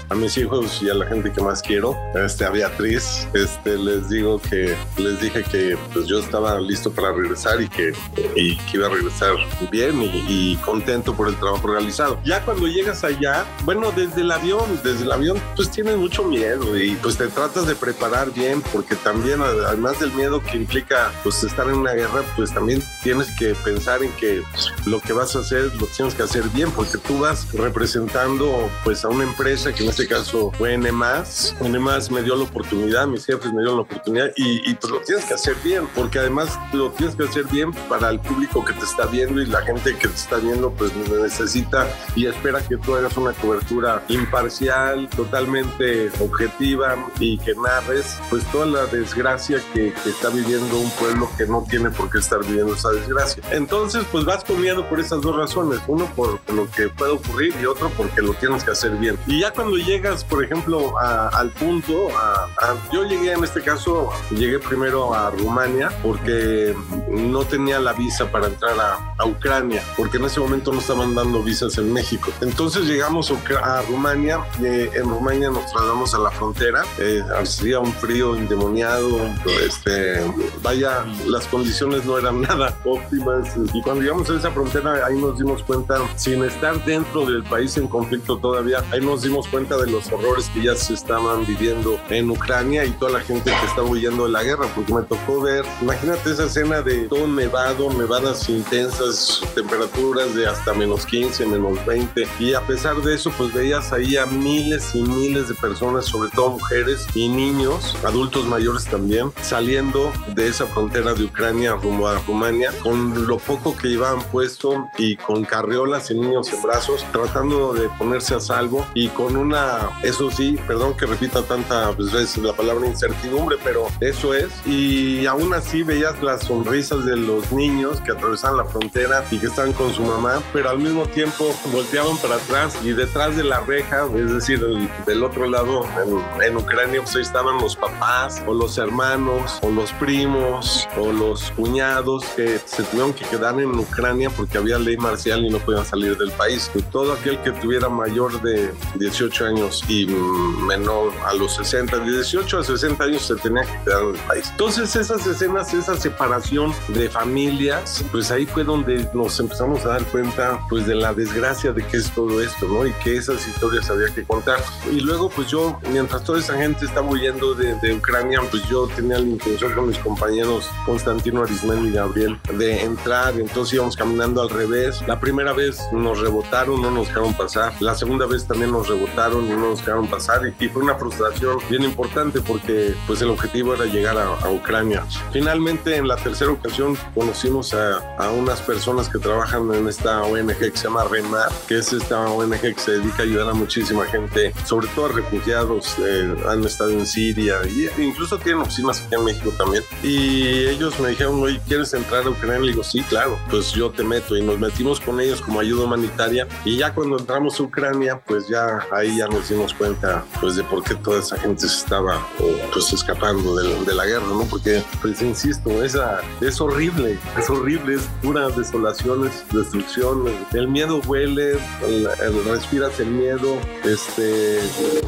a 0.10 0.16
mis 0.16 0.38
hijos 0.38 0.82
y 0.82 0.90
a 0.90 0.94
la 0.94 1.06
gente 1.06 1.32
que 1.32 1.42
más 1.42 1.62
quiero, 1.62 1.96
este, 2.16 2.46
a 2.46 2.50
Beatriz, 2.50 3.28
este, 3.34 3.78
les 3.78 4.10
digo 4.10 4.42
que 4.42 4.76
les 4.98 5.20
dije 5.22 5.44
que 5.44 5.78
pues 5.94 6.08
yo 6.08 6.20
estaba 6.20 6.60
listo 6.60 6.92
para 6.92 7.12
regresar 7.12 7.62
y 7.62 7.70
que, 7.70 7.94
y 8.36 8.58
que 8.58 8.78
iba 8.78 8.88
a 8.88 8.90
regresar 8.90 9.34
bien 9.72 10.02
y, 10.02 10.26
y 10.28 10.56
contento 10.58 11.14
por 11.14 11.28
el 11.28 11.36
trabajo 11.36 11.68
realizado. 11.68 12.20
Ya 12.24 12.44
cuando 12.44 12.68
llegas 12.68 13.04
allá, 13.12 13.46
bueno, 13.64 13.92
desde 13.92 14.22
el 14.22 14.32
avión, 14.32 14.80
desde 14.84 15.04
el 15.04 15.12
avión, 15.12 15.42
pues 15.56 15.70
tienes 15.72 15.98
mucho 15.98 16.24
miedo 16.24 16.78
y 16.78 16.96
pues 16.96 17.18
te 17.18 17.28
tratas 17.28 17.68
de 17.68 17.76
preparar 17.76 18.32
bien 18.32 18.62
porque 18.74 18.96
también 18.96 19.42
además 19.42 20.00
del 20.00 20.12
miedo 20.14 20.42
que 20.42 20.58
implica 20.58 21.12
pues 21.24 21.44
estar 21.44 21.68
en 21.68 21.76
una 21.76 21.94
guerra, 21.94 22.24
pues 22.36 22.54
también 22.54 22.84
tienes 23.04 23.28
que 23.38 23.56
pensar 23.56 24.04
en 24.04 24.12
que 24.14 24.44
lo 24.86 25.00
que 25.00 25.14
vas 25.14 25.36
a 25.36 25.40
hacer 25.40 25.74
lo 25.76 25.88
tienes 25.88 26.14
que 26.14 26.24
hacer 26.24 26.44
bien 26.50 26.72
porque 26.72 26.98
tú 26.98 27.20
vas 27.20 27.52
representando 27.54 28.70
pues 28.84 29.04
a 29.06 29.10
una 29.10 29.24
empresa 29.24 29.74
que 29.74 29.84
en 29.84 29.90
este 29.90 30.08
caso 30.08 30.52
fue 30.58 30.78
NMAS. 30.78 31.56
NMAS 31.62 32.12
me 32.12 32.24
dio 32.24 32.36
la 32.36 32.44
oportunidad, 32.44 33.08
mis 33.08 33.26
jefes 33.26 33.52
me 33.54 33.62
dieron 33.62 33.78
la 33.78 33.82
oportunidad 33.84 34.32
y, 34.36 34.70
y 34.70 34.74
pues 34.76 34.92
lo 34.92 35.00
tienes 35.02 35.26
que 35.26 35.34
hacer 35.34 35.56
bien 35.64 35.88
porque 35.96 36.20
además 36.20 36.58
lo 36.74 36.92
tienes 36.92 37.16
que 37.16 37.24
hacer 37.24 37.46
bien 37.46 37.72
para 37.90 38.10
el 38.10 38.20
público 38.20 38.64
que 38.64 38.74
te 38.74 38.86
está 38.86 39.06
viendo 39.06 39.42
y 39.42 39.46
la 39.46 39.62
gente 39.62 39.96
que 39.98 40.08
te 40.08 40.16
está 40.16 40.38
viendo 40.38 40.72
pues 40.72 40.92
necesita 40.96 41.88
y 42.16 42.26
espera 42.28 42.62
que 42.62 42.78
tú 42.78 42.96
hagas 43.02 43.18
una 43.18 43.34
cobertura 43.34 44.04
imparcial, 44.08 45.10
totalmente 45.10 46.12
objetiva 46.20 46.96
y 47.20 47.38
que 47.40 47.54
narres 47.56 48.18
pues 48.30 48.46
toda 48.52 48.66
la 48.66 48.86
desgracia 48.86 49.62
que, 49.74 49.94
que, 50.04 50.10
está 50.10 50.30
viviendo 50.30 50.78
un 50.78 50.90
pueblo 50.92 51.30
que 51.38 51.46
no 51.46 51.66
tiene 51.70 51.90
por 51.90 52.10
qué 52.10 52.20
estar 52.20 52.40
viviendo 52.46 52.74
esa 52.74 52.90
desgracia. 52.90 53.44
Entonces 53.52 54.06
pues 54.12 54.26
vas 54.26 54.44
comiendo 54.44 54.88
por 54.88 55.00
esas 55.00 55.22
dos 55.22 55.36
razones, 55.36 55.80
uno 55.88 56.06
por 56.16 56.40
lo 56.52 56.70
que 56.72 56.90
puede 56.90 57.12
ocurrir 57.12 57.56
y 57.62 57.66
otro 57.66 57.90
porque 57.98 58.22
lo 58.22 58.34
tienes 58.34 58.64
que 58.64 58.72
hacer 58.72 58.92
bien. 58.98 59.18
Y 59.26 59.40
ya 59.40 59.52
cuando 59.52 59.78
llegas 59.78 60.24
por 60.24 60.44
ejemplo 60.44 60.98
a, 61.00 61.30
al 61.30 61.50
punto, 61.52 62.10
a, 62.18 62.46
a, 62.60 62.76
yo 62.94 63.06
llegué 63.06 63.34
en 63.34 63.44
este 63.44 63.62
caso, 63.62 64.12
llegué 64.30 64.60
primero 64.60 65.14
a 65.14 65.32
Rumania 65.32 65.92
porque 66.04 66.76
no 67.10 67.44
tenía 67.46 67.80
la 67.80 67.94
visa 67.94 68.32
para 68.32 68.48
entrar 68.48 68.80
a, 68.80 69.16
a 69.18 69.26
Ucrania, 69.26 69.84
porque 69.98 70.18
en 70.18 70.26
ese 70.26 70.40
momento 70.40 70.72
no 70.72 70.80
estaban 70.80 71.16
dando 71.16 71.42
visas 71.42 71.78
en 71.78 71.92
México. 71.92 72.32
Entonces 72.42 72.81
llegamos 72.88 73.32
a 73.62 73.82
Rumania, 73.84 74.40
eh, 74.64 74.90
en 74.94 75.10
Rumania 75.10 75.50
nos 75.50 75.66
trasladamos 75.72 76.14
a 76.14 76.20
la 76.20 76.32
frontera, 76.32 76.84
eh, 77.00 77.24
hacía 77.40 77.80
un 77.80 77.92
frío 77.94 78.36
endemoniado, 78.36 79.20
este, 79.66 80.22
vaya, 80.62 81.06
las 81.28 81.48
condiciones 81.48 82.06
no 82.06 82.18
eran 82.18 82.42
nada 82.52 82.78
óptimas 82.86 83.56
y 83.74 83.82
cuando 83.82 84.02
llegamos 84.02 84.30
a 84.30 84.36
esa 84.38 84.52
frontera 84.52 85.06
ahí 85.06 85.18
nos 85.20 85.38
dimos 85.38 85.64
cuenta, 85.64 86.00
sin 86.16 86.44
estar 86.44 86.84
dentro 86.86 87.26
del 87.26 87.44
país 87.44 87.78
en 87.78 87.88
conflicto 87.88 88.38
todavía, 88.38 88.84
ahí 88.92 89.02
nos 89.02 89.24
dimos 89.24 89.48
cuenta 89.48 89.78
de 89.78 89.90
los 89.90 90.12
horrores 90.12 90.50
que 90.54 90.64
ya 90.64 90.76
se 90.76 90.94
estaban 90.94 91.46
viviendo 91.46 92.00
en 92.10 92.30
Ucrania 92.30 92.86
y 92.86 92.92
toda 92.92 93.12
la 93.12 93.20
gente 93.22 93.52
que 93.52 93.66
estaba 93.66 93.88
huyendo 93.88 94.26
de 94.26 94.32
la 94.32 94.44
guerra, 94.44 94.68
porque 94.76 94.94
me 94.94 95.04
tocó 95.04 95.42
ver, 95.42 95.66
imagínate 95.82 96.32
esa 96.32 96.46
escena 96.46 96.82
de 96.82 97.08
todo 97.08 97.28
nevado, 97.28 97.92
nevadas 97.94 98.48
intensas, 98.50 99.42
temperaturas 99.56 100.34
de 100.36 100.48
hasta 100.48 100.74
menos 100.74 101.06
15, 101.06 101.46
menos 101.46 101.86
20 101.86 102.28
y 102.40 102.54
a 102.54 102.62
pesar 102.72 103.02
de 103.02 103.16
eso 103.16 103.34
pues 103.38 103.54
veías 103.54 103.92
ahí 103.92 104.16
a 104.16 104.26
miles 104.26 104.96
y 104.96 105.02
miles 105.02 105.50
de 105.50 105.56
personas, 105.56 106.06
sobre 106.06 106.30
todo 106.30 106.52
mujeres 106.52 107.06
y 107.14 107.28
niños, 107.28 107.98
adultos 108.06 108.46
mayores 108.46 108.86
también, 108.86 109.34
saliendo 109.42 110.10
de 110.36 110.48
esa 110.48 110.66
frontera 110.68 111.14
de 111.14 111.26
Ucrania 111.26 111.76
rumbo 111.76 112.08
a 112.08 112.18
Rumania 112.20 112.72
con 112.82 113.28
lo 113.28 113.40
poco 113.40 113.76
que 113.76 113.90
llevaban 113.90 114.24
puesto 114.32 114.88
y 114.98 115.18
con 115.18 115.44
carriolas 115.44 116.12
y 116.12 116.14
niños 116.14 116.54
en 116.54 116.62
brazos, 116.62 117.06
tratando 117.12 117.74
de 117.74 117.90
ponerse 117.90 118.36
a 118.36 118.40
salvo 118.40 118.88
y 118.94 119.10
con 119.10 119.36
una, 119.36 119.90
eso 120.02 120.32
sí, 120.32 120.58
perdón 120.66 120.96
que 120.96 121.08
repita 121.08 121.44
tanta 121.44 121.92
pues, 121.92 122.10
veces 122.14 122.38
la 122.38 122.54
palabra 122.54 122.88
incertidumbre, 122.88 123.58
pero 123.62 123.88
eso 124.00 124.34
es. 124.34 124.50
Y 124.66 125.26
aún 125.26 125.54
así 125.54 125.84
veías 125.84 126.24
las 126.24 126.46
sonrisas 126.46 127.04
de 127.04 127.18
los 127.18 127.52
niños 127.52 128.00
que 128.00 128.14
atravesaban 128.14 128.56
la 128.56 128.66
frontera 128.66 129.26
y 129.30 129.40
que 129.40 129.48
estaban 129.48 129.74
con 129.74 129.94
su 129.94 130.04
mamá, 130.04 130.42
pero 130.54 130.70
al 130.70 130.80
mismo 130.80 131.06
tiempo 131.08 131.54
volteaban 131.74 132.16
para 132.20 132.36
atrás 132.36 132.61
y 132.84 132.92
detrás 132.92 133.36
de 133.36 133.44
la 133.44 133.62
reja, 133.62 134.08
es 134.16 134.34
decir, 134.34 134.64
el, 134.64 134.90
del 135.06 135.24
otro 135.24 135.48
lado, 135.48 135.86
en, 136.04 136.44
en 136.44 136.58
Ucrania, 136.58 137.02
pues 137.02 137.16
ahí 137.16 137.22
estaban 137.22 137.58
los 137.60 137.76
papás 137.76 138.42
o 138.48 138.54
los 138.54 138.78
hermanos 138.78 139.60
o 139.62 139.70
los 139.70 139.92
primos 139.94 140.88
o 140.98 141.12
los 141.12 141.52
cuñados 141.52 142.24
que 142.36 142.60
se 142.66 142.84
tuvieron 142.84 143.14
que 143.14 143.26
quedar 143.26 143.60
en 143.60 143.78
Ucrania 143.78 144.30
porque 144.30 144.58
había 144.58 144.78
ley 144.80 144.98
marcial 144.98 145.46
y 145.46 145.50
no 145.50 145.60
podían 145.60 145.86
salir 145.86 146.18
del 146.18 146.32
país. 146.32 146.72
Y 146.76 146.82
todo 146.84 147.14
aquel 147.14 147.42
que 147.42 147.52
tuviera 147.52 147.90
mayor 147.90 148.42
de 148.42 148.74
18 148.96 149.46
años 149.46 149.84
y 149.88 150.06
menor 150.06 151.12
a 151.26 151.34
los 151.34 151.56
60, 151.56 151.98
de 151.98 152.12
18 152.12 152.60
a 152.60 152.64
60 152.64 153.04
años 153.04 153.26
se 153.26 153.36
tenía 153.36 153.64
que 153.64 153.84
quedar 153.84 154.04
en 154.04 154.16
el 154.16 154.22
país. 154.22 154.48
Entonces 154.52 154.96
esas 154.96 155.26
escenas, 155.26 155.74
esa 155.74 155.98
separación 155.98 156.74
de 156.90 157.10
familias, 157.10 158.04
pues 158.12 158.32
ahí 158.32 158.46
fue 158.46 158.64
donde 158.64 159.10
nos 159.14 159.40
empezamos 159.40 159.86
a 159.86 159.90
dar 159.90 160.04
cuenta 160.06 160.60
pues 160.70 160.86
de 160.86 160.96
la 160.96 161.14
desgracia 161.14 161.72
de 161.72 161.86
que 161.86 161.98
es 161.98 162.12
todo 162.12 162.42
esto, 162.42 162.51
¿no? 162.68 162.86
Y 162.86 162.92
que 163.04 163.18
esas 163.18 163.48
historias 163.48 163.90
había 163.90 164.14
que 164.14 164.24
contar. 164.24 164.60
Y 164.92 165.00
luego 165.02 165.30
pues 165.30 165.48
yo, 165.48 165.80
mientras 165.92 166.24
toda 166.24 166.40
esa 166.40 166.56
gente 166.56 166.86
estaba 166.86 167.08
huyendo 167.08 167.54
de, 167.54 167.76
de 167.76 167.94
Ucrania, 167.94 168.40
pues 168.50 168.64
yo 168.70 168.88
tenía 168.88 169.20
la 169.20 169.28
intención 169.28 169.74
con 169.74 169.88
mis 169.88 169.98
compañeros 170.00 170.70
Constantino 170.86 171.44
Arismendi 171.44 171.90
y 171.90 171.94
Gabriel 171.94 172.40
de 172.54 172.84
entrar, 172.84 173.40
entonces 173.40 173.76
íbamos 173.76 173.96
caminando 173.96 174.42
al 174.42 174.50
revés. 174.50 175.02
La 175.08 175.20
primera 175.20 175.54
vez 175.54 175.80
nos 175.92 176.20
rebotaron, 176.20 176.82
no 176.82 176.92
nos 176.92 177.08
dejaron 177.08 177.34
pasar. 177.34 177.74
La 177.80 177.96
segunda 177.96 178.26
vez 178.26 178.46
también 178.46 178.72
nos 178.72 178.88
rebotaron 178.88 179.46
y 179.46 179.50
no 179.50 179.70
nos 179.70 179.80
dejaron 179.80 180.08
pasar. 180.08 180.42
Y, 180.60 180.66
y 180.66 180.70
fue 180.70 180.84
una 180.84 180.96
frustración 180.96 181.58
bien 181.70 181.84
importante 181.84 182.42
porque 182.42 182.94
pues 183.08 183.22
el 183.22 183.30
objetivo 183.30 183.74
era 183.74 183.86
llegar 183.86 184.18
a, 184.18 184.28
a 184.28 184.50
Ucrania. 184.50 185.06
Finalmente 185.32 185.96
en 185.96 186.08
la 186.08 186.16
tercera 186.16 186.52
ocasión 186.52 186.98
conocimos 187.14 187.74
a, 187.74 187.98
a, 188.18 188.32
unas 188.32 188.62
personas 188.62 189.10
que 189.10 189.20
trabajan 189.20 189.74
en 189.74 189.88
esta 189.88 190.24
ONG 190.24 190.58
que 190.58 190.72
se 190.76 190.86
llama 190.86 191.04
REMAR, 191.06 191.50
que 191.68 191.78
es 191.78 191.94
esta 191.94 192.20
ONG 192.28 192.41
ONG 192.42 192.60
que 192.62 192.76
se 192.78 192.92
dedica 192.94 193.20
a 193.20 193.22
ayudar 193.24 193.50
a 193.50 193.54
muchísima 193.54 194.06
gente, 194.06 194.54
sobre 194.66 194.88
todo 194.90 195.06
a 195.08 195.10
refugiados, 195.10 195.96
eh, 196.00 196.36
han 196.48 196.64
estado 196.64 196.92
en 196.92 197.06
Siria 197.06 197.58
y 197.68 197.90
incluso 198.02 198.38
tienen 198.38 198.62
oficinas 198.62 199.02
aquí 199.02 199.16
en 199.16 199.24
México 199.26 199.52
también. 199.58 199.84
Y 200.04 200.66
ellos 200.68 201.00
me 201.00 201.10
dijeron, 201.10 201.42
oye, 201.42 201.60
¿quieres 201.68 201.94
entrar 201.94 202.26
a 202.26 202.30
Ucrania? 202.30 202.60
Le 202.60 202.68
digo, 202.72 202.84
sí, 202.84 203.02
claro, 203.04 203.38
pues 203.50 203.72
yo 203.74 203.90
te 203.92 204.04
meto 204.04 204.36
y 204.36 204.42
nos 204.42 204.60
metimos 204.60 205.00
con 205.00 205.20
ellos 205.22 205.42
como 205.42 205.60
ayuda 205.60 205.86
humanitaria 205.86 206.48
y 206.66 206.78
ya 206.78 206.94
cuando 206.94 207.18
entramos 207.20 207.60
a 207.60 207.64
Ucrania, 207.64 208.22
pues 208.26 208.48
ya 208.48 208.80
ahí 208.92 209.18
ya 209.18 209.28
nos 209.28 209.50
dimos 209.50 209.74
cuenta 209.74 210.24
pues 210.40 210.56
de 210.56 210.64
por 210.64 210.84
qué 210.84 210.96
toda 210.96 211.20
esa 211.20 211.38
gente 211.38 211.68
se 211.68 211.78
estaba 211.78 212.26
pues 212.74 212.92
escapando 212.94 213.56
de, 213.56 213.86
de 213.86 213.94
la 213.94 214.06
guerra, 214.06 214.26
¿no? 214.28 214.44
Porque, 214.46 214.84
pues 215.02 215.22
insisto, 215.22 215.84
esa, 215.84 216.22
es 216.42 216.60
horrible, 216.62 217.18
es 217.38 217.50
horrible, 217.50 217.96
es 217.96 218.04
pura 218.22 218.50
desolación, 218.50 219.28
es 219.28 219.44
destrucción, 219.54 220.26
el 220.54 220.68
miedo 220.68 221.02
huele, 221.06 221.52
el, 221.88 222.08
el- 222.22 222.31
respiras 222.46 223.00
el 223.00 223.08
miedo, 223.08 223.58
este, 223.84 224.60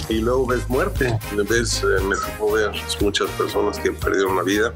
y 0.10 0.20
luego 0.20 0.48
ves 0.48 0.70
muerte, 0.70 1.18
ves, 1.50 1.84
eh, 1.84 2.02
me 2.04 2.16
tocó 2.16 2.54
ver 2.54 2.72
muchas 3.02 3.30
personas 3.32 3.80
que 3.80 3.92
perdieron 3.92 4.36
la 4.36 4.44
vida. 4.44 4.74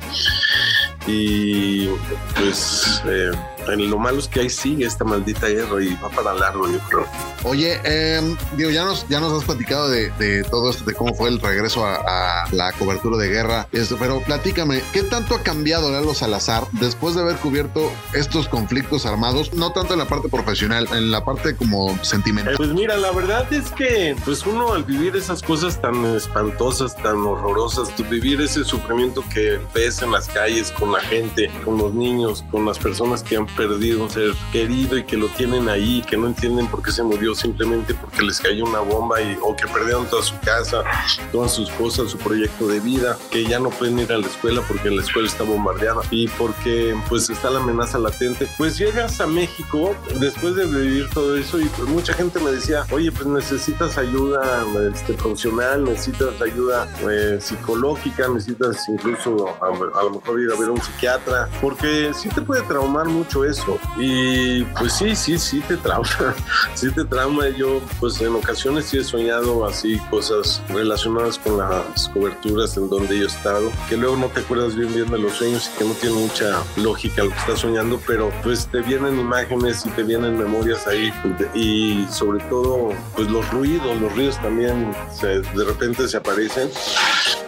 Y 1.05 1.87
pues 2.35 3.01
eh, 3.05 3.31
lo 3.75 3.97
malo 3.97 4.19
es 4.19 4.27
que 4.27 4.41
ahí 4.41 4.49
sigue 4.49 4.85
esta 4.85 5.03
maldita 5.03 5.47
guerra 5.47 5.83
y 5.83 5.95
va 5.95 6.09
para 6.09 6.33
largo, 6.33 6.69
yo 6.69 6.79
creo. 6.89 7.05
Oye, 7.43 7.79
eh, 7.83 8.35
digo, 8.55 8.69
ya 8.69 8.83
nos, 8.85 9.07
ya 9.09 9.19
nos 9.19 9.33
has 9.33 9.43
platicado 9.43 9.89
de, 9.89 10.09
de 10.11 10.43
todo 10.43 10.69
esto, 10.69 10.83
de 10.85 10.93
cómo 10.93 11.13
fue 11.13 11.29
el 11.29 11.39
regreso 11.39 11.85
a, 11.85 11.95
a 12.43 12.47
la 12.51 12.71
cobertura 12.73 13.17
de 13.17 13.29
guerra, 13.29 13.67
esto, 13.71 13.97
pero 13.99 14.21
platícame, 14.21 14.81
¿qué 14.93 15.03
tanto 15.03 15.35
ha 15.35 15.43
cambiado 15.43 15.91
Lalo 15.91 16.13
Salazar 16.13 16.67
después 16.73 17.15
de 17.15 17.21
haber 17.21 17.35
cubierto 17.37 17.91
estos 18.13 18.47
conflictos 18.47 19.05
armados? 19.05 19.53
No 19.53 19.71
tanto 19.71 19.93
en 19.93 19.99
la 19.99 20.07
parte 20.07 20.29
profesional, 20.29 20.87
en 20.91 21.11
la 21.11 21.23
parte 21.23 21.55
como 21.55 21.91
Eh, 21.91 21.99
sentimental. 22.01 22.55
Pues 22.57 22.69
mira, 22.73 22.97
la 22.97 23.11
verdad 23.11 23.51
es 23.53 23.69
que 23.71 24.15
pues 24.25 24.45
uno 24.45 24.73
al 24.73 24.83
vivir 24.83 25.15
esas 25.15 25.41
cosas 25.41 25.81
tan 25.81 26.05
espantosas, 26.15 26.95
tan 26.97 27.17
horrorosas, 27.17 27.89
vivir 28.09 28.41
ese 28.41 28.63
sufrimiento 28.63 29.23
que 29.33 29.59
ves 29.73 30.01
en 30.01 30.11
las 30.11 30.27
calles 30.27 30.71
con 30.71 30.91
la 30.91 30.99
gente, 30.99 31.49
con 31.63 31.77
los 31.77 31.93
niños, 31.93 32.43
con 32.51 32.65
las 32.65 32.77
personas 32.77 33.23
que 33.23 33.37
han 33.37 33.47
perdido 33.57 34.03
un 34.03 34.09
ser 34.09 34.33
querido 34.51 34.97
y 34.97 35.03
que 35.03 35.17
lo 35.17 35.27
tienen 35.29 35.67
ahí, 35.67 36.03
que 36.07 36.15
no 36.15 36.27
entienden 36.27 36.67
por 36.67 36.83
qué 36.83 36.91
se 36.91 37.03
murió 37.03 37.33
simplemente 37.33 37.93
porque 37.95 38.21
les 38.21 38.39
cayó 38.39 38.65
una 38.65 38.79
bomba 38.79 39.21
y, 39.21 39.37
o 39.41 39.55
que 39.55 39.67
perdieron 39.67 40.05
toda 40.05 40.21
su 40.21 40.39
casa, 40.39 40.83
todas 41.31 41.53
sus 41.53 41.69
cosas, 41.71 42.11
su 42.11 42.17
proyecto 42.17 42.67
de 42.67 42.79
vida, 42.79 43.17
que 43.31 43.43
ya 43.45 43.59
no 43.59 43.69
pueden 43.71 43.99
ir 43.99 44.13
a 44.13 44.17
la 44.17 44.27
escuela 44.27 44.61
porque 44.67 44.91
la 44.91 45.01
escuela 45.01 45.27
está 45.27 45.43
bombardeada 45.43 46.01
y 46.11 46.27
porque 46.27 46.95
pues 47.09 47.29
está 47.29 47.49
la 47.49 47.59
amenaza 47.59 47.97
latente. 47.97 48.47
Pues 48.57 48.77
llegas 48.77 49.19
a 49.19 49.27
México 49.27 49.95
después 50.19 50.55
de 50.55 50.65
vivir 50.65 51.09
todo 51.09 51.35
eso 51.35 51.59
y 51.59 51.65
pues 51.65 51.89
mucha 51.89 52.13
gente 52.13 52.39
me 52.39 52.51
decía, 52.51 52.85
oye, 52.91 53.11
pues 53.11 53.25
necesitas 53.25 53.97
ayuda 53.97 54.63
este, 54.93 55.13
profesional, 55.13 55.83
necesitas 55.83 56.39
ayuda 56.41 56.87
eh, 57.09 57.39
psicológica, 57.41 58.27
necesitas 58.27 58.87
incluso 58.89 59.47
a, 59.61 59.67
a 59.99 60.03
lo 60.03 60.11
mejor 60.11 60.39
ir 60.39 60.51
a 60.51 60.59
ver 60.59 60.69
a 60.69 60.71
un 60.71 60.81
psiquiatra, 60.81 61.49
porque 61.61 62.11
sí 62.13 62.29
te 62.29 62.41
puede 62.41 62.61
traumar 62.63 63.07
mucho 63.07 63.45
eso. 63.47 63.77
Y 63.97 64.63
pues 64.77 64.93
sí, 64.93 65.15
sí, 65.15 65.37
sí 65.37 65.59
te 65.67 65.77
trauma, 65.77 66.07
sí 66.75 66.91
te 66.91 67.03
trauma. 67.05 67.47
Yo 67.49 67.81
pues 67.99 68.19
en 68.21 68.35
ocasiones 68.35 68.85
sí 68.85 68.97
he 68.97 69.03
soñado 69.03 69.65
así 69.65 69.97
cosas 70.09 70.61
relacionadas 70.69 71.37
con 71.39 71.57
las 71.57 72.09
coberturas 72.09 72.75
en 72.77 72.89
donde 72.89 73.17
yo 73.19 73.23
he 73.25 73.27
estado, 73.27 73.71
que 73.89 73.97
luego 73.97 74.17
no 74.17 74.27
te 74.27 74.41
acuerdas 74.41 74.75
bien 74.75 74.93
bien 74.93 75.09
de 75.09 75.17
los 75.19 75.33
sueños 75.33 75.69
y 75.73 75.77
que 75.79 75.85
no 75.85 75.93
tiene 75.93 76.15
mucha 76.15 76.61
lógica 76.77 77.23
lo 77.23 77.29
que 77.31 77.37
estás 77.37 77.59
soñando, 77.59 77.99
pero 78.05 78.31
pues 78.43 78.67
te 78.67 78.81
vienen 78.81 79.19
imágenes 79.19 79.85
y 79.85 79.89
te 79.89 80.03
vienen 80.03 80.37
memorias 80.37 80.85
ahí 80.87 81.11
y 81.53 82.05
sobre 82.11 82.43
todo 82.45 82.89
pues 83.15 83.29
los 83.29 83.49
ruidos, 83.51 83.99
los 84.01 84.13
ruidos 84.15 84.41
también 84.41 84.91
se- 85.13 85.41
de 85.41 85.63
repente 85.65 86.07
se 86.07 86.17
aparecen. 86.17 86.69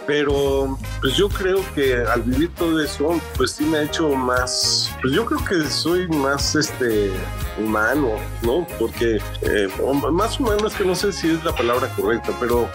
Pero 0.06 0.76
pues 1.00 1.14
yo 1.16 1.28
creo 1.28 1.60
que 1.74 1.96
al 2.02 2.22
vivir 2.22 2.50
todo 2.56 2.80
eso, 2.82 3.20
pues 3.36 3.52
sí 3.52 3.64
me 3.64 3.78
ha 3.78 3.82
hecho 3.82 4.08
más, 4.10 4.90
pues 5.00 5.14
yo 5.14 5.24
creo 5.24 5.44
que 5.44 5.68
soy 5.90 6.06
más 6.06 6.54
este 6.54 7.10
humano, 7.58 8.10
¿no? 8.42 8.64
Porque 8.78 9.18
eh, 9.42 9.68
más 10.12 10.38
humano 10.38 10.68
es 10.68 10.74
que 10.74 10.84
no 10.84 10.94
sé 10.94 11.12
si 11.12 11.30
es 11.30 11.44
la 11.44 11.52
palabra 11.52 11.88
correcta, 11.96 12.32
pero 12.38 12.68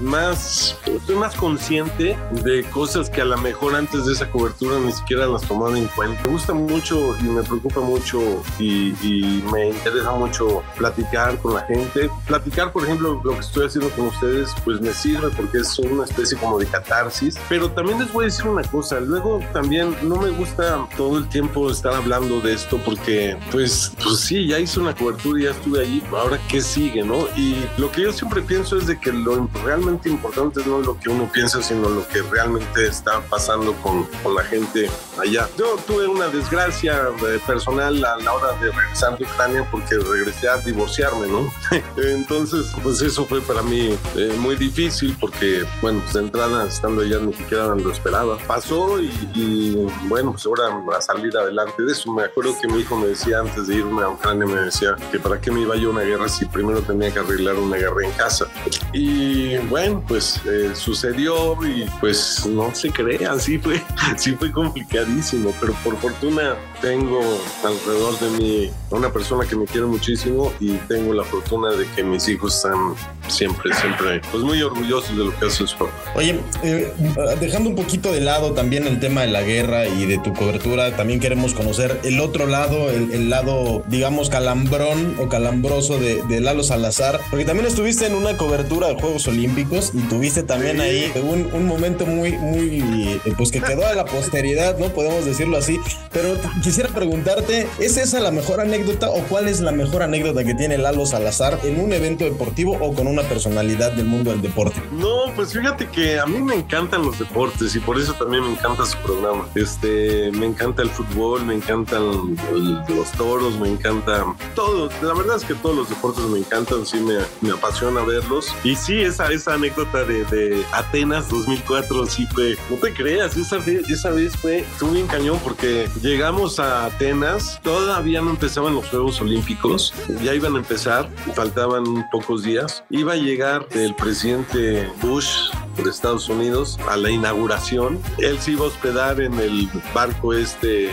más, 0.00 0.76
estoy 0.86 1.16
más 1.16 1.34
consciente 1.34 2.16
de 2.42 2.64
cosas 2.70 3.10
que 3.10 3.20
a 3.20 3.26
lo 3.26 3.36
mejor 3.36 3.74
antes 3.76 4.06
de 4.06 4.14
esa 4.14 4.30
cobertura 4.30 4.78
ni 4.80 4.90
siquiera 4.90 5.26
las 5.26 5.42
tomaba 5.42 5.76
en 5.76 5.86
cuenta. 5.88 6.22
Me 6.22 6.30
gusta 6.30 6.54
mucho 6.54 7.14
y 7.20 7.24
me 7.24 7.42
preocupa 7.42 7.80
mucho 7.80 8.42
y, 8.58 8.94
y 9.06 9.44
me 9.52 9.68
interesa 9.68 10.12
mucho 10.12 10.62
platicar 10.78 11.36
con 11.38 11.54
la 11.54 11.62
gente. 11.62 12.10
Platicar, 12.26 12.72
por 12.72 12.84
ejemplo, 12.84 13.20
lo 13.22 13.34
que 13.34 13.40
estoy 13.40 13.66
haciendo 13.66 13.90
con 13.90 14.06
ustedes, 14.06 14.54
pues 14.64 14.80
me 14.80 14.94
sirve 14.94 15.28
porque 15.36 15.58
es 15.58 15.78
una 15.78 16.04
especie 16.04 16.38
como 16.38 16.58
de 16.58 16.66
catarsis. 16.66 17.38
Pero 17.50 17.70
también 17.70 17.98
les 17.98 18.10
voy 18.12 18.24
a 18.24 18.26
decir 18.26 18.46
una 18.46 18.62
cosa, 18.62 18.98
luego 18.98 19.40
también 19.52 19.94
no 20.02 20.16
me 20.16 20.30
gusta 20.30 20.88
todo 20.96 21.18
el 21.18 21.28
tiempo 21.28 21.70
estar 21.70 21.92
hablando 21.92 22.40
de 22.40 22.51
esto 22.52 22.78
porque, 22.84 23.36
pues, 23.50 23.92
pues 24.02 24.20
sí, 24.20 24.46
ya 24.46 24.58
hice 24.58 24.80
una 24.80 24.94
cobertura 24.94 25.40
y 25.40 25.44
ya 25.44 25.50
estuve 25.50 25.80
ahí, 25.80 26.02
ahora 26.10 26.38
qué 26.48 26.60
sigue, 26.60 27.02
¿no? 27.02 27.28
Y 27.36 27.64
lo 27.78 27.90
que 27.90 28.02
yo 28.02 28.12
siempre 28.12 28.42
pienso 28.42 28.76
es 28.76 28.86
de 28.86 28.98
que 28.98 29.12
lo 29.12 29.48
realmente 29.64 30.08
importante 30.08 30.60
no 30.66 30.80
es 30.80 30.86
lo 30.86 30.98
que 30.98 31.08
uno 31.08 31.30
piensa, 31.32 31.62
sino 31.62 31.88
lo 31.88 32.06
que 32.08 32.22
realmente 32.22 32.86
está 32.86 33.20
pasando 33.22 33.72
con, 33.82 34.04
con 34.22 34.34
la 34.34 34.44
gente 34.44 34.88
allá. 35.20 35.48
Yo 35.58 35.76
tuve 35.86 36.06
una 36.06 36.28
desgracia 36.28 37.08
eh, 37.26 37.40
personal 37.46 38.04
a 38.04 38.16
la 38.18 38.32
hora 38.32 38.52
de 38.60 38.70
regresar 38.70 39.16
de 39.18 39.24
Ucrania 39.24 39.66
porque 39.70 39.96
regresé 39.96 40.48
a 40.48 40.58
divorciarme, 40.58 41.26
¿no? 41.26 41.50
Entonces, 41.96 42.72
pues 42.82 43.00
eso 43.00 43.24
fue 43.26 43.40
para 43.40 43.62
mí 43.62 43.96
eh, 44.16 44.36
muy 44.38 44.56
difícil 44.56 45.16
porque, 45.20 45.64
bueno, 45.80 46.00
pues 46.00 46.14
de 46.14 46.20
entrada 46.20 46.66
estando 46.66 47.02
allá 47.02 47.18
ni 47.18 47.32
siquiera 47.32 47.74
lo 47.74 47.92
esperaba. 47.92 48.38
Pasó 48.46 49.00
y, 49.00 49.10
y, 49.34 49.86
bueno, 50.08 50.32
pues 50.32 50.46
ahora 50.46 50.82
a 50.96 51.00
salir 51.00 51.36
adelante 51.36 51.82
de 51.82 51.92
eso. 51.92 52.12
Me 52.12 52.24
acuerdo 52.24 52.41
que 52.60 52.66
mi 52.66 52.80
hijo 52.80 52.96
me 52.96 53.08
decía 53.08 53.38
antes 53.38 53.68
de 53.68 53.76
irme 53.76 54.02
a 54.02 54.08
Ucrania, 54.08 54.46
me 54.46 54.60
decía 54.60 54.96
que 55.10 55.18
para 55.18 55.40
qué 55.40 55.50
me 55.50 55.60
iba 55.60 55.76
yo 55.76 55.88
a 55.88 55.92
una 55.92 56.02
guerra 56.02 56.28
si 56.28 56.44
primero 56.44 56.82
tenía 56.82 57.12
que 57.12 57.20
arreglar 57.20 57.56
una 57.56 57.76
guerra 57.76 58.04
en 58.04 58.10
casa. 58.12 58.46
Y 58.92 59.56
bueno, 59.68 60.02
pues 60.06 60.40
eh, 60.46 60.72
sucedió 60.74 61.56
y 61.64 61.88
pues 62.00 62.44
no 62.46 62.74
se 62.74 62.90
crea, 62.90 63.38
sí 63.38 63.58
fue, 63.58 63.82
sí 64.16 64.32
fue 64.32 64.50
complicadísimo, 64.50 65.54
pero 65.60 65.72
por 65.84 65.96
fortuna 65.98 66.56
tengo 66.82 67.20
alrededor 67.64 68.18
de 68.18 68.28
mí 68.38 68.70
una 68.90 69.10
persona 69.12 69.46
que 69.48 69.56
me 69.56 69.64
quiere 69.64 69.86
muchísimo 69.86 70.52
y 70.60 70.72
tengo 70.88 71.14
la 71.14 71.24
fortuna 71.24 71.70
de 71.70 71.86
que 71.96 72.02
mis 72.02 72.28
hijos 72.28 72.56
están 72.56 72.94
siempre, 73.28 73.72
siempre, 73.74 74.20
pues 74.30 74.42
muy 74.42 74.60
orgullosos 74.60 75.16
de 75.16 75.24
lo 75.24 75.38
que 75.38 75.46
hace 75.46 75.66
su 75.66 75.78
papá. 75.78 75.92
Oye, 76.14 76.38
eh, 76.62 76.92
dejando 77.40 77.70
un 77.70 77.76
poquito 77.76 78.12
de 78.12 78.20
lado 78.20 78.52
también 78.52 78.86
el 78.86 79.00
tema 79.00 79.22
de 79.22 79.28
la 79.28 79.42
guerra 79.42 79.86
y 79.86 80.04
de 80.06 80.18
tu 80.18 80.34
cobertura, 80.34 80.94
también 80.96 81.20
queremos 81.20 81.54
conocer 81.54 82.00
el 82.04 82.20
otro 82.20 82.46
lado, 82.46 82.90
el, 82.90 83.12
el 83.12 83.30
lado, 83.30 83.82
digamos, 83.86 84.28
calambrón 84.28 85.16
o 85.20 85.28
calambroso 85.28 85.98
de, 85.98 86.22
de 86.24 86.40
Lalo 86.40 86.64
Salazar, 86.64 87.20
porque 87.30 87.44
también 87.44 87.66
estuviste 87.66 88.06
en 88.06 88.14
una 88.14 88.36
cobertura 88.36 88.88
de 88.88 88.94
Juegos 89.00 89.26
Olímpicos 89.28 89.92
y 89.94 90.00
tuviste 90.08 90.42
también 90.42 90.76
Sí. 90.76 90.82
ahí 90.82 91.12
un, 91.22 91.48
un 91.52 91.66
momento 91.66 92.04
muy, 92.06 92.32
muy, 92.32 92.80
eh, 93.24 93.32
pues 93.36 93.50
que 93.52 93.60
quedó 93.60 93.86
a 93.86 93.94
la 93.94 94.04
posteridad, 94.04 94.76
¿no? 94.78 94.88
Podemos 94.88 95.24
decirlo 95.24 95.56
así, 95.56 95.78
pero 96.12 96.34
quisiera 96.72 96.88
preguntarte, 96.88 97.68
¿es 97.80 97.98
esa 97.98 98.18
la 98.18 98.30
mejor 98.30 98.58
anécdota 98.58 99.10
o 99.10 99.20
cuál 99.24 99.46
es 99.46 99.60
la 99.60 99.72
mejor 99.72 100.02
anécdota 100.02 100.42
que 100.42 100.54
tiene 100.54 100.78
Lalo 100.78 101.04
Salazar 101.04 101.58
en 101.64 101.78
un 101.78 101.92
evento 101.92 102.24
deportivo 102.24 102.78
o 102.80 102.94
con 102.94 103.06
una 103.06 103.20
personalidad 103.24 103.92
del 103.92 104.06
mundo 104.06 104.30
del 104.30 104.40
deporte? 104.40 104.80
No, 104.90 105.30
pues 105.36 105.52
fíjate 105.52 105.86
que 105.90 106.18
a 106.18 106.24
mí 106.24 106.40
me 106.40 106.54
encantan 106.54 107.02
los 107.04 107.18
deportes 107.18 107.76
y 107.76 107.80
por 107.80 108.00
eso 108.00 108.14
también 108.14 108.42
me 108.44 108.52
encanta 108.52 108.86
su 108.86 108.96
programa. 109.00 109.46
Este, 109.54 110.30
me 110.32 110.46
encanta 110.46 110.80
el 110.80 110.88
fútbol, 110.88 111.44
me 111.44 111.56
encantan 111.56 112.38
el- 112.54 112.78
los 112.96 113.12
toros, 113.18 113.58
me 113.60 113.68
encanta 113.68 114.24
todo. 114.54 114.88
La 115.02 115.12
verdad 115.12 115.36
es 115.36 115.44
que 115.44 115.52
todos 115.56 115.76
los 115.76 115.90
deportes 115.90 116.24
me 116.24 116.38
encantan, 116.38 116.86
sí 116.86 116.96
me, 117.00 117.18
me 117.42 117.52
apasiona 117.52 118.00
verlos. 118.02 118.46
Y 118.64 118.76
sí, 118.76 118.98
esa, 119.02 119.30
esa 119.30 119.52
anécdota 119.52 120.04
de, 120.04 120.24
de 120.24 120.64
Atenas 120.72 121.28
2004 121.28 122.06
sí 122.06 122.26
fue, 122.32 122.56
no 122.70 122.76
te 122.76 122.94
creas, 122.94 123.36
esa 123.36 123.58
esa 123.90 124.08
vez 124.08 124.34
fue, 124.38 124.60
estuvo 124.60 124.92
bien 124.92 125.06
cañón 125.06 125.38
porque 125.44 125.86
llegamos 126.00 126.58
a 126.58 126.61
Atenas, 126.62 127.60
todavía 127.62 128.20
no 128.20 128.30
empezaban 128.30 128.74
los 128.74 128.88
Juegos 128.88 129.20
Olímpicos, 129.20 129.94
ya 130.22 130.34
iban 130.34 130.54
a 130.54 130.58
empezar, 130.58 131.08
faltaban 131.34 131.84
pocos 132.10 132.42
días. 132.42 132.84
Iba 132.90 133.14
a 133.14 133.16
llegar 133.16 133.66
el 133.72 133.94
presidente 133.94 134.90
Bush 135.02 135.50
de 135.76 135.90
Estados 135.90 136.28
Unidos 136.28 136.78
a 136.88 136.96
la 136.96 137.10
inauguración. 137.10 138.00
Él 138.18 138.38
se 138.38 138.52
iba 138.52 138.64
a 138.64 138.68
hospedar 138.68 139.20
en 139.20 139.34
el 139.40 139.68
barco 139.94 140.32
este 140.32 140.90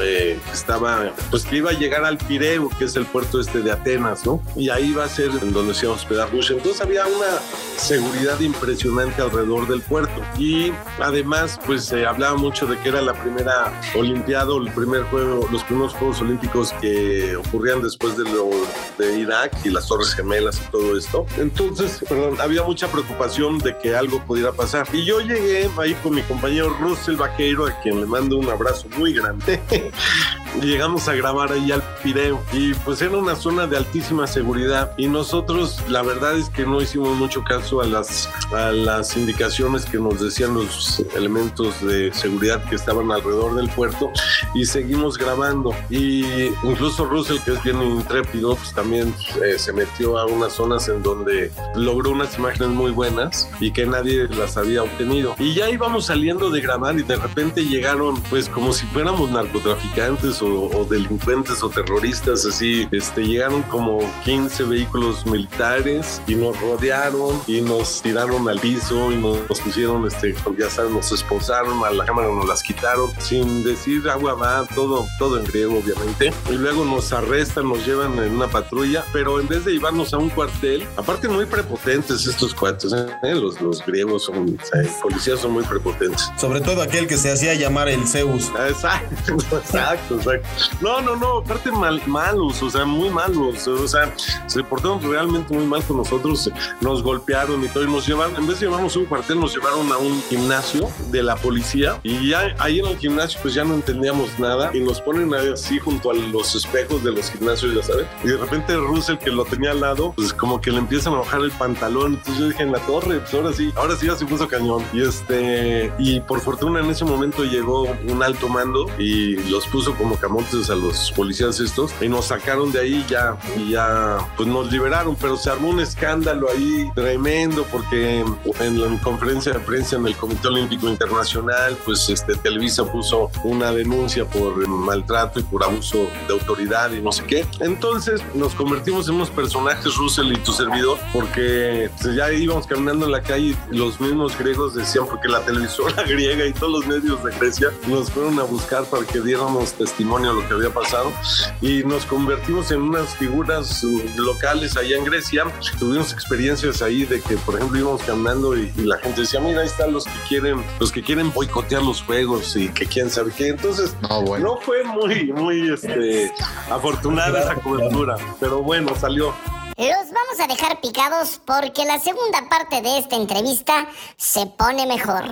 eh, 0.00 0.38
estaba, 0.52 1.12
pues 1.30 1.44
que 1.44 1.56
iba 1.56 1.70
a 1.70 1.74
llegar 1.74 2.04
al 2.04 2.18
Pireo, 2.18 2.68
que 2.78 2.84
es 2.84 2.96
el 2.96 3.06
puerto 3.06 3.40
este 3.40 3.60
de 3.60 3.72
Atenas, 3.72 4.24
¿no? 4.26 4.42
Y 4.54 4.70
ahí 4.70 4.92
va 4.92 5.04
a 5.04 5.08
ser 5.08 5.30
en 5.30 5.52
donde 5.52 5.74
se 5.74 5.86
iba 5.86 5.94
a 5.94 5.96
hospedar 5.96 6.30
Rush. 6.30 6.52
Entonces 6.52 6.80
había 6.80 7.06
una 7.06 7.40
seguridad 7.76 8.38
impresionante 8.40 9.22
alrededor 9.22 9.66
del 9.68 9.80
puerto. 9.82 10.22
Y 10.38 10.72
además, 11.00 11.58
pues 11.66 11.84
se 11.84 12.06
hablaba 12.06 12.36
mucho 12.36 12.66
de 12.66 12.78
que 12.78 12.88
era 12.88 13.02
la 13.02 13.14
primera 13.14 13.80
Olimpiada, 13.94 14.54
el 14.56 14.70
primer 14.72 15.02
juego, 15.04 15.48
los 15.50 15.64
primeros 15.64 15.94
Juegos 15.94 16.20
Olímpicos 16.20 16.72
que 16.80 17.36
ocurrían 17.36 17.82
después 17.82 18.16
de 18.16 18.24
lo 18.24 18.50
de 18.98 19.18
Irak 19.18 19.52
y 19.64 19.70
las 19.70 19.86
Torres 19.86 20.14
Gemelas 20.14 20.60
y 20.60 20.70
todo 20.70 20.96
esto. 20.96 21.26
Entonces, 21.38 22.00
perdón, 22.08 22.40
había 22.40 22.62
mucha 22.62 22.88
preocupación 22.88 23.58
de 23.58 23.76
que 23.78 23.96
algo 23.96 24.20
pudiera 24.24 24.52
pasar. 24.52 24.86
Y 24.92 25.04
yo 25.04 25.20
llegué 25.20 25.68
ahí 25.78 25.94
con 26.02 26.14
mi 26.14 26.22
compañero 26.22 26.76
Russell 26.80 27.16
Vaqueiro, 27.16 27.66
a 27.66 27.80
quien 27.80 28.00
le 28.00 28.06
mando 28.06 28.36
un 28.38 28.48
abrazo 28.48 28.88
muy 28.96 29.12
grande. 29.12 29.60
llegamos 30.62 31.08
a 31.08 31.14
grabar 31.14 31.52
ahí 31.52 31.72
al 31.72 31.82
Pireo. 32.02 32.42
Y 32.52 32.74
pues 32.74 33.02
era 33.02 33.16
una 33.16 33.36
zona 33.36 33.66
de 33.66 33.76
altísima 33.76 34.26
seguridad. 34.26 34.92
Y 34.96 35.08
nosotros, 35.08 35.82
la 35.88 36.02
verdad 36.02 36.36
es 36.36 36.48
que 36.48 36.64
no 36.64 36.80
hicimos 36.80 37.16
mucho 37.16 37.42
caso 37.42 37.80
a 37.80 37.86
las, 37.86 38.28
a 38.52 38.72
las 38.72 39.16
indicaciones 39.16 39.84
que 39.84 39.98
nos 39.98 40.20
decían 40.20 40.54
los 40.54 41.04
elementos 41.14 41.84
de 41.84 42.12
seguridad 42.12 42.62
que 42.64 42.76
estaban 42.76 43.10
alrededor 43.10 43.54
del 43.56 43.68
puerto. 43.70 44.10
Y 44.54 44.64
seguimos 44.64 45.18
grabando. 45.18 45.74
Y 45.90 46.46
incluso 46.62 47.04
Russell, 47.04 47.38
que 47.44 47.52
es 47.52 47.62
bien 47.62 47.82
intrépido, 47.82 48.56
pues 48.56 48.72
también 48.72 49.14
eh, 49.44 49.58
se 49.58 49.72
metió 49.72 50.18
a 50.18 50.26
unas 50.26 50.52
zonas 50.52 50.88
en 50.88 51.02
donde 51.02 51.50
logró 51.74 52.10
unas 52.10 52.36
imágenes 52.38 52.68
muy 52.68 52.90
buenas 52.90 53.48
y 53.60 53.72
que 53.72 53.86
nadie 53.86 54.28
las 54.28 54.56
había 54.56 54.82
obtenido. 54.82 55.34
Y 55.38 55.54
ya 55.54 55.70
íbamos 55.70 56.06
saliendo 56.06 56.50
de 56.50 56.60
grabar 56.60 56.98
y 56.98 57.02
de 57.02 57.16
repente 57.16 57.64
llegaron, 57.64 58.20
pues 58.24 58.48
como 58.48 58.72
si 58.72 58.86
fuéramos 58.86 59.30
narcotraficantes 59.56 60.42
o, 60.42 60.70
o 60.70 60.84
delincuentes 60.84 61.62
o 61.62 61.68
terroristas, 61.68 62.44
así, 62.44 62.88
este, 62.90 63.22
llegaron 63.22 63.62
como 63.64 63.98
15 64.24 64.64
vehículos 64.64 65.26
militares 65.26 66.20
y 66.26 66.34
nos 66.34 66.58
rodearon 66.60 67.40
y 67.46 67.60
nos 67.60 68.02
tiraron 68.02 68.48
al 68.48 68.58
piso 68.60 69.10
y 69.12 69.16
nos, 69.16 69.48
nos 69.48 69.60
pusieron, 69.60 70.06
este, 70.06 70.34
ya 70.58 70.70
saben, 70.70 70.94
nos 70.94 71.12
esposaron, 71.12 71.84
a 71.84 71.90
la 71.90 72.04
cámara 72.04 72.28
nos 72.28 72.46
las 72.46 72.62
quitaron, 72.62 73.10
sin 73.18 73.64
decir 73.64 74.08
agua 74.08 74.34
va, 74.34 74.66
todo, 74.74 75.06
todo 75.18 75.38
en 75.38 75.44
griego, 75.44 75.78
obviamente. 75.78 76.32
Y 76.50 76.54
luego 76.54 76.84
nos 76.84 77.12
arrestan, 77.12 77.68
nos 77.68 77.86
llevan 77.86 78.18
en 78.18 78.34
una 78.34 78.48
patrulla, 78.48 79.04
pero 79.12 79.40
en 79.40 79.48
vez 79.48 79.64
de 79.64 79.72
llevarnos 79.72 80.12
a 80.12 80.18
un 80.18 80.30
cuartel, 80.30 80.86
aparte 80.96 81.28
muy 81.28 81.46
prepotentes 81.46 82.26
estos 82.26 82.54
cuates, 82.54 82.92
¿eh? 82.92 83.34
los, 83.34 83.60
los 83.60 83.84
griegos 83.84 84.24
son, 84.24 84.56
o 84.60 84.66
sea, 84.66 84.82
policías 85.00 85.40
son 85.40 85.52
muy 85.52 85.64
prepotentes. 85.64 86.30
Sobre 86.36 86.60
todo 86.60 86.82
aquel 86.82 87.06
que 87.06 87.16
se 87.16 87.32
hacía 87.32 87.54
llamar 87.54 87.88
el 87.88 88.06
Zeus. 88.06 88.50
Exacto, 88.68 89.36
exacto, 89.52 90.16
exacto. 90.16 90.48
No, 90.80 91.00
no, 91.00 91.16
no, 91.16 91.38
aparte 91.38 91.70
mal, 91.70 92.00
malos, 92.06 92.62
o 92.62 92.70
sea, 92.70 92.84
muy 92.84 93.10
malos, 93.10 93.66
o 93.66 93.88
sea, 93.88 94.12
se 94.46 94.62
portaron 94.64 95.00
realmente 95.02 95.54
muy 95.54 95.64
mal 95.64 95.82
con 95.84 95.98
nosotros, 95.98 96.50
nos 96.80 97.02
golpearon 97.02 97.64
y 97.64 97.68
todo, 97.68 97.84
y 97.84 97.90
nos 97.90 98.06
llevaron, 98.06 98.36
en 98.36 98.46
vez 98.46 98.60
de 98.60 98.66
llevarnos 98.66 98.96
un 98.96 99.06
cuartel, 99.06 99.40
nos 99.40 99.54
llevaron 99.54 99.90
a 99.92 99.98
un 99.98 100.20
gimnasio 100.28 100.88
de 101.10 101.22
la 101.22 101.36
policía, 101.36 102.00
y 102.02 102.30
ya 102.30 102.54
ahí 102.58 102.80
en 102.80 102.86
el 102.86 102.98
gimnasio 102.98 103.38
pues 103.42 103.54
ya 103.54 103.64
no 103.64 103.74
entendíamos 103.74 104.38
nada, 104.38 104.70
y 104.74 104.80
nos 104.80 105.00
ponen 105.00 105.32
así 105.34 105.78
junto 105.78 106.10
a 106.10 106.14
los 106.14 106.54
espejos 106.54 107.02
de 107.04 107.12
los 107.12 107.30
gimnasios, 107.30 107.74
ya 107.74 107.82
sabes, 107.82 108.06
y 108.24 108.28
de 108.28 108.36
repente 108.36 108.76
Russell, 108.76 109.16
que 109.16 109.30
lo 109.30 109.44
tenía 109.44 109.70
al 109.70 109.80
lado, 109.80 110.12
pues 110.16 110.32
como 110.32 110.60
que 110.60 110.70
le 110.70 110.78
empiezan 110.78 111.14
a 111.14 111.18
bajar 111.18 111.40
el 111.40 111.50
pantalón, 111.52 112.14
entonces 112.14 112.38
yo 112.38 112.48
dije, 112.48 112.62
en 112.62 112.72
la 112.72 112.80
torre, 112.80 113.20
pues 113.20 113.34
ahora 113.34 113.52
sí, 113.52 113.72
ahora 113.76 113.96
sí 113.96 114.06
ya 114.06 114.16
se 114.16 114.26
puso 114.26 114.48
cañón, 114.48 114.84
y 114.92 115.02
este, 115.02 115.92
y 115.98 116.20
por 116.20 116.40
fortuna 116.40 116.80
en 116.80 116.90
ese 116.90 117.04
momento 117.04 117.44
llegó 117.44 117.82
un 118.08 118.22
alto 118.22 118.48
mando 118.48 118.86
y 118.98 119.35
los 119.44 119.66
puso 119.66 119.94
como 119.94 120.16
camotes 120.16 120.70
a 120.70 120.74
los 120.74 121.12
policías 121.12 121.60
estos 121.60 121.92
y 122.00 122.08
nos 122.08 122.26
sacaron 122.26 122.72
de 122.72 122.80
ahí 122.80 123.06
ya 123.08 123.36
y 123.56 123.70
ya 123.70 124.18
pues 124.36 124.48
nos 124.48 124.70
liberaron 124.70 125.16
pero 125.20 125.36
se 125.36 125.50
armó 125.50 125.68
un 125.68 125.80
escándalo 125.80 126.48
ahí 126.50 126.88
tremendo 126.94 127.64
porque 127.70 128.24
en 128.60 128.80
la 128.80 129.00
conferencia 129.02 129.52
de 129.52 129.60
prensa 129.60 129.96
en 129.96 130.06
el 130.06 130.16
Comité 130.16 130.48
Olímpico 130.48 130.88
Internacional 130.88 131.76
pues 131.84 132.08
este 132.08 132.34
Televisa 132.36 132.84
puso 132.84 133.30
una 133.44 133.72
denuncia 133.72 134.24
por 134.24 134.66
maltrato 134.68 135.40
y 135.40 135.42
por 135.42 135.64
abuso 135.64 136.08
de 136.26 136.34
autoridad 136.34 136.92
y 136.92 137.00
no 137.00 137.12
sé 137.12 137.24
qué. 137.24 137.46
Entonces 137.60 138.22
nos 138.34 138.54
convertimos 138.54 139.08
en 139.08 139.16
unos 139.16 139.30
personajes 139.30 139.96
Russell 139.96 140.32
y 140.32 140.36
tu 140.38 140.52
servidor 140.52 140.98
porque 141.12 141.90
pues, 142.00 142.14
ya 142.14 142.32
íbamos 142.32 142.66
caminando 142.66 143.06
en 143.06 143.12
la 143.12 143.22
calle 143.22 143.56
y 143.70 143.76
los 143.76 144.00
mismos 144.00 144.36
griegos 144.38 144.74
decían 144.74 145.06
porque 145.06 145.28
la 145.28 145.40
televisora 145.40 146.02
griega 146.08 146.46
y 146.46 146.52
todos 146.52 146.72
los 146.72 146.86
medios 146.86 147.22
de 147.24 147.36
Grecia 147.38 147.68
nos 147.86 148.10
fueron 148.10 148.38
a 148.38 148.44
buscar 148.44 148.84
para 148.84 149.04
que 149.04 149.20
diéramos 149.26 149.72
testimonio 149.72 150.34
de 150.34 150.42
lo 150.42 150.48
que 150.48 150.54
había 150.54 150.70
pasado 150.72 151.12
y 151.60 151.82
nos 151.84 152.06
convertimos 152.06 152.70
en 152.70 152.82
unas 152.82 153.14
figuras 153.16 153.82
locales 154.16 154.76
allá 154.76 154.96
en 154.96 155.04
Grecia. 155.04 155.44
Tuvimos 155.78 156.12
experiencias 156.12 156.80
ahí 156.82 157.04
de 157.04 157.20
que, 157.20 157.36
por 157.38 157.56
ejemplo, 157.56 157.78
íbamos 157.78 158.02
caminando 158.02 158.56
y, 158.56 158.72
y 158.76 158.82
la 158.82 158.98
gente 158.98 159.22
decía, 159.22 159.40
mira, 159.40 159.60
ahí 159.60 159.66
están 159.66 159.92
los 159.92 160.04
que 160.04 160.18
quieren, 160.28 160.64
los 160.78 160.90
que 160.92 161.02
quieren 161.02 161.32
boicotear 161.32 161.82
los 161.82 162.02
juegos 162.02 162.56
y 162.56 162.68
que 162.68 162.86
quién 162.86 163.10
sabe 163.10 163.32
qué. 163.36 163.48
Entonces, 163.48 163.94
No, 164.08 164.22
bueno. 164.22 164.54
no 164.54 164.60
fue 164.60 164.82
muy, 164.84 165.32
muy 165.32 165.70
este, 165.72 166.32
afortunada 166.70 167.40
esa 167.40 167.54
cobertura, 167.56 168.16
pero 168.40 168.62
bueno, 168.62 168.92
salió. 168.98 169.34
Los 169.76 170.10
vamos 170.10 170.40
a 170.42 170.46
dejar 170.46 170.80
picados 170.80 171.40
porque 171.44 171.84
la 171.84 171.98
segunda 171.98 172.48
parte 172.48 172.80
de 172.80 172.98
esta 172.98 173.16
entrevista 173.16 173.86
se 174.16 174.46
pone 174.46 174.86
mejor. 174.86 175.24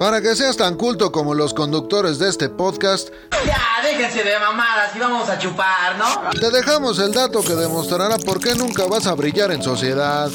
Para 0.00 0.22
que 0.22 0.34
seas 0.34 0.56
tan 0.56 0.76
culto 0.76 1.12
como 1.12 1.34
los 1.34 1.52
conductores 1.52 2.18
de 2.18 2.30
este 2.30 2.48
podcast, 2.48 3.10
Ya, 3.44 3.58
déjense 3.82 4.24
de 4.24 4.38
mamadas 4.38 4.96
y 4.96 4.98
vamos 4.98 5.28
a 5.28 5.38
chupar, 5.38 5.98
¿no? 5.98 6.30
te 6.30 6.50
dejamos 6.50 6.98
el 7.00 7.12
dato 7.12 7.42
que 7.42 7.54
demostrará 7.54 8.16
por 8.16 8.40
qué 8.40 8.54
nunca 8.54 8.86
vas 8.86 9.06
a 9.06 9.12
brillar 9.14 9.52
en 9.52 9.62
sociedad. 9.62 10.30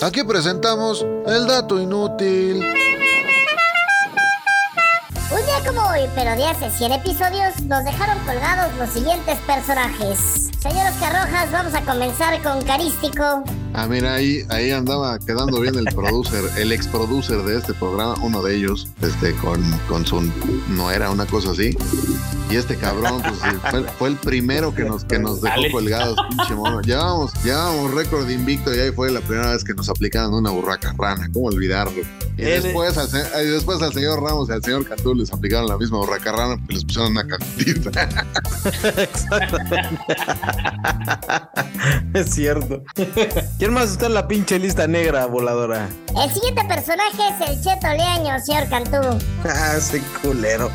Aquí 0.00 0.24
presentamos 0.24 1.04
el 1.26 1.46
dato 1.46 1.78
inútil. 1.78 2.64
Un 5.30 5.44
día 5.44 5.62
como 5.66 5.86
hoy, 5.86 6.08
pero 6.14 6.34
de 6.36 6.46
hace 6.46 6.70
100 6.70 6.92
episodios, 6.92 7.60
nos 7.64 7.84
dejaron 7.84 8.18
colgados 8.20 8.74
los 8.78 8.88
siguientes 8.88 9.38
personajes. 9.40 10.48
Señor 10.62 10.86
Oscar 10.90 11.12
Rojas, 11.26 11.52
vamos 11.52 11.74
a 11.74 11.82
comenzar 11.82 12.42
con 12.42 12.62
Carístico. 12.62 13.44
Ah, 13.72 13.86
mira, 13.86 14.14
ahí, 14.14 14.42
ahí 14.48 14.72
andaba 14.72 15.16
quedando 15.18 15.60
bien 15.60 15.76
el 15.76 15.84
producer, 15.94 16.44
el 16.58 16.72
ex 16.72 16.88
producer 16.88 17.40
de 17.42 17.58
este 17.58 17.72
programa, 17.74 18.16
uno 18.22 18.42
de 18.42 18.56
ellos, 18.56 18.88
este, 19.00 19.32
con, 19.36 19.62
con 19.88 20.04
su 20.04 20.20
no 20.68 20.90
era 20.90 21.10
una 21.10 21.24
cosa 21.26 21.52
así. 21.52 21.76
Y 22.50 22.56
este 22.56 22.76
cabrón, 22.76 23.22
pues 23.22 23.38
fue, 23.70 23.84
fue 23.84 24.08
el 24.08 24.16
primero 24.16 24.74
que 24.74 24.84
nos, 24.84 25.04
que 25.04 25.20
nos 25.20 25.40
dejó 25.40 25.54
Dale. 25.56 25.70
colgados, 25.70 26.18
pinche 26.28 26.54
mono. 26.54 26.82
Llevamos, 26.82 27.32
llevamos 27.44 27.94
récord 27.94 28.28
invicto 28.28 28.74
y 28.74 28.80
ahí 28.80 28.90
fue 28.90 29.10
la 29.12 29.20
primera 29.20 29.52
vez 29.52 29.62
que 29.62 29.72
nos 29.72 29.88
aplicaron 29.88 30.34
una 30.34 30.50
burraca 30.50 30.92
rana. 30.98 31.30
¿Cómo 31.32 31.46
olvidarlo? 31.46 32.02
Y 32.36 32.42
después, 32.42 32.98
al, 32.98 33.08
y 33.44 33.48
después 33.48 33.80
al 33.82 33.92
señor 33.92 34.20
Ramos 34.22 34.48
y 34.48 34.52
al 34.52 34.64
señor 34.64 34.88
Cantú 34.88 35.14
les 35.14 35.32
aplicaron 35.32 35.68
la 35.68 35.76
misma 35.76 35.98
burraca 35.98 36.32
rana, 36.32 36.56
pero 36.66 36.78
les 36.78 36.84
pusieron 36.84 37.12
una 37.12 37.26
cantita. 37.26 37.90
es 42.14 42.30
cierto. 42.30 42.82
¿Quién 43.60 43.74
más 43.74 43.90
está 43.90 44.06
en 44.06 44.14
la 44.14 44.26
pinche 44.26 44.58
lista 44.58 44.86
negra 44.86 45.26
voladora? 45.26 45.90
El 46.16 46.30
siguiente 46.32 46.64
personaje 46.64 47.18
es 47.28 47.50
el 47.50 47.62
Cheto 47.62 47.88
Leaño, 47.88 48.40
señor 48.42 48.66
Cantú. 48.70 49.18
Ah, 49.44 49.74
ese 49.76 50.00
culero. 50.22 50.70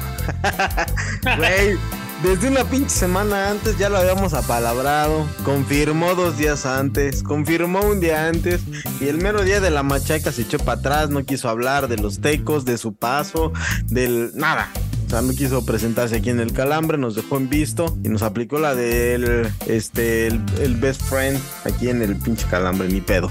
Güey, 1.38 1.80
desde 2.22 2.48
una 2.48 2.64
pinche 2.64 2.92
semana 2.92 3.50
antes 3.50 3.76
ya 3.80 3.90
lo 3.90 3.98
habíamos 3.98 4.36
apalabrado. 4.36 5.26
Confirmó 5.44 6.14
dos 6.14 6.38
días 6.38 6.68
antes, 6.68 7.24
confirmó 7.24 7.82
un 7.82 8.02
día 8.02 8.28
antes. 8.28 8.62
Y 9.02 9.08
el 9.08 9.18
mero 9.18 9.42
día 9.42 9.60
de 9.60 9.72
la 9.72 9.82
machaca 9.82 10.32
se 10.32 10.44
echó 10.44 10.60
para 10.60 10.78
atrás, 10.78 11.10
no 11.10 11.26
quiso 11.26 11.50
hablar 11.50 11.88
de 11.88 11.98
los 11.98 12.22
tecos, 12.22 12.66
de 12.66 12.78
su 12.78 12.94
paso, 12.94 13.52
del 13.88 14.30
nada. 14.36 14.70
O 15.06 15.10
sea, 15.10 15.22
no 15.22 15.34
quiso 15.34 15.66
presentarse 15.66 16.16
aquí 16.18 16.30
en 16.32 16.39
el 16.39 16.51
calambre, 16.51 16.97
nos 16.97 17.16
dejó 17.16 17.38
en 17.38 17.47
visto 17.49 17.95
y 18.03 18.10
nos 18.10 18.22
aplicó 18.24 18.58
la 18.60 18.74
del 18.76 19.47
este 19.68 20.28
el, 20.28 20.41
el 20.62 20.76
best 20.76 21.01
friend 21.03 21.39
aquí 21.64 21.89
en 21.89 22.01
el 22.01 22.16
pinche 22.18 22.45
calambre, 22.47 22.88
ni 22.88 23.01
pedo. 23.01 23.30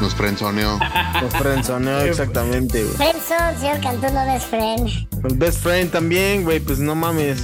Nos 0.00 0.14
frenzoneó. 0.14 0.78
Nos 1.22 1.34
frenzoneó 1.36 2.00
exactamente, 2.00 2.82
güey. 2.84 3.12
Señor 3.60 3.80
Cantú, 3.80 4.06
no 4.12 4.34
es 4.34 4.44
friend. 4.44 4.88
El 5.24 5.36
best 5.36 5.58
friend 5.62 5.90
también, 5.90 6.44
güey, 6.44 6.58
pues 6.60 6.78
no 6.78 6.94
mames. 6.94 7.42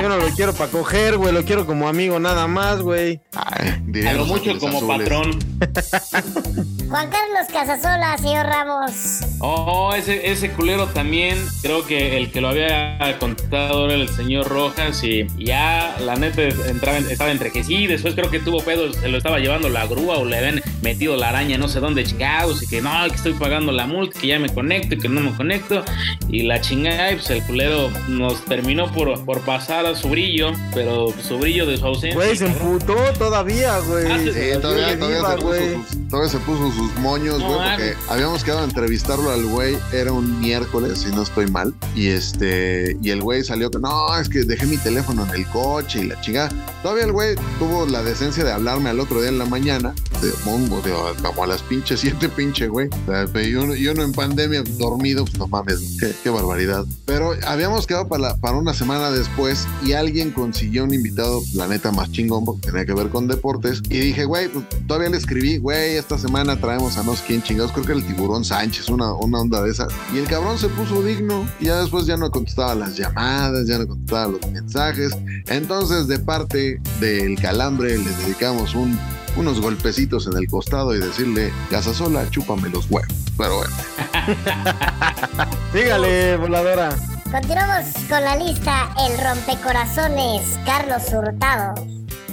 Yo 0.00 0.08
no 0.10 0.18
lo 0.18 0.26
quiero 0.36 0.52
para 0.52 0.70
coger, 0.70 1.16
güey. 1.16 1.32
Lo 1.32 1.42
quiero 1.44 1.64
como 1.64 1.88
amigo 1.88 2.20
nada 2.20 2.46
más, 2.46 2.82
güey. 2.82 3.22
Ay, 3.34 3.82
A 4.06 4.12
lo 4.12 4.26
mucho 4.26 4.58
como 4.58 4.76
Azules. 4.78 4.98
patrón. 5.08 5.38
Juan 6.88 7.10
Carlos 7.10 7.46
Casasola, 7.52 8.16
señor 8.16 8.46
Ramos. 8.46 8.92
Oh, 9.40 9.92
ese, 9.94 10.30
ese 10.30 10.50
culero 10.52 10.86
también, 10.86 11.36
creo 11.60 11.84
que 11.84 12.16
el 12.16 12.30
que 12.30 12.40
lo 12.40 12.48
había 12.48 13.16
contado 13.18 13.86
era 13.86 13.94
el 13.94 14.08
señor 14.08 14.48
Rojas 14.48 15.02
y 15.02 15.26
ya 15.36 15.96
la 16.00 16.14
neta 16.16 16.42
entraba, 16.42 16.98
estaba 16.98 17.30
entre 17.32 17.50
que 17.50 17.64
sí, 17.64 17.86
después 17.86 18.14
creo 18.14 18.30
que 18.30 18.38
tuvo 18.38 18.62
pedos, 18.62 18.96
se 18.96 19.08
lo 19.08 19.18
estaba 19.18 19.38
llevando 19.40 19.68
la 19.68 19.86
grúa 19.86 20.18
o 20.18 20.24
le 20.24 20.38
habían 20.38 20.62
metido 20.82 21.16
la 21.16 21.30
araña 21.30 21.58
no 21.58 21.68
sé 21.68 21.80
dónde 21.80 22.04
chingados 22.04 22.62
y 22.62 22.66
que 22.68 22.80
no, 22.80 22.90
que 23.08 23.16
estoy 23.16 23.34
pagando 23.34 23.72
la 23.72 23.86
multa, 23.86 24.18
que 24.20 24.28
ya 24.28 24.38
me 24.38 24.48
conecto 24.48 24.94
y 24.94 24.98
que 24.98 25.08
no 25.08 25.20
me 25.20 25.34
conecto 25.36 25.84
y 26.28 26.42
la 26.42 26.60
chingada 26.60 27.10
y 27.12 27.16
pues 27.16 27.30
el 27.30 27.42
culero 27.42 27.90
nos 28.08 28.44
terminó 28.44 28.90
por, 28.92 29.24
por 29.24 29.40
pasar 29.40 29.86
a 29.86 29.94
su 29.96 30.08
brillo, 30.08 30.52
pero 30.72 31.12
su 31.20 31.38
brillo 31.38 31.66
de 31.66 31.76
su 31.78 31.86
ausencia. 31.86 32.14
Güey, 32.14 32.36
se 32.36 32.46
emputó 32.46 32.94
todavía, 33.18 33.78
güey. 33.80 34.06
Ah, 34.10 34.18
sí, 34.18 34.26
Sí, 34.26 34.32
Sigue 34.32 34.56
todavía, 34.58 34.98
todavía 34.98 35.18
viva, 35.18 35.30
se 35.30 35.36
puso 35.36 35.46
güey. 35.48 35.74
sus, 35.74 36.08
todavía 36.08 36.30
se 36.30 36.38
puso 36.38 36.72
sus 36.72 36.85
moños, 37.00 37.38
No, 37.40 37.46
güey, 37.48 37.58
mames. 37.58 37.76
porque 37.96 38.12
habíamos 38.12 38.44
quedado 38.44 38.60
a 38.60 38.64
entrevistarlo 38.64 39.30
al 39.30 39.44
güey, 39.46 39.76
era 39.92 40.12
un 40.12 40.40
miércoles, 40.40 40.98
si 41.00 41.14
no 41.14 41.22
estoy 41.22 41.46
mal, 41.50 41.74
y 41.94 42.08
este, 42.08 42.96
y 43.02 43.10
el 43.10 43.22
güey 43.22 43.44
salió 43.44 43.70
que 43.70 43.78
no, 43.78 44.16
es 44.18 44.28
que 44.28 44.44
dejé 44.44 44.66
mi 44.66 44.76
teléfono 44.76 45.24
en 45.26 45.30
el 45.30 45.46
coche 45.46 46.00
y 46.00 46.04
la 46.04 46.20
chingada. 46.20 46.50
Todavía 46.82 47.04
el 47.04 47.12
güey 47.12 47.34
tuvo 47.58 47.86
la 47.86 48.02
decencia 48.02 48.44
de 48.44 48.52
hablarme 48.52 48.90
al 48.90 49.00
otro 49.00 49.20
día 49.20 49.28
en 49.30 49.38
la 49.38 49.46
mañana, 49.46 49.94
de 50.22 50.30
mongo, 50.44 50.80
de, 50.82 50.92
como 51.22 51.44
a 51.44 51.46
las 51.46 51.62
pinches 51.62 52.00
siete 52.00 52.28
pinche, 52.28 52.68
güey. 52.68 52.88
O 53.06 53.10
sea, 53.10 53.42
yo, 53.42 53.74
yo 53.74 53.94
no 53.94 54.02
en 54.02 54.12
pandemia, 54.12 54.62
dormido, 54.78 55.24
pues 55.24 55.38
no 55.38 55.46
mames, 55.48 55.96
qué, 55.98 56.12
qué 56.22 56.30
barbaridad. 56.30 56.84
Pero 57.04 57.32
habíamos 57.46 57.86
quedado 57.86 58.08
para, 58.08 58.22
la- 58.22 58.36
para 58.36 58.56
una 58.56 58.72
semana 58.74 59.10
después 59.10 59.66
y 59.84 59.92
alguien 59.92 60.30
consiguió 60.30 60.84
un 60.84 60.94
invitado, 60.94 61.40
la 61.54 61.66
neta, 61.66 61.90
más 61.92 62.10
chingón, 62.12 62.44
porque 62.44 62.68
tenía 62.70 62.86
que 62.86 62.94
ver 62.94 63.08
con 63.08 63.26
deportes. 63.26 63.82
Y 63.88 63.98
dije, 63.98 64.24
güey, 64.24 64.48
pues 64.48 64.64
todavía 64.86 65.10
le 65.10 65.16
escribí, 65.16 65.58
güey, 65.58 65.96
esta 65.96 66.18
semana 66.18 66.60
traemos 66.66 66.98
a 66.98 67.04
no 67.04 67.14
sé 67.14 67.22
quién 67.28 67.42
chingados, 67.44 67.70
creo 67.70 67.84
que 67.84 67.92
el 67.92 68.04
tiburón 68.04 68.44
Sánchez, 68.44 68.88
una, 68.88 69.12
una 69.12 69.38
onda 69.38 69.62
de 69.62 69.70
esas. 69.70 69.92
Y 70.12 70.18
el 70.18 70.26
cabrón 70.26 70.58
se 70.58 70.68
puso 70.68 71.00
digno 71.00 71.46
y 71.60 71.66
ya 71.66 71.80
después 71.80 72.06
ya 72.06 72.16
no 72.16 72.28
contestaba 72.28 72.74
las 72.74 72.96
llamadas, 72.96 73.68
ya 73.68 73.78
no 73.78 73.86
contestaba 73.86 74.32
los 74.32 74.50
mensajes. 74.50 75.16
Entonces, 75.46 76.08
de 76.08 76.18
parte 76.18 76.80
del 76.98 77.40
calambre, 77.40 77.96
le 77.96 78.10
dedicamos 78.10 78.74
un, 78.74 78.98
unos 79.36 79.60
golpecitos 79.60 80.26
en 80.26 80.36
el 80.38 80.48
costado 80.48 80.92
y 80.92 80.98
decirle, 80.98 81.52
Gasasola, 81.70 82.28
chúpame 82.30 82.68
los 82.68 82.90
huevos. 82.90 83.14
Pero 83.38 83.58
bueno. 83.58 83.74
Sígale, 85.72 86.36
voladora. 86.36 86.96
Continuamos 87.30 87.84
con 88.08 88.24
la 88.24 88.34
lista. 88.34 88.92
El 89.08 89.24
rompecorazones, 89.24 90.58
Carlos 90.66 91.04
Hurtado. 91.12 91.74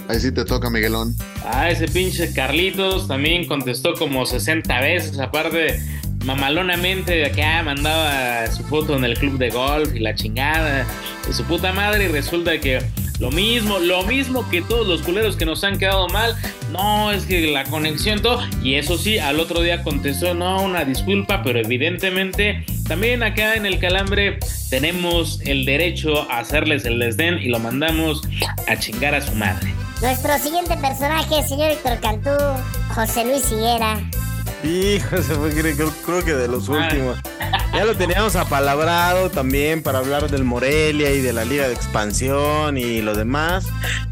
Ahí 0.08 0.20
sí 0.20 0.32
te 0.32 0.44
toca, 0.44 0.70
Miguelón. 0.70 1.16
Ah, 1.44 1.70
ese 1.70 1.88
pinche 1.88 2.32
Carlitos 2.32 3.08
también 3.08 3.46
contestó 3.46 3.94
como 3.94 4.26
60 4.26 4.80
veces, 4.80 5.18
aparte 5.18 5.80
mamalonamente 6.24 7.12
de 7.12 7.26
acá 7.26 7.62
mandaba 7.62 8.50
su 8.50 8.62
foto 8.64 8.96
en 8.96 9.04
el 9.04 9.16
club 9.18 9.38
de 9.38 9.50
golf 9.50 9.94
y 9.94 10.00
la 10.00 10.14
chingada 10.14 10.86
de 11.26 11.32
su 11.32 11.44
puta 11.44 11.72
madre 11.72 12.06
y 12.06 12.08
resulta 12.08 12.58
que 12.58 12.82
lo 13.20 13.30
mismo, 13.30 13.78
lo 13.78 14.02
mismo 14.02 14.48
que 14.50 14.60
todos 14.60 14.86
los 14.86 15.02
culeros 15.02 15.36
que 15.36 15.44
nos 15.44 15.62
han 15.62 15.78
quedado 15.78 16.08
mal, 16.08 16.34
no, 16.72 17.12
es 17.12 17.26
que 17.26 17.46
la 17.46 17.64
conexión 17.64 18.20
todo, 18.20 18.40
y 18.62 18.74
eso 18.74 18.98
sí, 18.98 19.18
al 19.18 19.38
otro 19.38 19.60
día 19.60 19.82
contestó, 19.84 20.34
no, 20.34 20.62
una 20.62 20.84
disculpa, 20.84 21.42
pero 21.44 21.60
evidentemente 21.60 22.64
también 22.88 23.22
acá 23.22 23.54
en 23.54 23.66
el 23.66 23.78
calambre 23.78 24.40
tenemos 24.68 25.40
el 25.44 25.64
derecho 25.64 26.28
a 26.30 26.40
hacerles 26.40 26.84
el 26.86 26.98
desdén 26.98 27.38
y 27.38 27.48
lo 27.48 27.60
mandamos 27.60 28.22
a 28.66 28.76
chingar 28.78 29.14
a 29.14 29.20
su 29.20 29.32
madre. 29.36 29.72
Nuestro 30.00 30.38
siguiente 30.38 30.76
personaje, 30.76 31.46
señor 31.48 31.70
Héctor 31.70 31.98
Cantú, 32.00 32.30
José 32.94 33.24
Luis 33.24 33.50
Higuera. 33.50 33.98
Hijo, 34.62 35.16
se 35.16 35.34
fue, 35.34 35.50
creo, 35.50 35.90
creo 36.04 36.24
que 36.24 36.34
de 36.34 36.48
los 36.48 36.68
Ah. 36.68 36.72
últimos. 36.72 37.18
Ya 37.74 37.84
lo 37.84 37.96
teníamos 37.96 38.36
apalabrado 38.36 39.30
también 39.30 39.82
para 39.82 39.98
hablar 39.98 40.30
del 40.30 40.44
Morelia 40.44 41.10
y 41.10 41.20
de 41.20 41.32
la 41.32 41.44
Liga 41.44 41.66
de 41.66 41.74
Expansión 41.74 42.78
y 42.78 43.02
lo 43.02 43.14
demás. 43.16 43.66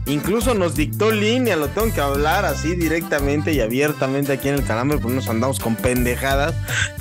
Incluso 0.07 0.55
nos 0.55 0.75
dictó 0.75 1.13
línea, 1.13 1.55
lo 1.55 1.69
tengo 1.69 1.93
que 1.95 2.01
hablar 2.01 2.45
así 2.45 2.75
directamente 2.75 3.53
y 3.53 3.61
abiertamente 3.61 4.33
aquí 4.33 4.49
en 4.49 4.57
el 4.57 4.65
calambre, 4.65 4.99
porque 4.99 5.15
nos 5.15 5.29
andamos 5.29 5.61
con 5.61 5.77
pendejadas. 5.77 6.55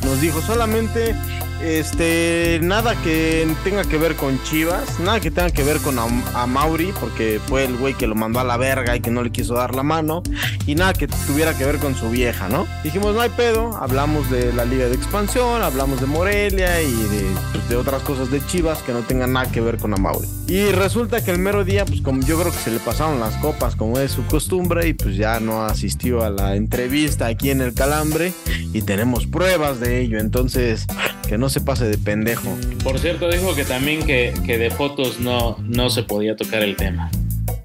Nos 0.05 0.21
dijo 0.21 0.39
solamente 0.41 1.15
este 1.63 2.59
nada 2.61 2.95
que 3.03 3.47
tenga 3.63 3.83
que 3.83 3.97
ver 3.97 4.15
con 4.15 4.41
Chivas, 4.43 4.99
nada 4.99 5.19
que 5.19 5.29
tenga 5.29 5.49
que 5.51 5.63
ver 5.63 5.77
con 5.77 5.97
Am- 5.99 6.23
a, 6.33 6.45
Mauri, 6.47 6.91
porque 6.99 7.39
fue 7.47 7.65
el 7.65 7.75
güey 7.77 7.95
que 7.95 8.07
lo 8.07 8.15
mandó 8.15 8.39
a 8.39 8.43
la 8.43 8.57
verga 8.57 8.95
y 8.95 8.99
que 8.99 9.11
no 9.11 9.23
le 9.23 9.31
quiso 9.31 9.55
dar 9.55 9.75
la 9.75 9.83
mano, 9.83 10.23
y 10.65 10.73
nada 10.75 10.93
que 10.93 11.07
tuviera 11.07 11.55
que 11.55 11.65
ver 11.65 11.77
con 11.77 11.95
su 11.95 12.09
vieja, 12.09 12.49
¿no? 12.49 12.65
Dijimos, 12.83 13.13
no 13.13 13.21
hay 13.21 13.29
pedo, 13.29 13.77
hablamos 13.77 14.29
de 14.31 14.51
la 14.53 14.65
Liga 14.65 14.87
de 14.87 14.95
Expansión, 14.95 15.61
hablamos 15.61 15.99
de 16.01 16.07
Morelia 16.07 16.50
y 16.53 16.55
de, 16.55 17.35
pues, 17.53 17.69
de 17.69 17.75
otras 17.77 18.03
cosas 18.03 18.29
de 18.29 18.45
Chivas 18.45 18.79
que 18.79 18.91
no 18.91 18.99
tengan 18.99 19.33
nada 19.33 19.49
que 19.51 19.61
ver 19.61 19.77
con 19.77 19.93
Amauri. 19.93 20.27
Y 20.47 20.65
resulta 20.71 21.23
que 21.23 21.31
el 21.31 21.39
mero 21.39 21.63
día, 21.63 21.85
pues 21.85 22.01
como 22.01 22.21
yo 22.21 22.39
creo 22.39 22.51
que 22.51 22.57
se 22.57 22.71
le 22.71 22.79
pasaron 22.79 23.19
las 23.19 23.35
copas 23.37 23.75
como 23.75 23.99
es 23.99 24.11
su 24.11 24.25
costumbre 24.25 24.87
y 24.87 24.93
pues 24.93 25.15
ya 25.15 25.39
no 25.39 25.63
asistió 25.63 26.23
a 26.23 26.29
la 26.29 26.55
entrevista 26.55 27.27
aquí 27.27 27.51
en 27.51 27.61
el 27.61 27.73
Calambre 27.73 28.33
y 28.73 28.81
tenemos 28.81 29.27
pruebas 29.27 29.79
de 29.79 30.01
ello, 30.01 30.19
entonces 30.19 30.87
que 31.27 31.37
no 31.37 31.47
se 31.47 31.61
pase 31.61 31.85
de 31.85 31.97
pendejo. 31.97 32.49
Por 32.83 32.99
cierto, 32.99 33.29
dijo 33.29 33.55
que 33.55 33.63
también 33.63 34.05
que, 34.05 34.33
que 34.45 34.57
de 34.57 34.69
fotos 34.71 35.19
no, 35.21 35.57
no 35.61 35.89
se 35.89 36.03
podía 36.03 36.35
tocar 36.35 36.63
el 36.63 36.75
tema. 36.75 37.09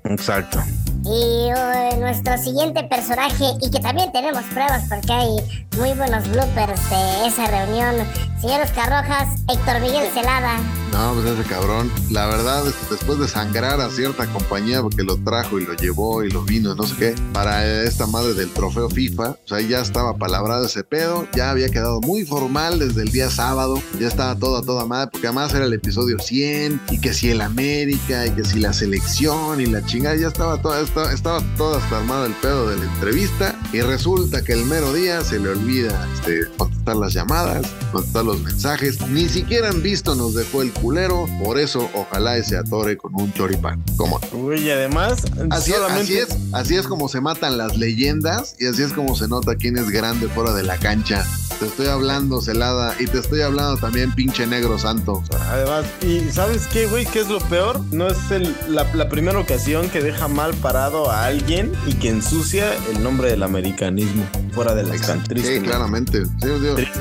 Exacto. 0.04 0.62
Y 1.08 1.50
eh, 1.50 1.96
nuestro 2.00 2.36
siguiente 2.36 2.82
personaje, 2.84 3.44
y 3.62 3.70
que 3.70 3.78
también 3.78 4.10
tenemos 4.10 4.42
pruebas 4.46 4.84
porque 4.88 5.12
hay 5.12 5.36
muy 5.78 5.92
buenos 5.92 6.28
bloopers 6.28 6.90
de 6.90 7.26
esa 7.26 7.46
reunión. 7.46 7.94
Señor 8.40 8.62
Oscar 8.62 8.90
Rojas, 8.90 9.40
Héctor 9.48 9.80
Miguel 9.80 10.08
Celada. 10.12 10.58
No, 10.92 11.12
pues 11.14 11.26
ese 11.26 11.48
cabrón, 11.48 11.92
la 12.10 12.26
verdad 12.26 12.64
después 12.88 13.18
de 13.18 13.28
sangrar 13.28 13.80
a 13.80 13.90
cierta 13.90 14.26
compañía 14.26 14.80
porque 14.80 15.02
lo 15.02 15.16
trajo 15.18 15.58
y 15.58 15.66
lo 15.66 15.74
llevó 15.74 16.24
y 16.24 16.30
lo 16.30 16.42
vino, 16.42 16.74
no 16.74 16.84
sé 16.84 16.96
qué, 16.96 17.14
para 17.32 17.82
esta 17.82 18.06
madre 18.06 18.32
del 18.34 18.50
trofeo 18.50 18.88
FIFA, 18.88 19.30
o 19.30 19.38
sea, 19.44 19.60
ya 19.60 19.80
estaba 19.80 20.16
palabrado 20.16 20.64
ese 20.64 20.84
pedo, 20.84 21.26
ya 21.34 21.50
había 21.50 21.68
quedado 21.68 22.00
muy 22.00 22.24
formal 22.24 22.78
desde 22.78 23.02
el 23.02 23.12
día 23.12 23.28
sábado, 23.28 23.82
ya 24.00 24.08
estaba 24.08 24.36
todo 24.36 24.56
a 24.56 24.62
toda 24.62 24.86
madre, 24.86 25.10
porque 25.12 25.26
además 25.26 25.52
era 25.52 25.66
el 25.66 25.74
episodio 25.74 26.18
100 26.18 26.80
y 26.90 27.00
que 27.00 27.12
si 27.12 27.30
el 27.30 27.42
América 27.42 28.24
y 28.26 28.30
que 28.30 28.44
si 28.44 28.58
la 28.58 28.72
selección 28.72 29.60
y 29.60 29.66
la 29.66 29.84
chingada, 29.84 30.16
ya 30.16 30.28
estaba 30.28 30.62
todo, 30.62 30.78
estaba, 31.04 31.42
todo 31.56 31.76
hasta 31.76 31.98
armado 31.98 32.26
el 32.26 32.32
pedo 32.34 32.68
de 32.68 32.76
la 32.76 32.84
entrevista 32.84 33.58
y 33.72 33.80
resulta 33.82 34.42
que 34.42 34.52
el 34.52 34.64
mero 34.64 34.92
día 34.92 35.22
se 35.22 35.38
le 35.38 35.50
olvida 35.50 36.08
este, 36.14 36.46
contestar 36.86 36.96
las 36.96 37.12
llamadas, 37.14 37.66
contestar 37.90 38.24
los 38.24 38.40
mensajes, 38.42 39.00
ni 39.08 39.28
siquiera 39.28 39.70
han 39.70 39.82
visto 39.82 40.14
nos 40.14 40.34
dejó 40.34 40.62
el 40.62 40.72
culero, 40.72 41.26
por 41.42 41.58
eso 41.58 41.90
ojalá 41.94 42.38
y 42.38 42.44
se 42.44 42.56
atore 42.56 42.96
con 42.96 43.12
un 43.14 43.32
choripán. 43.32 43.82
¿Cómo? 43.96 44.20
Uy, 44.32 44.70
además, 44.70 45.24
Así, 45.50 45.72
es- 45.72 45.78
así 45.90 46.18
es, 46.18 46.28
así 46.52 46.76
es 46.76 46.86
como 46.86 47.08
se 47.08 47.20
matan 47.20 47.58
las 47.58 47.76
leyendas 47.76 48.54
y 48.60 48.66
así 48.66 48.82
es 48.84 48.92
como 48.92 49.16
se 49.16 49.26
nota 49.26 49.56
quién 49.56 49.76
es 49.76 49.90
grande 49.90 50.28
fuera 50.28 50.54
de 50.54 50.62
la 50.62 50.76
cancha. 50.78 51.26
Te 51.58 51.64
estoy 51.66 51.86
hablando, 51.86 52.42
Celada, 52.42 52.94
y 53.00 53.06
te 53.06 53.18
estoy 53.18 53.40
hablando 53.40 53.78
también, 53.80 54.14
pinche 54.14 54.46
negro 54.46 54.78
santo. 54.78 55.22
Además, 55.48 55.86
¿y 56.02 56.20
sabes 56.30 56.66
qué, 56.70 56.86
güey? 56.86 57.06
¿Qué 57.06 57.20
es 57.20 57.28
lo 57.28 57.38
peor? 57.38 57.80
No 57.92 58.08
es 58.08 58.30
el- 58.30 58.54
la, 58.68 58.84
la 58.94 59.08
primera 59.08 59.38
ocasión 59.38 59.88
que 59.88 60.02
deja 60.02 60.28
mal 60.28 60.52
parado 60.54 61.10
a 61.10 61.24
alguien 61.24 61.72
y 61.86 61.94
que 61.94 62.10
ensucia 62.10 62.74
el 62.90 63.02
nombre 63.02 63.30
del 63.30 63.42
americanismo 63.42 64.22
fuera 64.52 64.74
de 64.74 64.82
la 64.82 64.96
cancha. 64.98 65.32
Sí, 65.34 65.60
claramente. 65.60 66.24
Sí, 66.24 66.48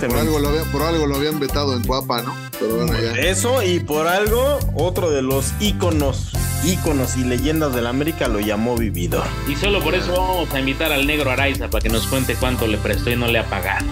por, 0.07 0.17
algo 0.17 0.39
lo 0.39 0.49
había- 0.49 0.63
por 0.71 0.81
algo 0.83 1.05
lo 1.07 1.15
habían 1.15 1.39
vetado 1.39 1.75
en 1.75 1.83
Cuapa, 1.83 2.21
¿no? 2.21 2.35
Pero 2.59 2.75
bueno, 2.77 2.93
ya. 2.99 3.11
Eso 3.13 3.61
y 3.63 3.79
por 3.79 4.07
algo, 4.07 4.59
otro 4.75 5.11
de 5.11 5.21
los 5.21 5.51
íconos, 5.59 6.31
íconos 6.63 7.15
y 7.17 7.23
leyendas 7.23 7.73
de 7.75 7.81
la 7.81 7.89
América 7.89 8.27
lo 8.27 8.39
llamó 8.39 8.75
vividor. 8.77 9.25
Y 9.47 9.55
solo 9.55 9.81
por 9.83 9.93
eso 9.95 10.13
vamos 10.13 10.51
a 10.53 10.59
invitar 10.59 10.91
al 10.91 11.05
negro 11.05 11.29
Araiza 11.31 11.69
para 11.69 11.81
que 11.83 11.89
nos 11.89 12.07
cuente 12.07 12.35
cuánto 12.35 12.65
le 12.67 12.77
prestó 12.77 13.09
y 13.11 13.15
no 13.15 13.27
le 13.27 13.39
ha 13.39 13.45
pagado. 13.49 13.85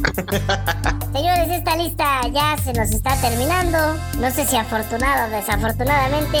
Señores, 1.12 1.50
esta 1.50 1.76
lista 1.76 2.20
ya 2.32 2.56
se 2.62 2.72
nos 2.72 2.90
está 2.92 3.20
terminando. 3.20 3.78
No 4.20 4.30
sé 4.30 4.46
si 4.46 4.56
afortunado 4.56 5.26
o 5.26 5.36
desafortunadamente, 5.36 6.38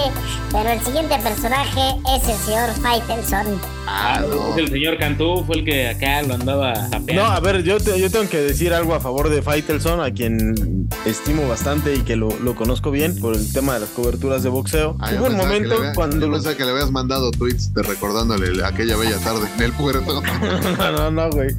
pero 0.52 0.70
el 0.70 0.80
siguiente 0.80 1.18
personaje 1.18 1.80
es 2.16 2.28
el 2.28 2.36
señor 2.36 2.70
Faitelson. 2.80 3.60
Ah, 3.88 4.22
no. 4.28 4.56
El 4.56 4.70
señor 4.70 4.96
Cantú, 4.98 5.42
fue 5.44 5.56
el 5.56 5.64
que 5.64 5.88
acá 5.88 6.22
lo 6.22 6.34
andaba 6.34 6.72
tapeando. 6.88 7.14
No, 7.14 7.24
a 7.30 7.40
ver, 7.40 7.62
yo, 7.64 7.78
te- 7.80 7.98
yo 8.00 8.10
tengo 8.10 8.28
que 8.28 8.38
decir 8.40 8.72
algo 8.72 8.94
a 8.94 9.00
favor 9.00 9.28
de 9.28 9.42
Faitelson, 9.42 10.00
a 10.00 10.12
quien 10.12 10.88
estimo 11.04 11.48
bastante 11.48 11.94
y 11.96 12.00
que 12.02 12.14
lo, 12.14 12.28
lo 12.38 12.54
conozco 12.54 12.90
bien 12.92 13.18
por 13.18 13.34
el 13.34 13.52
tema 13.52 13.74
de 13.74 13.80
las 13.80 13.88
coberturas 13.90 14.42
de 14.44 14.48
boxeo. 14.50 14.96
Ah, 15.00 15.10
Hubo 15.18 15.26
un 15.26 15.30
que 15.32 15.36
momento 15.36 15.76
cuando 15.94 16.26
yo 16.26 16.32
pensaba 16.32 16.54
que 16.56 16.64
le 16.64 16.70
habías 16.70 16.90
mandado 16.92 17.30
tweets 17.32 17.74
de 17.74 17.82
recordándole 17.82 18.64
aquella 18.64 18.96
bella 18.96 19.18
tarde 19.18 19.48
en 19.56 19.62
el 19.62 19.72
puerto. 19.72 20.22
No, 20.78 20.92
no, 20.92 21.10
no, 21.10 21.30
güey. 21.30 21.54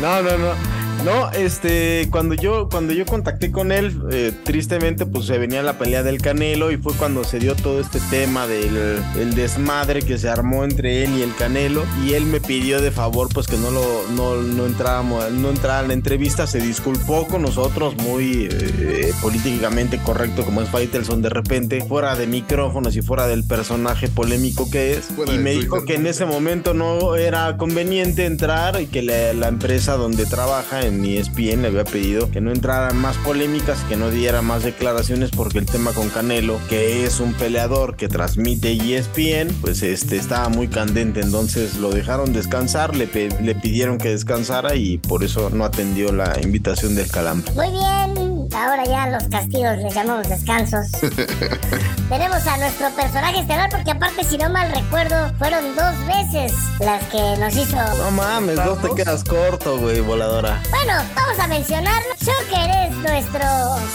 No, 0.00 0.22
no, 0.22 0.38
no. 0.38 0.83
No, 1.02 1.30
este, 1.32 2.08
cuando 2.10 2.34
yo, 2.34 2.68
cuando 2.68 2.92
yo 2.92 3.04
contacté 3.04 3.50
con 3.50 3.72
él, 3.72 4.00
eh, 4.10 4.32
tristemente, 4.44 5.04
pues 5.06 5.26
se 5.26 5.38
venía 5.38 5.62
la 5.62 5.78
pelea 5.78 6.02
del 6.02 6.20
Canelo 6.20 6.70
y 6.70 6.76
fue 6.76 6.94
cuando 6.94 7.24
se 7.24 7.38
dio 7.38 7.54
todo 7.56 7.80
este 7.80 8.00
tema 8.10 8.46
del 8.46 9.02
el 9.18 9.34
desmadre 9.34 10.02
que 10.02 10.18
se 10.18 10.28
armó 10.28 10.64
entre 10.64 11.04
él 11.04 11.18
y 11.18 11.22
el 11.22 11.34
Canelo 11.34 11.84
y 12.04 12.14
él 12.14 12.24
me 12.26 12.40
pidió 12.40 12.80
de 12.80 12.90
favor, 12.90 13.28
pues 13.32 13.46
que 13.46 13.56
no 13.56 13.70
lo, 13.70 13.84
no, 14.14 14.36
no 14.36 14.66
entrábamos, 14.66 15.30
no 15.32 15.50
entrara 15.50 15.82
en 15.82 15.88
la 15.88 15.94
entrevista, 15.94 16.46
se 16.46 16.58
disculpó 16.58 17.26
con 17.26 17.42
nosotros, 17.42 17.96
muy 17.96 18.48
eh, 18.50 19.12
políticamente 19.20 19.98
correcto 19.98 20.44
como 20.44 20.62
es 20.62 20.68
Faitelson 20.68 21.22
de 21.22 21.30
repente, 21.30 21.84
fuera 21.86 22.16
de 22.16 22.26
micrófonos 22.26 22.96
y 22.96 23.02
fuera 23.02 23.26
del 23.26 23.44
personaje 23.44 24.08
polémico 24.08 24.70
que 24.70 24.94
es, 24.94 25.06
Fuera 25.06 25.32
y 25.34 25.38
me 25.38 25.52
dijo 25.52 25.84
que 25.84 25.94
en 25.94 26.06
ese 26.06 26.24
momento 26.24 26.74
no 26.74 27.16
era 27.16 27.56
conveniente 27.56 28.24
entrar 28.24 28.80
y 28.80 28.86
que 28.86 29.02
la, 29.02 29.32
la 29.34 29.48
empresa 29.48 29.96
donde 29.96 30.26
trabaja 30.26 30.83
en 30.86 31.04
ESPN 31.04 31.62
le 31.62 31.68
había 31.68 31.84
pedido 31.84 32.30
que 32.30 32.40
no 32.40 32.50
entraran 32.50 32.96
más 32.96 33.16
polémicas 33.18 33.78
que 33.88 33.96
no 33.96 34.10
diera 34.10 34.42
más 34.42 34.62
declaraciones 34.62 35.30
porque 35.30 35.58
el 35.58 35.66
tema 35.66 35.92
con 35.92 36.08
Canelo, 36.08 36.58
que 36.68 37.04
es 37.04 37.20
un 37.20 37.34
peleador 37.34 37.96
que 37.96 38.08
transmite 38.08 38.72
ESPN, 38.72 39.52
pues 39.60 39.82
este 39.82 40.16
estaba 40.16 40.48
muy 40.48 40.68
candente, 40.68 41.20
entonces 41.20 41.76
lo 41.76 41.90
dejaron 41.90 42.32
descansar, 42.32 42.96
le, 42.96 43.06
le 43.06 43.54
pidieron 43.54 43.98
que 43.98 44.10
descansara 44.10 44.74
y 44.76 44.98
por 44.98 45.24
eso 45.24 45.50
no 45.50 45.64
atendió 45.64 46.12
la 46.12 46.40
invitación 46.42 46.94
del 46.94 47.10
calambre. 47.10 47.52
Muy 47.54 47.70
bien, 47.70 48.23
ahora 48.54 48.84
ya 48.84 49.06
los 49.08 49.24
castigos 49.24 49.78
les 49.78 49.94
llamamos 49.94 50.28
descansos. 50.28 50.86
Tenemos 52.08 52.46
a 52.46 52.56
nuestro 52.58 52.90
personaje 52.90 53.40
estelar 53.40 53.70
porque 53.70 53.90
aparte, 53.90 54.24
si 54.24 54.36
no 54.36 54.50
mal 54.50 54.70
recuerdo, 54.72 55.32
fueron 55.38 55.74
dos 55.74 55.94
veces 56.06 56.52
las 56.78 57.02
que 57.04 57.36
nos 57.38 57.56
hizo... 57.56 57.76
No 57.96 58.10
mames, 58.10 58.56
no 58.56 58.76
te 58.76 58.94
quedas 58.94 59.24
corto, 59.24 59.78
güey, 59.78 60.00
voladora. 60.00 60.62
Bueno, 60.70 60.92
vamos 61.14 61.38
a 61.38 61.46
mencionarlo. 61.48 62.14
Shocker 62.20 62.70
es 62.88 62.96
nuestro 62.96 63.46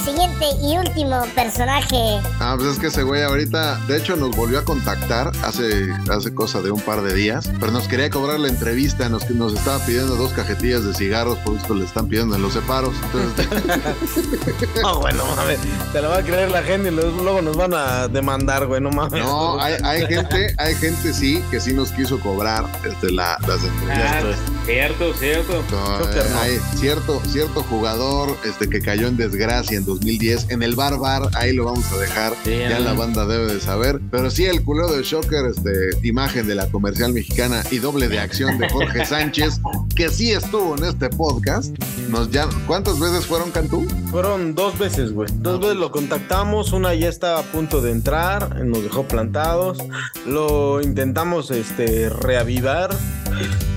siguiente 0.03 0.45
y 0.62 0.78
último 0.78 1.24
personaje. 1.36 2.20
Ah, 2.39 2.55
pues 2.57 2.74
es 2.74 2.80
que 2.80 2.88
ese 2.88 3.03
güey 3.03 3.24
ahorita, 3.24 3.80
de 3.88 3.97
hecho, 3.97 4.16
nos 4.16 4.36
volvió 4.36 4.60
a 4.60 4.66
contactar 4.66 5.32
hace, 5.43 5.89
hace 6.10 6.34
cosa 6.34 6.62
de 6.62 6.72
un 6.72 6.82
par 6.82 7.01
de 7.01 7.14
días, 7.14 7.49
pero 7.60 7.72
nos 7.72 7.88
quería 7.88 8.10
cobrar 8.10 8.39
la 8.39 8.47
entrevista, 8.47 9.10
nos, 9.10 9.30
nos 9.30 9.53
estaba 9.53 9.80
pidiendo 9.86 10.16
dos 10.16 10.34
cajetillas 10.34 10.84
de 10.84 10.93
cigarros, 10.93 11.38
por 11.39 11.57
eso 11.57 11.74
le 11.74 11.86
están 11.86 12.07
pidiendo 12.07 12.36
en 12.36 12.41
los 12.41 12.53
separos. 12.53 12.93
Entonces, 13.05 13.47
No, 14.81 14.99
güey, 14.99 15.13
no 15.15 15.25
mames, 15.35 15.59
te 15.91 16.01
lo 16.01 16.09
va 16.09 16.17
a 16.17 16.23
creer 16.23 16.49
la 16.51 16.63
gente 16.63 16.89
y 16.89 16.91
luego 16.91 17.41
nos 17.41 17.55
van 17.57 17.73
a 17.73 18.07
demandar, 18.07 18.65
güey, 18.67 18.81
no 18.81 18.89
mames. 18.91 19.23
no, 19.23 19.59
hay, 19.61 19.75
hay 19.83 20.05
gente, 20.07 20.53
hay 20.57 20.75
gente 20.75 21.13
sí 21.13 21.43
que 21.51 21.59
sí 21.59 21.73
nos 21.73 21.91
quiso 21.91 22.19
cobrar 22.19 22.65
este, 22.85 23.11
la, 23.11 23.37
las 23.47 23.59
Ah, 23.89 24.19
entrevistas. 24.19 24.39
cierto, 24.65 25.13
cierto. 25.15 25.63
No, 25.71 25.99
eh, 25.99 26.23
hay 26.41 26.59
cierto, 26.77 27.21
cierto 27.27 27.63
jugador 27.63 28.35
este, 28.45 28.69
que 28.69 28.81
cayó 28.81 29.07
en 29.07 29.17
desgracia 29.17 29.77
en 29.77 29.85
2010 29.85 30.47
en 30.49 30.63
el 30.63 30.75
Bar 30.75 30.97
Bar, 30.99 31.29
ahí 31.35 31.53
lo 31.53 31.65
vamos 31.65 31.85
a 31.91 31.97
dejar, 31.97 32.33
ya 32.45 32.79
la 32.79 32.93
banda 32.93 33.25
debe 33.25 33.53
de 33.53 33.59
saber, 33.59 33.99
pero 34.11 34.29
sí 34.29 34.45
el 34.45 34.63
culero 34.63 34.91
de 34.93 35.03
Shocker, 35.03 35.45
este, 35.45 36.07
imagen 36.07 36.47
de 36.47 36.55
la 36.55 36.67
comercial 36.67 37.13
mexicana 37.13 37.63
y 37.71 37.79
doble 37.79 38.07
de 38.07 38.19
acción 38.19 38.57
de 38.57 38.69
Jorge 38.69 39.05
Sánchez, 39.05 39.59
que 39.95 40.09
sí 40.09 40.31
estuvo 40.31 40.75
en 40.77 40.85
este 40.85 41.09
podcast, 41.09 41.75
nos 42.09 42.29
ya, 42.31 42.47
¿cuántas 42.67 42.99
veces 42.99 43.25
fueron 43.25 43.51
Cantú? 43.51 43.87
Fueron 44.11 44.38
dos 44.55 44.77
veces, 44.77 45.13
güey. 45.13 45.29
Dos 45.33 45.59
veces 45.59 45.77
lo 45.77 45.91
contactamos, 45.91 46.73
una 46.73 46.93
ya 46.93 47.09
estaba 47.09 47.39
a 47.39 47.43
punto 47.43 47.81
de 47.81 47.91
entrar, 47.91 48.63
nos 48.65 48.83
dejó 48.83 49.03
plantados. 49.07 49.79
Lo 50.25 50.81
intentamos 50.81 51.51
este 51.51 52.09
reavivar 52.09 52.91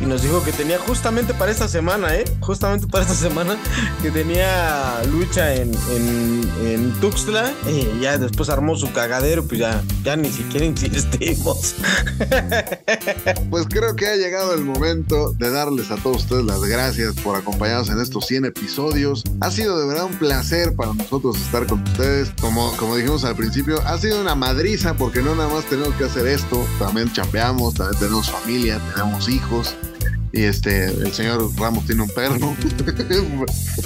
y 0.00 0.06
nos 0.06 0.22
dijo 0.22 0.42
que 0.42 0.52
tenía 0.52 0.78
justamente 0.78 1.34
para 1.34 1.52
esta 1.52 1.68
semana, 1.68 2.14
¿eh? 2.16 2.24
Justamente 2.40 2.86
para 2.86 3.04
esta 3.04 3.14
semana 3.16 3.56
que 4.02 4.10
tenía 4.10 5.02
lucha 5.10 5.54
en, 5.54 5.72
en, 5.90 6.50
en 6.64 6.92
Tuxtla 7.00 7.52
y 7.68 8.00
ya 8.00 8.18
después 8.18 8.48
armó 8.48 8.76
su 8.76 8.92
cagadero, 8.92 9.46
pues 9.46 9.60
ya, 9.60 9.82
ya 10.02 10.16
ni 10.16 10.30
siquiera 10.30 10.66
insistimos. 10.66 11.74
Pues 13.50 13.66
creo 13.68 13.94
que 13.96 14.06
ha 14.06 14.16
llegado 14.16 14.54
el 14.54 14.64
momento 14.64 15.32
de 15.34 15.50
darles 15.50 15.90
a 15.90 15.96
todos 15.96 16.22
ustedes 16.22 16.44
las 16.44 16.60
gracias 16.62 17.14
por 17.16 17.36
acompañarnos 17.36 17.90
en 17.90 18.00
estos 18.00 18.26
100 18.26 18.46
episodios. 18.46 19.24
Ha 19.40 19.50
sido 19.50 19.78
de 19.78 19.86
verdad 19.86 20.06
un 20.06 20.18
placer 20.18 20.74
para 20.74 20.94
nosotros 20.94 21.36
estar 21.36 21.66
con 21.66 21.82
ustedes. 21.82 22.30
Como, 22.40 22.74
como 22.76 22.96
dijimos 22.96 23.24
al 23.24 23.36
principio, 23.36 23.80
ha 23.86 23.98
sido 23.98 24.20
una 24.20 24.34
madriza 24.34 24.94
porque 24.94 25.22
no 25.22 25.34
nada 25.34 25.48
más 25.48 25.64
tenemos 25.66 25.94
que 25.94 26.04
hacer 26.04 26.26
esto, 26.26 26.64
también 26.78 27.12
chambeamos, 27.12 27.74
también 27.74 27.98
tenemos 28.00 28.30
familia, 28.30 28.80
tenemos 28.94 29.28
hijos. 29.28 29.51
hijos 29.52 29.76
Y 30.32 30.44
este, 30.44 30.86
el 30.86 31.12
señor 31.12 31.50
Ramos 31.58 31.84
tiene 31.84 32.02
un 32.02 32.08
perro, 32.08 32.38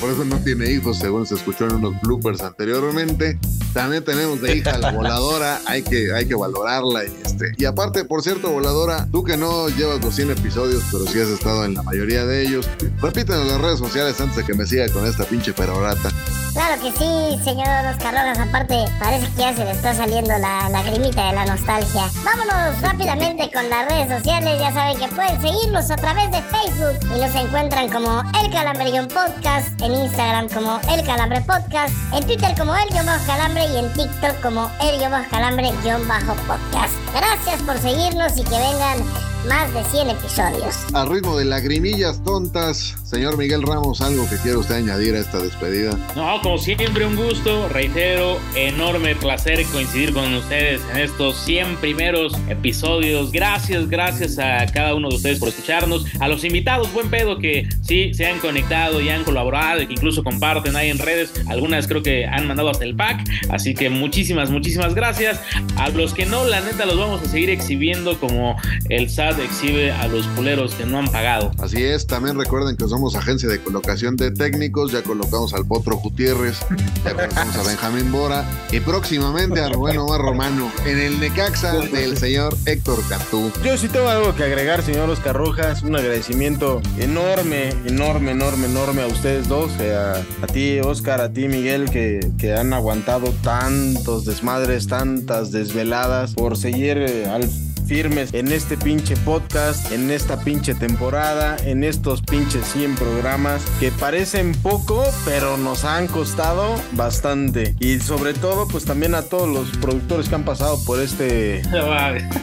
por 0.00 0.10
eso 0.10 0.24
no 0.24 0.36
tiene 0.38 0.70
hijos, 0.70 0.98
según 0.98 1.26
se 1.26 1.34
escuchó 1.34 1.66
en 1.66 1.76
unos 1.76 2.00
bloopers 2.02 2.40
anteriormente. 2.40 3.38
También 3.72 4.04
tenemos 4.04 4.40
de 4.40 4.56
hija 4.56 4.78
la 4.78 4.92
voladora, 4.92 5.60
hay 5.66 5.82
que, 5.82 6.12
hay 6.12 6.26
que 6.26 6.36
valorarla. 6.36 7.04
Y, 7.04 7.12
este. 7.24 7.52
y 7.56 7.64
aparte, 7.64 8.04
por 8.04 8.22
cierto, 8.22 8.52
voladora, 8.52 9.08
tú 9.10 9.24
que 9.24 9.36
no 9.36 9.68
llevas 9.70 10.00
los 10.00 10.14
100 10.14 10.30
episodios, 10.30 10.84
pero 10.92 11.04
sí 11.06 11.20
has 11.20 11.28
estado 11.28 11.64
en 11.64 11.74
la 11.74 11.82
mayoría 11.82 12.24
de 12.24 12.42
ellos, 12.42 12.68
repítenos 13.02 13.46
las 13.46 13.60
redes 13.60 13.80
sociales 13.80 14.20
antes 14.20 14.36
de 14.36 14.44
que 14.44 14.54
me 14.54 14.66
siga 14.66 14.88
con 14.90 15.04
esta 15.04 15.24
pinche 15.24 15.52
perorata. 15.52 16.12
Claro 16.56 16.82
que 16.82 16.90
sí, 16.92 17.44
señor 17.44 17.68
Oscar 17.92 18.14
Rojas. 18.14 18.38
Aparte, 18.38 18.86
parece 18.98 19.26
que 19.32 19.42
ya 19.42 19.54
se 19.54 19.62
le 19.62 19.72
está 19.72 19.92
saliendo 19.92 20.38
la 20.38 20.70
lagrimita 20.70 21.26
de 21.26 21.34
la 21.34 21.44
nostalgia. 21.44 22.04
Vámonos 22.24 22.80
rápidamente 22.80 23.50
con 23.52 23.68
las 23.68 23.86
redes 23.86 24.08
sociales. 24.08 24.58
Ya 24.58 24.72
saben 24.72 24.98
que 24.98 25.06
pueden 25.08 25.38
seguirnos 25.42 25.90
a 25.90 25.96
través 25.96 26.30
de 26.30 26.35
Facebook 26.42 26.98
y 27.14 27.20
nos 27.20 27.34
encuentran 27.34 27.88
como 27.90 28.22
El 28.42 28.50
Calambre 28.50 28.90
Podcast, 29.02 29.80
en 29.80 29.94
Instagram 29.94 30.48
como 30.48 30.80
El 30.90 31.04
Calambre 31.04 31.40
Podcast, 31.40 31.94
en 32.12 32.24
Twitter 32.26 32.54
como 32.58 32.74
El 32.74 32.88
Guión 32.90 33.06
Bajo 33.06 33.26
Calambre 33.26 33.66
y 33.66 33.76
en 33.76 33.92
TikTok 33.92 34.40
como 34.42 34.70
El 34.82 34.98
Guión 34.98 35.12
Bajo 35.12 35.30
Calambre 35.30 35.72
Guión 35.82 36.06
Bajo 36.06 36.34
Podcast. 36.46 36.94
Gracias 37.14 37.62
por 37.62 37.78
seguirnos 37.78 38.36
y 38.36 38.44
que 38.44 38.58
vengan 38.58 39.35
más 39.46 39.72
de 39.72 39.82
100 39.84 40.10
episodios. 40.10 40.76
Al 40.92 41.08
ritmo 41.08 41.36
de 41.36 41.44
lagrimillas 41.44 42.22
tontas, 42.22 42.96
señor 43.04 43.36
Miguel 43.36 43.62
Ramos, 43.62 44.00
¿algo 44.00 44.28
que 44.28 44.36
quiera 44.36 44.58
usted 44.58 44.76
añadir 44.76 45.14
a 45.14 45.20
esta 45.20 45.38
despedida? 45.38 45.98
No, 46.14 46.40
como 46.42 46.58
siempre, 46.58 47.06
un 47.06 47.16
gusto. 47.16 47.68
Reitero, 47.68 48.38
enorme 48.54 49.14
placer 49.14 49.64
coincidir 49.66 50.12
con 50.12 50.34
ustedes 50.34 50.80
en 50.92 50.98
estos 50.98 51.36
100 51.38 51.76
primeros 51.76 52.34
episodios. 52.48 53.32
Gracias, 53.32 53.88
gracias 53.88 54.38
a 54.38 54.66
cada 54.66 54.94
uno 54.94 55.08
de 55.08 55.16
ustedes 55.16 55.38
por 55.38 55.48
escucharnos. 55.48 56.04
A 56.20 56.28
los 56.28 56.44
invitados, 56.44 56.92
buen 56.92 57.08
pedo, 57.08 57.38
que 57.38 57.68
sí 57.82 58.12
se 58.12 58.26
han 58.26 58.38
conectado 58.40 59.00
y 59.00 59.08
han 59.08 59.24
colaborado, 59.24 59.80
e 59.80 59.86
que 59.86 59.94
incluso 59.94 60.24
comparten 60.24 60.76
ahí 60.76 60.90
en 60.90 60.98
redes. 60.98 61.32
Algunas 61.48 61.86
creo 61.86 62.02
que 62.02 62.26
han 62.26 62.46
mandado 62.46 62.70
hasta 62.70 62.84
el 62.84 62.96
pack. 62.96 63.24
Así 63.50 63.74
que 63.74 63.88
muchísimas, 63.90 64.50
muchísimas 64.50 64.94
gracias. 64.94 65.40
A 65.76 65.88
los 65.90 66.12
que 66.12 66.26
no, 66.26 66.44
la 66.44 66.60
neta, 66.60 66.84
los 66.86 66.98
vamos 66.98 67.22
a 67.22 67.28
seguir 67.28 67.50
exhibiendo 67.50 68.18
como 68.18 68.56
el 68.88 69.08
SAT 69.08 69.35
exhibe 69.44 69.92
a 69.92 70.08
los 70.08 70.26
culeros 70.28 70.74
que 70.74 70.84
no 70.86 70.98
han 70.98 71.08
pagado. 71.08 71.50
Así 71.62 71.82
es, 71.82 72.06
también 72.06 72.38
recuerden 72.38 72.76
que 72.76 72.86
somos 72.88 73.14
agencia 73.16 73.48
de 73.48 73.60
colocación 73.60 74.16
de 74.16 74.30
técnicos, 74.30 74.92
ya 74.92 75.02
colocamos 75.02 75.54
al 75.54 75.66
Potro 75.66 75.96
Gutiérrez, 75.96 76.58
ya 77.04 77.14
colocamos 77.14 77.56
a 77.56 77.62
Benjamín 77.62 78.12
Bora 78.12 78.44
y 78.72 78.80
próximamente 78.80 79.60
a 79.60 79.68
Rubén 79.68 79.98
Omar 79.98 80.20
Romano 80.20 80.70
en 80.84 80.98
el 80.98 81.20
Necaxa 81.20 81.72
del 81.72 82.16
señor 82.16 82.56
Héctor 82.66 82.98
Cantú. 83.08 83.50
Yo 83.64 83.76
sí 83.76 83.88
tengo 83.88 84.08
algo 84.08 84.34
que 84.34 84.44
agregar, 84.44 84.82
señor 84.82 85.08
Oscar 85.10 85.36
Rojas. 85.36 85.82
Un 85.82 85.96
agradecimiento 85.96 86.80
enorme, 86.98 87.70
enorme, 87.86 88.32
enorme, 88.32 88.66
enorme 88.66 89.02
a 89.02 89.06
ustedes 89.06 89.48
dos. 89.48 89.70
eh, 89.80 89.94
A, 89.96 90.44
a 90.44 90.46
ti, 90.46 90.78
Oscar, 90.80 91.20
a 91.20 91.32
ti, 91.32 91.48
Miguel, 91.48 91.90
que, 91.90 92.20
que 92.38 92.54
han 92.54 92.72
aguantado 92.72 93.32
tantos 93.42 94.24
desmadres, 94.24 94.86
tantas 94.86 95.50
desveladas 95.52 96.34
por 96.34 96.56
seguir 96.56 96.98
eh, 96.98 97.26
al 97.26 97.48
firmes 97.86 98.34
en 98.34 98.50
este 98.50 98.76
pinche 98.76 99.16
podcast, 99.18 99.92
en 99.92 100.10
esta 100.10 100.40
pinche 100.40 100.74
temporada, 100.74 101.56
en 101.64 101.84
estos 101.84 102.20
pinches 102.22 102.66
100 102.72 102.96
programas 102.96 103.62
que 103.78 103.92
parecen 103.92 104.52
poco, 104.52 105.04
pero 105.24 105.56
nos 105.56 105.84
han 105.84 106.08
costado 106.08 106.74
bastante. 106.92 107.74
Y 107.80 108.00
sobre 108.00 108.34
todo, 108.34 108.66
pues 108.66 108.84
también 108.84 109.14
a 109.14 109.22
todos 109.22 109.48
los 109.48 109.68
productores 109.78 110.28
que 110.28 110.34
han 110.34 110.44
pasado 110.44 110.82
por 110.84 111.00
este 111.00 111.62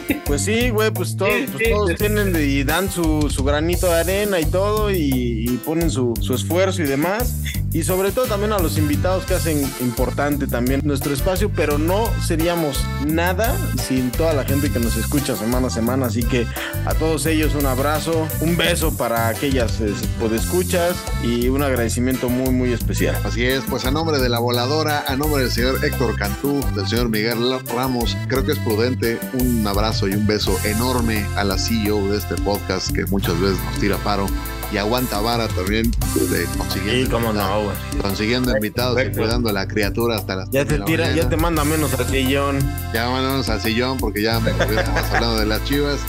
pues 0.26 0.42
sí, 0.42 0.70
güey, 0.70 0.90
pues, 0.90 1.16
todos, 1.16 1.32
Sí, 1.34 1.46
pues 1.52 1.70
todos 1.70 1.94
tienen 1.96 2.34
y 2.36 2.64
dan 2.64 2.90
su, 2.90 3.30
su 3.30 3.44
granito 3.44 3.86
de 3.86 4.00
arena 4.00 4.40
y 4.40 4.46
todo 4.46 4.90
y, 4.90 5.46
y 5.48 5.60
ponen 5.64 5.90
su, 5.90 6.14
su 6.20 6.34
esfuerzo 6.34 6.82
y 6.82 6.86
demás. 6.86 7.34
Y 7.72 7.82
sobre 7.82 8.12
todo 8.12 8.26
también 8.26 8.52
a 8.52 8.58
los 8.60 8.78
invitados 8.78 9.24
que 9.24 9.34
hacen 9.34 9.60
importante 9.80 10.46
también 10.46 10.80
nuestro 10.84 11.12
espacio, 11.12 11.50
pero 11.50 11.76
no 11.76 12.08
seríamos 12.22 12.84
nada 13.04 13.56
sin 13.88 14.12
toda 14.12 14.32
la 14.32 14.44
gente 14.44 14.70
que 14.70 14.78
nos 14.78 14.96
escucha 14.96 15.33
semana 15.36 15.68
a 15.68 15.70
semana. 15.70 16.06
Así 16.06 16.22
que 16.22 16.46
a 16.86 16.94
todos 16.94 17.26
ellos 17.26 17.54
un 17.54 17.66
abrazo, 17.66 18.26
un 18.40 18.56
beso 18.56 18.96
para 18.96 19.28
aquellas 19.28 19.80
eh, 19.80 19.92
podescuchas 20.18 20.96
y 21.22 21.48
un 21.48 21.62
agradecimiento 21.62 22.28
muy, 22.28 22.50
muy 22.50 22.72
especial. 22.72 23.16
Así 23.24 23.44
es, 23.44 23.62
pues 23.68 23.84
a 23.84 23.90
nombre 23.90 24.18
de 24.18 24.28
la 24.28 24.38
voladora, 24.38 25.04
a 25.06 25.16
nombre 25.16 25.42
del 25.42 25.50
señor 25.50 25.84
Héctor 25.84 26.16
Cantú, 26.16 26.60
del 26.74 26.86
señor 26.86 27.08
Miguel 27.08 27.38
Ramos, 27.74 28.16
creo 28.28 28.44
que 28.44 28.52
es 28.52 28.58
prudente 28.58 29.18
un 29.34 29.66
abrazo 29.66 30.08
y 30.08 30.14
un 30.14 30.26
beso 30.26 30.56
enorme 30.64 31.24
a 31.36 31.44
la 31.44 31.58
CEO 31.58 32.08
de 32.08 32.18
este 32.18 32.34
podcast 32.36 32.92
que 32.92 33.06
muchas 33.06 33.38
veces 33.40 33.58
nos 33.64 33.80
tira 33.80 33.96
paro 33.98 34.26
y 34.74 34.76
aguanta 34.78 35.20
vara 35.20 35.46
también 35.46 35.88
de 35.90 36.44
consiguiendo, 36.58 37.04
Sí, 37.04 37.06
cómo 37.10 37.32
no, 37.32 37.62
güey. 37.62 37.76
consiguiendo 38.02 38.50
invitados 38.56 39.00
y 39.00 39.16
cuidando 39.16 39.48
a 39.50 39.52
la 39.52 39.68
criatura 39.68 40.16
hasta 40.16 40.34
las 40.34 40.50
Ya 40.50 40.64
te 40.64 40.78
la 40.78 40.84
tira, 40.84 41.12
ya 41.14 41.28
te 41.28 41.36
manda 41.36 41.64
menos 41.64 41.94
al 41.94 42.06
sillón. 42.08 42.58
Ya 42.92 43.06
vámonos 43.06 43.48
al 43.48 43.60
sillón 43.62 43.98
porque 43.98 44.20
ya 44.22 44.40
me 44.40 44.50
estamos 44.50 45.02
hablando 45.12 45.38
de 45.38 45.46
las 45.46 45.62
chivas. 45.64 46.00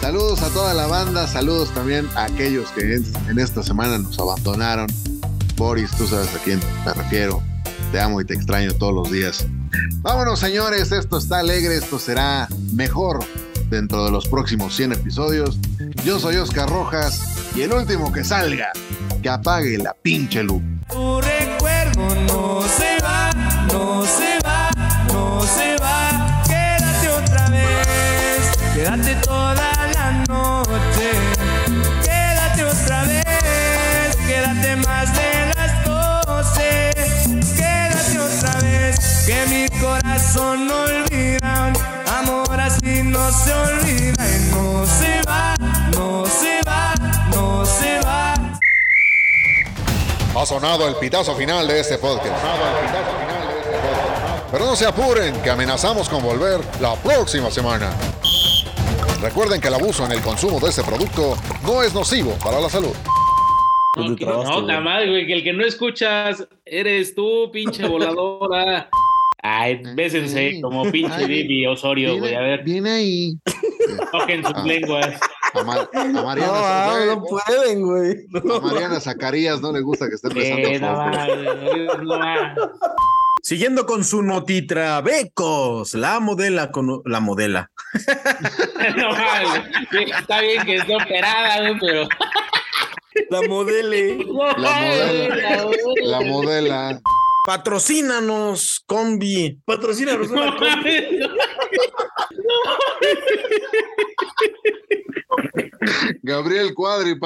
Saludos 0.00 0.40
a 0.42 0.48
toda 0.48 0.72
la 0.72 0.86
banda, 0.86 1.26
saludos 1.26 1.68
también 1.74 2.08
a 2.16 2.24
aquellos 2.24 2.70
que 2.70 2.94
en, 2.94 3.04
en 3.28 3.38
esta 3.38 3.62
semana 3.62 3.98
nos 3.98 4.18
abandonaron. 4.18 4.86
Boris, 5.56 5.90
tú 5.90 6.06
sabes 6.06 6.34
a 6.34 6.38
quién 6.42 6.58
me 6.86 6.94
refiero. 6.94 7.42
Te 7.92 8.00
amo 8.00 8.18
y 8.22 8.24
te 8.24 8.32
extraño 8.32 8.72
todos 8.72 8.94
los 8.94 9.10
días. 9.12 9.44
Vámonos, 10.00 10.40
señores, 10.40 10.90
esto 10.90 11.18
está 11.18 11.40
alegre, 11.40 11.76
esto 11.76 11.98
será 11.98 12.48
mejor 12.72 13.18
dentro 13.68 14.04
de 14.06 14.10
los 14.10 14.26
próximos 14.26 14.74
100 14.74 14.92
episodios. 14.92 15.58
Yo 16.02 16.18
soy 16.18 16.36
Oscar 16.36 16.68
Rojas 16.70 17.20
y 17.54 17.62
el 17.62 17.72
último 17.72 18.12
que 18.12 18.24
salga, 18.24 18.70
que 19.22 19.28
apague 19.28 19.78
la 19.78 19.94
pinche 19.94 20.42
luz. 20.42 20.62
Ha 50.40 50.46
sonado 50.46 50.88
el 50.88 50.94
pitazo 50.96 51.34
final 51.36 51.68
de 51.68 51.80
este 51.80 51.98
podcast. 51.98 52.42
Pero 54.50 54.64
no 54.64 54.74
se 54.74 54.86
apuren, 54.86 55.34
que 55.42 55.50
amenazamos 55.50 56.08
con 56.08 56.22
volver 56.22 56.60
la 56.80 56.94
próxima 56.94 57.50
semana. 57.50 57.90
Recuerden 59.20 59.60
que 59.60 59.68
el 59.68 59.74
abuso 59.74 60.06
en 60.06 60.12
el 60.12 60.20
consumo 60.22 60.58
de 60.58 60.70
este 60.70 60.82
producto 60.82 61.36
no 61.62 61.82
es 61.82 61.92
nocivo 61.92 62.32
para 62.42 62.58
la 62.58 62.70
salud. 62.70 62.94
No, 63.96 64.16
que- 64.16 64.24
no, 64.24 64.80
madre, 64.80 65.10
güey, 65.10 65.26
que 65.26 65.34
el 65.34 65.44
que 65.44 65.52
no 65.52 65.62
escuchas 65.64 66.46
eres 66.64 67.14
tú, 67.14 67.50
pinche 67.52 67.86
voladora. 67.86 68.88
Ay, 69.42 69.82
bésense 69.94 70.52
Sí. 70.52 70.60
como 70.62 70.90
pinche 70.90 71.16
Ay, 71.16 71.26
Vivi 71.26 71.66
Osorio, 71.66 72.16
güey. 72.18 72.34
A 72.34 72.40
ver, 72.40 72.62
viene 72.62 72.90
ahí. 72.90 73.32
toquen 74.12 74.42
sus 74.44 74.54
Ah. 74.54 74.62
lenguas. 74.64 75.20
A, 75.54 75.62
Ma- 75.64 75.88
a 75.92 76.04
Mariana, 76.04 76.52
No, 76.52 76.54
ah, 76.54 76.98
no 77.06 77.24
pueden, 77.24 77.82
güey. 77.82 78.16
a 78.56 78.60
Mariana 78.60 79.00
Zacarías 79.00 79.60
no 79.60 79.72
le 79.72 79.80
gusta 79.80 80.08
que 80.08 80.14
estén 80.14 80.32
Eh, 80.36 80.78
besando 80.78 82.04
no. 82.04 82.70
Siguiendo 83.42 83.86
con 83.86 84.04
su 84.04 84.22
notitra, 84.22 85.00
Becos, 85.00 85.94
la 85.94 86.20
modela 86.20 86.70
con 86.70 87.02
la 87.04 87.20
modela. 87.20 87.70
No 88.96 89.10
va, 89.10 89.40
güey. 89.44 89.62
Sí, 90.06 90.10
Está 90.18 90.40
bien 90.40 90.64
que 90.64 90.76
esté 90.76 90.94
operada, 90.94 91.76
pero. 91.80 92.08
La 93.30 93.42
modele. 93.48 94.18
La 94.56 94.80
modela. 94.80 95.66
La 96.02 96.20
modela. 96.20 97.00
Patrocínanos, 97.46 98.82
combi. 98.86 99.58
Patrocínanos 99.64 100.30
No 100.30 100.42
una 100.42 100.56
combi. 100.56 101.20
Gabriel 106.22 106.74
Cuadri. 106.74 107.18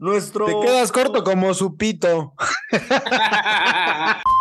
Nuestro. 0.00 0.46
Te 0.46 0.66
quedas 0.66 0.90
corto 0.92 1.22
como 1.22 1.52
su 1.54 1.76
pito. 1.76 2.32